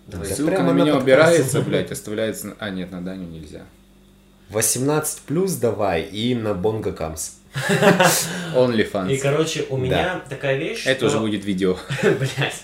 [0.07, 0.29] Давай.
[0.29, 1.03] Да Ссылка прямо на меня подкаст.
[1.03, 2.47] убирается, блядь, оставляется...
[2.49, 3.63] на- А, нет, на Даню нельзя.
[4.51, 7.33] 18 плюс давай и на Бонго Камс.
[8.55, 9.13] OnlyFans.
[9.13, 11.19] И, короче, у меня такая вещь, Это что...
[11.19, 11.77] уже будет видео.
[12.03, 12.63] Блять.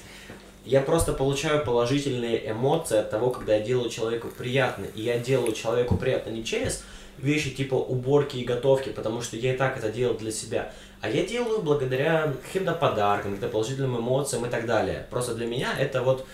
[0.65, 4.85] Я просто получаю положительные эмоции от того, когда я делаю человеку приятно.
[4.95, 6.85] И я делаю человеку приятно не через
[7.23, 10.73] вещи типа уборки и готовки, потому что я и так это делал для себя.
[11.01, 15.07] А я делаю благодаря каким-то подаркам, каким-то положительным эмоциям и так далее.
[15.11, 16.27] Просто для меня это вот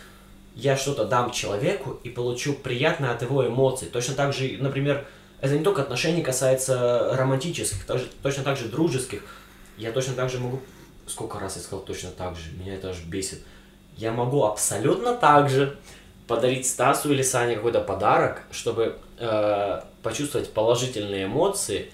[0.55, 3.89] я что-то дам человеку и получу приятно от его эмоций.
[3.89, 5.07] Точно так же, например,
[5.41, 9.23] это не только отношений касается романтических, также, точно так же дружеских.
[9.77, 10.61] Я точно так же могу...
[11.07, 12.53] Сколько раз я сказал точно так же?
[12.53, 13.43] Меня это аж бесит.
[13.97, 15.77] Я могу абсолютно так же
[16.27, 21.91] подарить Стасу или Сане какой-то подарок, чтобы э, почувствовать положительные эмоции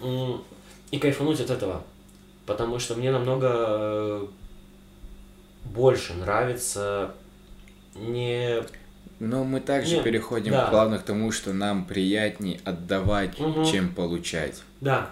[0.90, 1.82] и кайфануть от этого.
[2.46, 4.26] Потому что мне намного э,
[5.64, 7.14] больше нравится
[7.94, 8.62] не...
[9.18, 10.66] Но мы также Нет, переходим да.
[10.68, 13.66] плавно к тому, что нам приятнее отдавать, Мгм.
[13.66, 14.62] чем получать.
[14.80, 15.10] Да.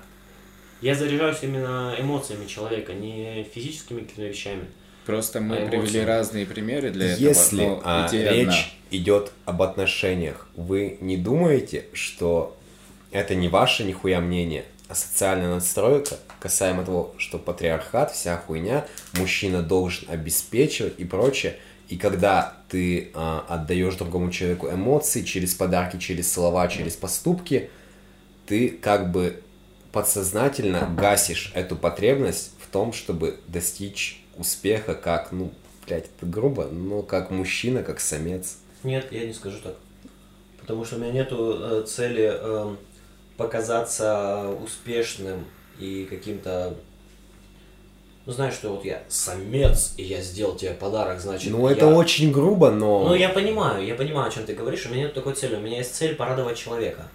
[0.81, 4.65] Я заряжаюсь именно эмоциями человека, не физическими какими-то вещами.
[5.09, 5.71] Просто мы А эмоции?
[5.71, 7.77] привели разные примеры для Если этого.
[7.77, 8.55] но а, речь одна.
[8.91, 12.55] идет об отношениях, вы не думаете, что
[13.11, 19.63] это не ваше нихуя мнение, а социальная настройка касаемо того, что патриархат, вся хуйня, мужчина
[19.63, 21.57] должен обеспечивать и прочее.
[21.89, 27.71] И когда ты а, отдаешь другому человеку эмоции через подарки, через слова, через поступки,
[28.47, 29.41] ты как бы
[29.91, 35.51] подсознательно гасишь эту потребность в том, чтобы достичь успеха как, ну,
[35.87, 38.59] блядь, это грубо, но как мужчина, как самец.
[38.85, 39.75] Нет, я не скажу так.
[40.61, 42.79] Потому что у меня нету э, цели эм,
[43.37, 45.45] показаться успешным
[45.79, 46.75] и каким-то...
[48.27, 51.51] Ну, знаешь, что вот я самец, и я сделал тебе подарок, значит...
[51.51, 53.09] Ну, я- это очень грубо, но...
[53.09, 54.85] Ну, я понимаю, я понимаю, о чем ты говоришь.
[54.85, 55.57] У меня нет такой цели.
[55.57, 57.09] У меня есть цель порадовать человека.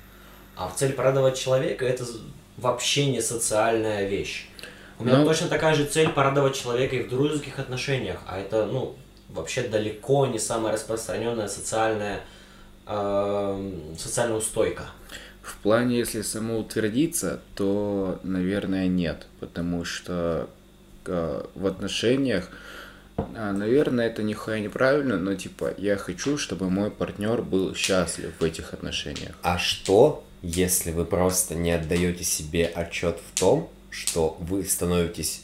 [0.56, 2.04] А цель порадовать человека это
[2.58, 4.48] вообще не социальная вещь.
[5.00, 8.20] У меня Ну- точно такая же цель порадовать человека и в дружеских отношениях.
[8.28, 8.96] А это, ну,
[9.30, 12.22] вообще далеко не самая распространенная социальная,
[12.86, 14.84] эм, социальная устойка.
[15.42, 19.28] В плане, если самоутвердиться, то, наверное, нет.
[19.40, 20.50] Потому что
[21.06, 22.50] э, в отношениях,
[23.18, 28.44] а, наверное, это нихуя неправильно, но типа я хочу, чтобы мой партнер был счастлив в
[28.44, 29.36] этих отношениях.
[29.42, 35.44] А что, если вы просто не отдаете себе отчет в том, что вы становитесь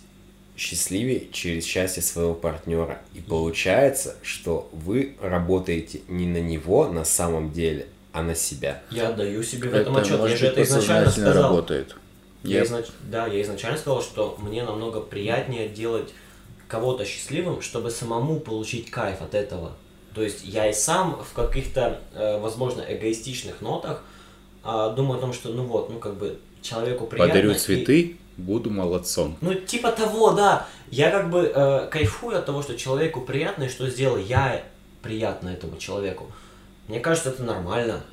[0.57, 2.99] счастливее через счастье своего партнера.
[3.13, 8.81] И получается, что вы работаете не на него на самом деле, а на себя.
[8.91, 10.19] Я отдаю себе в Это, этом отчет.
[10.19, 11.43] Я же это изначально сказал.
[11.43, 11.95] работает.
[12.43, 16.09] Я Я- изнач- Да, я изначально сказал, что мне намного приятнее делать
[16.67, 19.73] кого-то счастливым, чтобы самому получить кайф от этого.
[20.15, 24.03] То есть я и сам в каких-то, э, возможно, эгоистичных нотах
[24.63, 27.33] а, думаю о том, что ну вот, ну как бы человеку приятно.
[27.33, 29.37] Подарю и- цветы, буду молодцом.
[29.41, 30.67] Ну типа того, да.
[30.89, 34.63] Я как бы э, кайфую от того, что человеку приятно, и что сделал я
[35.01, 36.31] приятно этому человеку.
[36.87, 38.03] Мне кажется, это нормально.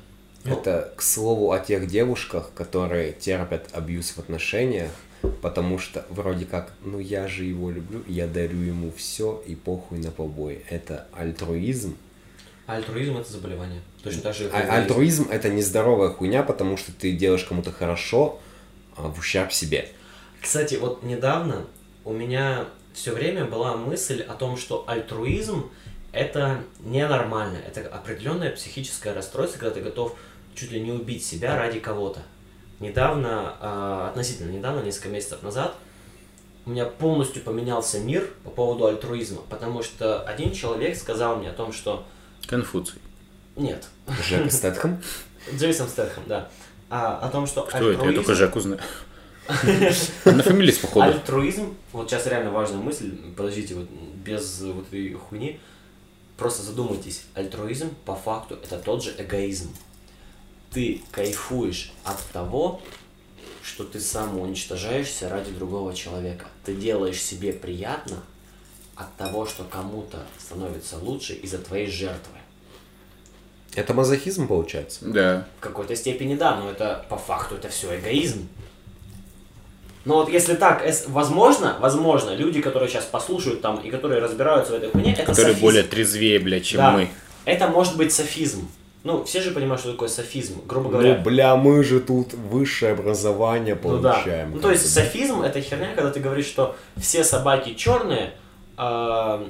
[0.43, 4.91] Ну, Это, к слову, о тех девушках, которые терпят абьюз в отношениях,
[5.41, 9.99] потому что вроде как, ну я же его люблю, я дарю ему все и похуй
[9.99, 10.61] на побои.
[10.69, 11.97] Это альтруизм.
[12.65, 13.81] Альтруизм это заболевание.
[14.03, 14.49] Точно так же.
[14.53, 18.39] А- альтруизм это нездоровая хуйня, потому что ты делаешь кому-то хорошо
[18.95, 19.89] а, в ущерб себе.
[20.41, 21.65] Кстати, вот недавно
[22.05, 25.69] у меня все время была мысль о том, что альтруизм
[26.11, 30.15] это ненормально, это определенное психическое расстройство, когда ты готов
[30.55, 32.21] чуть ли не убить себя ради кого-то.
[32.79, 35.75] Недавно, а, относительно недавно, несколько месяцев назад,
[36.65, 41.53] у меня полностью поменялся мир по поводу альтруизма, потому что один человек сказал мне о
[41.53, 42.05] том, что
[42.47, 42.99] Конфуций.
[43.55, 43.87] нет,
[44.27, 45.01] Жека Стэтхэм.
[45.53, 46.49] Джейсон Стэтхэм, да,
[46.89, 48.03] а, о том, что Кто это?
[48.05, 48.81] Я только альтруизм- Жеку знаю.
[50.25, 51.05] На фамилии с походу.
[51.05, 53.87] Альтруизм, вот сейчас реально важная мысль, подождите, вот
[54.23, 55.59] без вот этой хуйни,
[56.37, 59.73] просто задумайтесь, альтруизм по факту это тот же эгоизм.
[60.71, 62.81] Ты кайфуешь от того,
[63.63, 66.45] что ты сам уничтожаешься ради другого человека.
[66.63, 68.23] Ты делаешь себе приятно
[68.95, 72.37] от того, что кому-то становится лучше из-за твоей жертвы.
[73.75, 75.05] Это мазохизм получается?
[75.05, 75.47] Да.
[75.59, 78.47] В какой-то степени да, но это по факту это все эгоизм.
[80.07, 84.75] Но вот если так, возможно, возможно, люди, которые сейчас послушают там и которые разбираются в
[84.77, 85.61] этой хуйне, это Которые софизм.
[85.61, 86.91] более трезвее, блядь, чем Да.
[86.91, 87.09] мы.
[87.45, 88.67] Это может быть софизм.
[89.03, 90.61] Ну, все же понимают, что такое софизм.
[90.65, 94.13] Грубо Ну, говоря, бля, мы же тут высшее образование Ну да.
[94.13, 94.51] получаем.
[94.55, 98.31] Ну, то есть софизм это херня, когда ты говоришь, что все собаки черные,
[98.77, 99.45] а,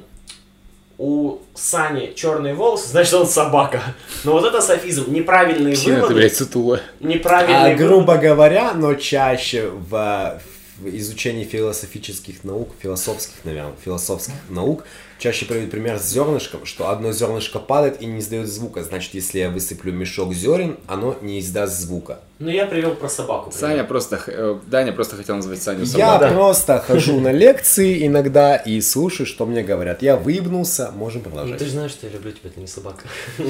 [0.97, 3.81] у Сани черные волосы, значит он собака.
[4.23, 5.11] Но вот это софизм.
[5.11, 6.13] Неправильные ты, выводы.
[6.15, 6.79] блядь, сутула.
[6.99, 10.39] Неправильные А, грубо говоря, но чаще в,
[10.79, 14.83] в изучении философических наук, философских, наверное, философских наук,
[15.19, 18.83] чаще приводит пример с зернышком, что одно зернышко падает и не издает звука.
[18.83, 22.19] Значит, если я высыплю мешок зерен, оно не издаст звука.
[22.39, 23.49] Ну, я привел про собаку.
[23.49, 23.59] пример.
[23.59, 24.21] Саня просто...
[24.27, 26.31] э, Даня просто хотел назвать Саню Я собакой.
[26.31, 30.03] просто хожу на лекции иногда и слушаю, что мне говорят.
[30.03, 31.57] Я выебнулся, можем Ну, продолжать.
[31.57, 33.03] ты же знаешь, что я люблю тебя, ты не собака.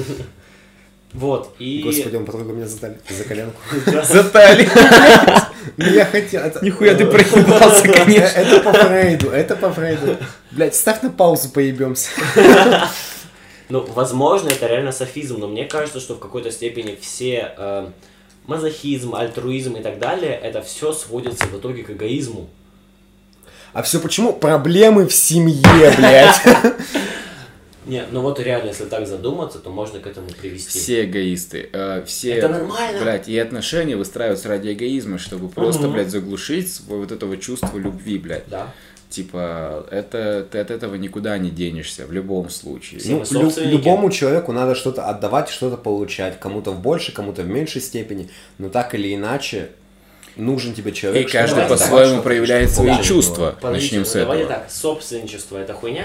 [1.14, 1.82] Вот, и...
[1.82, 3.60] Господи, он подруга меня задали за коленку.
[4.04, 4.68] Затали.
[5.76, 6.42] Ну, я хотел...
[6.62, 8.38] Нихуя ты проебался, Э, конечно.
[8.38, 10.16] Это по Фрейду, это по Фрейду.
[10.50, 12.10] Блять, ставь на паузу, поебемся.
[13.68, 17.86] Ну, возможно, это реально софизм, но мне кажется, что в какой-то степени все э,
[18.46, 22.48] мазохизм, альтруизм и так далее, это все сводится в итоге к эгоизму.
[23.74, 24.32] А все почему?
[24.32, 26.40] Проблемы в семье, блядь.
[27.88, 30.78] Не, ну вот реально, если так задуматься, то можно к этому привести.
[30.78, 31.68] Все эгоисты.
[31.72, 33.00] э, все, Это нормально.
[33.02, 35.92] Блядь, и отношения выстраиваются ради эгоизма, чтобы просто, Мгм.
[35.94, 38.44] блядь, заглушить вот этого чувства любви, блядь.
[38.48, 38.72] Да.
[39.10, 43.00] Типа, это ты от этого никуда не денешься в любом случае.
[43.00, 46.38] Все Ну, лю- любому человеку надо что-то отдавать, что-то получать.
[46.38, 48.28] Кому-то в большей, кому-то в меньшей степени.
[48.58, 49.70] Но так или иначе,
[50.36, 51.28] нужен тебе И человек.
[51.28, 53.56] чтобы каждый по-своему проявляет чтобы свои чувства.
[53.62, 54.58] Начнем ну с давайте этого.
[54.60, 56.04] так, собственничество это хуйня,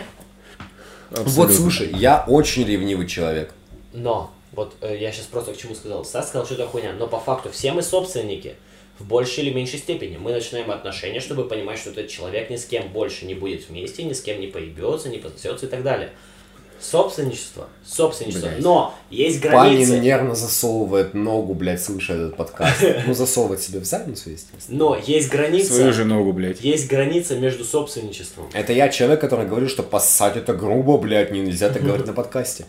[1.14, 1.56] Вот Абсолютно.
[1.56, 3.54] слушай, я очень ревнивый человек.
[3.94, 6.06] но вот э, я сейчас просто к чему сказал.
[6.06, 8.56] Стас сказал, что это хуйня, но по факту все мы собственники
[9.00, 10.18] в большей или меньшей степени.
[10.18, 14.04] Мы начинаем отношения, чтобы понимать, что этот человек ни с кем больше не будет вместе,
[14.04, 16.12] ни с кем не поебется, не пососется и так далее.
[16.84, 18.48] Собственничество, собственничество.
[18.50, 18.62] Блядь.
[18.62, 20.00] Но есть Панин границы.
[20.00, 22.84] нервно засовывает ногу, блядь, слыша этот подкаст.
[23.08, 24.78] Ну, засовывать себе в задницу, естественно.
[24.78, 25.74] Но есть граница.
[25.74, 26.60] Свою же ногу, блядь.
[26.62, 28.50] Есть граница между собственничеством.
[28.54, 32.66] Это я человек, который говорит, что поссать это грубо, блядь, нельзя так говорить на подкасте.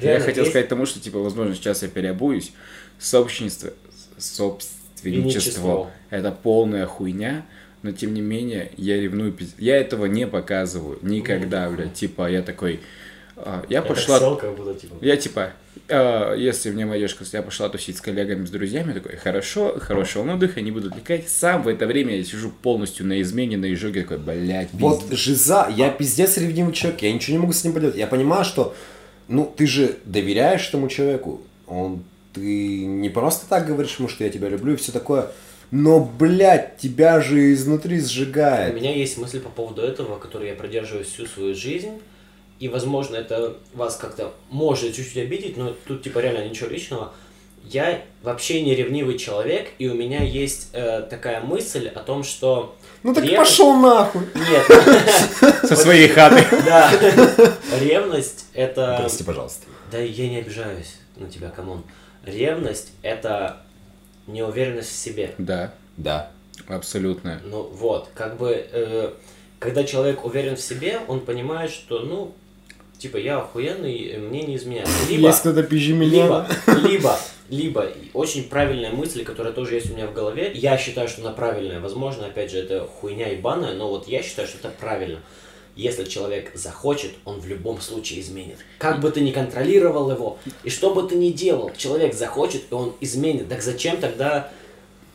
[0.00, 2.52] Я хотел сказать тому, что, типа, возможно, сейчас я переобуюсь.
[2.98, 3.70] Собственничество,
[4.18, 7.44] собственничество это полная хуйня,
[7.82, 9.32] но, тем не менее, я ревную.
[9.32, 11.94] пиз- Я этого не показываю никогда, блядь.
[11.94, 12.80] Типа, я такой,
[13.36, 14.18] я Я так пошла...
[14.18, 15.52] сел, как будто, типа, Я типа,
[15.88, 20.60] э, если мне сказала, я пошла тусить с коллегами, с друзьями, такой, хорошо, хорошего отдыха,
[20.62, 21.28] не буду отвлекать.
[21.28, 25.04] Сам в это время я сижу полностью на измене, на изжоге, такой, блядь, Вот.
[25.10, 27.96] Жиза, я пиздец ревнивый человек, я ничего не могу с ним поделать.
[27.96, 28.74] Я понимаю, что,
[29.28, 34.30] ну, ты же доверяешь этому человеку, он, ты не просто так говоришь ему, что я
[34.30, 35.30] тебя люблю и все такое,
[35.70, 38.74] но, блядь, тебя же изнутри У сжигает.
[38.74, 42.00] меня есть мысль по поводу этого, которую я придерживаюсь всю свою жизнь.
[42.58, 47.12] И, возможно, это вас как-то может чуть-чуть обидеть, но тут, типа, реально ничего личного.
[47.64, 52.76] Я вообще не ревнивый человек, и у меня есть э, такая мысль о том, что...
[53.02, 54.22] Ну так ревность- пошел нахуй.
[54.34, 54.64] Нет,
[55.68, 56.44] Со своей хаты.
[56.64, 56.90] да.
[57.80, 58.96] Ревность это...
[59.00, 59.66] Прости, пожалуйста.
[59.90, 61.82] Да я не обижаюсь на тебя, come on.
[62.24, 63.58] Ревность это
[64.26, 65.34] неуверенность в себе.
[65.38, 66.30] Да, Да.
[66.68, 67.40] абсолютно.
[67.44, 69.10] Ну вот, как бы, э,
[69.58, 72.32] когда человек уверен в себе, он понимает, что, ну,
[72.98, 74.88] типа, я охуенный, мне не изменяет.
[75.08, 75.62] Либо, Есть кто-то
[76.06, 76.48] либо,
[76.82, 77.18] либо,
[77.48, 81.32] либо, очень правильная мысль, которая тоже есть у меня в голове, я считаю, что она
[81.32, 85.20] правильная, возможно, опять же, это хуйня ебаная, но вот я считаю, что это правильно.
[85.76, 88.56] Если человек захочет, он в любом случае изменит.
[88.78, 92.74] Как бы ты ни контролировал его, и что бы ты ни делал, человек захочет, и
[92.74, 93.50] он изменит.
[93.50, 94.50] Так зачем тогда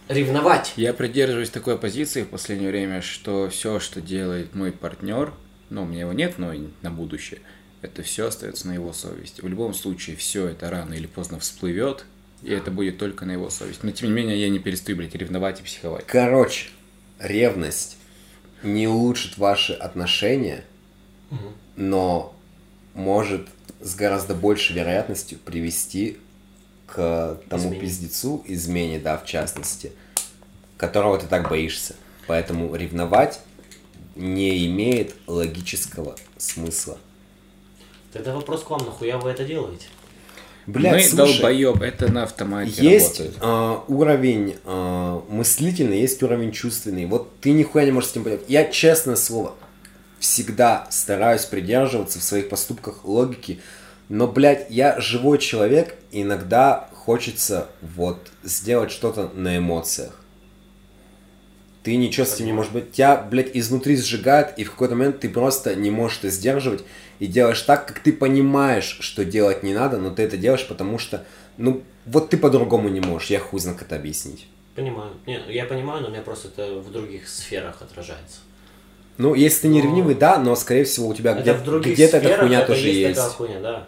[0.08, 0.74] ревновать?
[0.76, 5.34] Я придерживаюсь такой позиции в последнее время, что все, что делает мой партнер,
[5.72, 7.40] ну, у меня его нет, но на будущее,
[7.82, 9.42] это все остается на его совести.
[9.42, 12.06] В любом случае, все это рано или поздно всплывет,
[12.44, 13.86] и это будет только на его совести.
[13.86, 16.06] Но, тем не менее, я не перестаю, блядь, ревновать и психовать.
[16.06, 16.70] Короче,
[17.20, 17.98] ревность
[18.64, 20.64] не улучшит ваши отношения,
[21.76, 22.36] но
[22.94, 23.48] может
[23.80, 26.18] с гораздо большей вероятностью привести
[26.86, 27.80] к тому Измене.
[27.80, 29.94] пиздецу, измене, да, в частности,
[30.78, 31.96] которого ты так боишься.
[32.28, 33.40] Поэтому ревновать
[34.16, 36.98] не имеет логического смысла.
[38.12, 39.86] Тогда вопрос к вам, нахуя вы это делаете?
[40.68, 43.38] Блядь, Мы слушай, долбоеб, это на автомате Есть работает.
[43.42, 47.06] а, уровень а, мыслительный, есть уровень чувственный.
[47.06, 48.46] Вот ты нихуя не можешь с этим поделать.
[48.48, 49.56] Я, честное слово,
[50.20, 53.60] всегда стараюсь придерживаться в своих поступках логики.
[54.08, 60.16] Но, блядь, я живой человек, иногда хочется вот сделать что-то на эмоциях.
[61.82, 62.92] Ты ничего с этим не можешь быть.
[62.92, 66.84] Тебя, блядь, изнутри сжигает, и в какой-то момент ты просто не можешь это сдерживать
[67.22, 70.98] и делаешь так, как ты понимаешь, что делать не надо, но ты это делаешь, потому
[70.98, 71.24] что,
[71.56, 73.30] ну, вот ты по-другому не можешь.
[73.30, 74.48] Я хуй знаю, как это объяснить.
[74.76, 75.12] Понимаю.
[75.28, 78.40] Не, я понимаю, но у меня просто это в других сферах отражается.
[79.20, 82.18] Ну, если ты не ревнивый, да, но, скорее всего, у тебя Это где- в где-то
[82.18, 83.00] эта хуйня это тоже есть.
[83.00, 83.16] есть.
[83.20, 83.88] такая хуйня, да.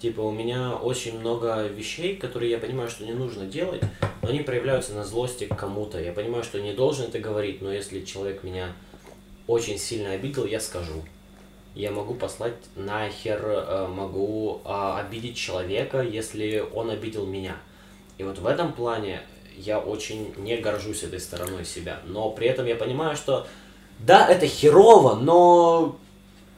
[0.00, 3.82] Типа у меня очень много вещей, которые я понимаю, что не нужно делать,
[4.22, 6.00] но они проявляются на злости к кому-то.
[6.00, 8.72] Я понимаю, что не должен это говорить, но если человек меня
[9.46, 11.04] очень сильно обидел, я скажу.
[11.74, 17.56] Я могу послать нахер, э, могу а, обидеть человека, если он обидел меня.
[18.18, 19.22] И вот в этом плане
[19.56, 22.00] я очень не горжусь этой стороной себя.
[22.06, 23.46] Но при этом я понимаю, что
[24.00, 25.96] да, это херово, но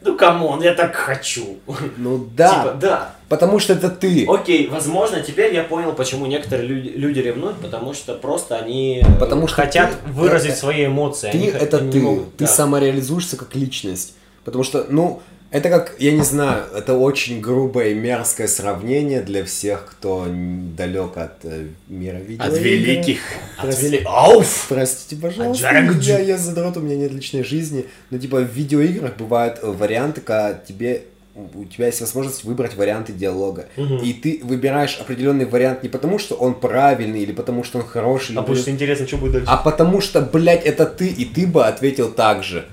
[0.02, 1.58] ну come on, я так хочу.
[1.96, 3.14] Ну да, Типа, да.
[3.28, 4.26] потому что это ты.
[4.28, 9.18] Окей, возможно, теперь я понял, почему некоторые люди, люди ревнуют, потому что просто они э,
[9.20, 11.30] Потому что хотят ты- выразить это- свои эмоции.
[11.30, 12.00] Ты они это не ты.
[12.00, 12.50] могут, Ты да.
[12.50, 14.14] самореализуешься как личность.
[14.44, 19.44] Потому что, ну, это как, я не знаю, это очень грубое и мерзкое сравнение для
[19.44, 22.44] всех, кто далек от э, мира видеоигр.
[22.44, 23.20] От великих.
[23.58, 24.02] Отвели.
[24.04, 24.66] Ауф!
[24.68, 27.86] Простите, пожалуйста, я, я задрот, у меня нет личной жизни.
[28.10, 31.04] Но типа в видеоиграх бывают э, варианты, когда тебе
[31.36, 33.66] у тебя есть возможность выбрать варианты диалога.
[33.76, 38.32] И ты выбираешь определенный вариант не потому, что он правильный, или потому, что он хороший,
[38.32, 39.48] или А потому что интересно, что будет дальше.
[39.50, 42.66] а потому что, блядь, это ты, и ты бы ответил так же.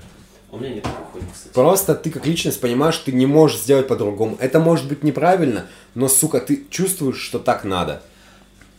[0.50, 1.54] У меня нет такой кстати.
[1.54, 4.36] Просто ты как личность понимаешь, ты не можешь сделать по-другому.
[4.40, 8.02] Это может быть неправильно, но, сука, ты чувствуешь, что так надо.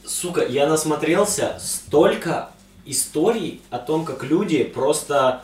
[0.06, 2.50] Сука, я насмотрелся столько
[2.86, 5.44] историй о том, как люди просто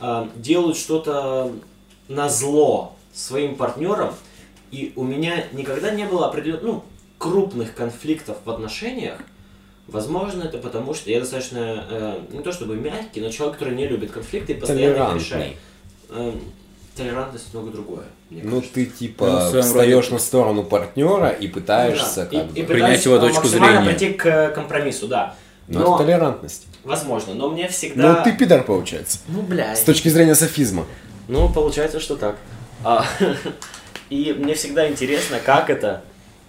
[0.00, 1.52] э, делают что-то
[2.08, 4.14] на зло своим партнерам,
[4.70, 6.84] и у меня никогда не было определенных, ну,
[7.18, 9.18] крупных конфликтов в отношениях.
[9.86, 13.86] Возможно, это потому, что я достаточно, э, не то чтобы мягкий, но человек, который не
[13.86, 15.56] любит конфликты и постоянно их решает.
[16.10, 16.40] Эм,
[16.96, 18.04] толерантность много другое.
[18.30, 18.74] Ну, кажется.
[18.74, 22.62] ты, Ну, типа, своем встаешь на сторону партнера и пытаешься, Ну Да, как и, и
[22.62, 22.74] бы...
[22.74, 23.98] Принять его э, точку максимально зрения.
[23.98, 25.34] прийти к э, компромиссу, да.
[25.68, 26.66] Ну, Но, это толерантность.
[26.84, 28.14] возможно, но мне всегда...
[28.14, 29.18] Ну, ты пидор, получается.
[29.28, 29.78] Ну, блядь.
[29.78, 30.86] С точки зрения софизма.
[31.28, 32.36] Ну, получается, что так.
[32.84, 33.04] А,
[34.10, 36.02] и мне всегда интересно, как это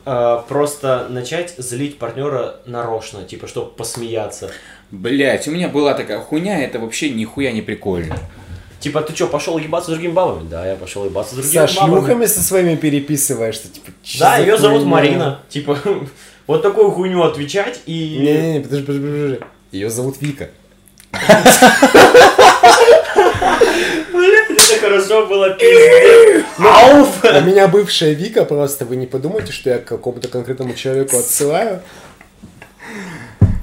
[0.06, 4.52] а, просто начать злить партнера нарочно, типа, чтобы посмеяться.
[4.92, 8.16] Блять, у меня была такая хуйня, это вообще нихуя не прикольно.
[8.80, 10.48] Типа, ты что, пошел ебаться с другими бабами?
[10.48, 11.96] Да, я пошел ебаться с другими Со бабами.
[12.00, 14.84] шлюхами со своими переписываешься, типа, Да, ее зовут?
[14.86, 15.40] Марина.
[15.50, 15.78] Типа,
[16.48, 18.18] вот такую хуйню отвечать и...
[18.20, 19.40] Не-не-не, подожди, подожди, подожди.
[19.72, 20.50] Ее зовут Вика.
[24.14, 26.46] Блин, это хорошо было, пиздец.
[26.60, 27.24] Ауф!
[27.24, 31.82] У меня бывшая Вика, просто вы не подумайте, что я к какому-то конкретному человеку отсылаю.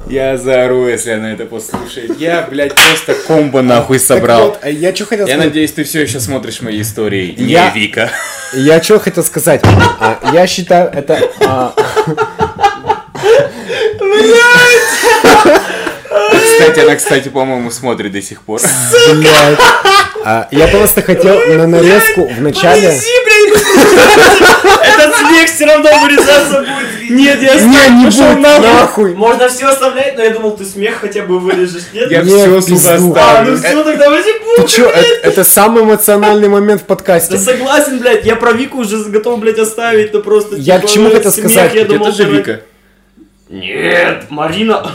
[0.07, 2.19] Я заору, если она это послушает.
[2.21, 4.49] Я, блядь, просто комбо нахуй Так собрал.
[4.49, 5.49] вот, а я что хотел Я сказать?
[5.49, 7.35] надеюсь, ты все еще смотришь мои истории.
[7.39, 8.11] Не Я- Вика.
[8.53, 9.63] Я что хотел сказать?
[9.65, 11.19] А, я считаю, это...
[11.41, 11.75] а,
[16.33, 18.61] Кстати, она, кстати, по-моему, смотрит до сих пор.
[19.15, 20.49] блядь.
[20.53, 22.93] Я просто хотел на нарезку в начале...
[23.55, 27.11] Этот смех все равно вырезаться будет.
[27.11, 29.15] Нет, я Не, не пошел будет, нахуй.
[29.15, 32.11] Можно все оставлять, но я думал, ты смех хотя бы вырежешь, нет?
[32.11, 33.15] Я Не, все сюда пизду.
[33.17, 37.33] А, ну все, тогда возьми Ты чё, это, это самый эмоциональный момент в подкасте.
[37.33, 40.57] Да согласен, блядь, я про Вику уже готов, блядь, оставить, но просто...
[40.57, 41.75] Я типа, к чему хотел смех, сказать?
[41.75, 42.61] Я Это думал, же Вика.
[43.55, 44.91] Нет, Марина.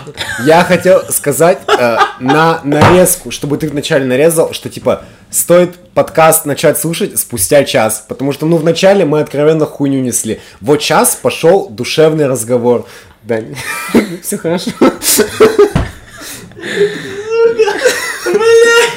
[0.45, 6.77] Я хотел сказать э, на нарезку, чтобы ты вначале нарезал, что типа стоит подкаст начать
[6.77, 10.41] слушать спустя час, потому что ну вначале мы откровенно хуйню несли.
[10.59, 12.85] Вот час пошел душевный разговор.
[13.23, 13.39] Да,
[14.21, 14.71] все хорошо.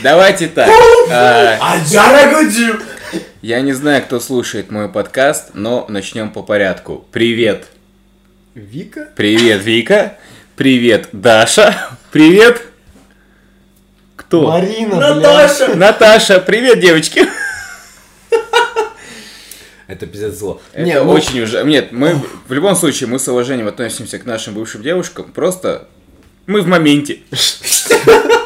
[0.02, 0.68] Давайте так.
[1.08, 2.80] а, Аджарагуджи.
[3.42, 7.04] Я не знаю, кто слушает мой подкаст, но начнем по порядку.
[7.12, 7.66] Привет.
[8.54, 9.08] Вика?
[9.16, 10.18] Привет, Вика.
[10.56, 11.96] Привет, Даша.
[12.10, 12.62] Привет.
[14.14, 14.50] Кто?
[14.50, 15.22] Марина, блядь.
[15.22, 15.74] Наташа.
[15.74, 16.40] Наташа.
[16.40, 17.26] Привет, девочки.
[19.86, 20.60] Это пиздец зло.
[20.72, 21.64] Это Не, ну, очень уже...
[21.64, 25.32] Нет, мы в любом случае, мы с уважением относимся к нашим бывшим девушкам.
[25.32, 25.88] Просто
[26.46, 27.20] мы в моменте.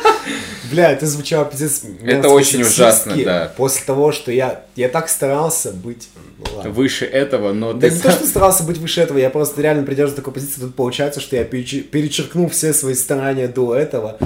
[0.70, 1.82] Бля, это звучало пиздец.
[2.00, 3.52] мерзко, очень ужасно, да.
[3.56, 6.08] После того, что я, я так старался быть...
[6.38, 6.70] Ну, ладно.
[6.70, 9.84] Выше этого, но Да ты не то, что старался быть выше этого, я просто реально
[9.84, 10.60] придерживаюсь такой позиции.
[10.60, 14.18] Тут получается, что я перечеркнул все свои старания до этого,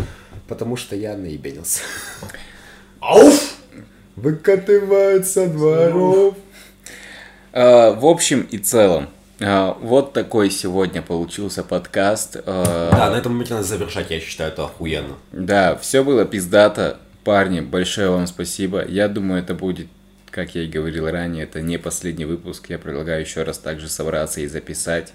[0.48, 1.80] потому что я наебенился.
[3.00, 3.54] Ауф.
[4.16, 6.34] Выкатывают со дворов.
[7.52, 9.08] А, В общем и целом,
[9.80, 12.36] вот такой сегодня получился подкаст.
[12.44, 15.14] А, Да, на этом моменте надо завершать, я считаю, это охуенно.
[15.32, 16.98] Да, все было пиздато.
[17.24, 18.84] Парни, большое вам спасибо.
[18.86, 19.88] Я думаю, это будет,
[20.30, 22.66] как я и говорил ранее, это не последний выпуск.
[22.68, 25.12] Я предлагаю еще раз также собраться и записать.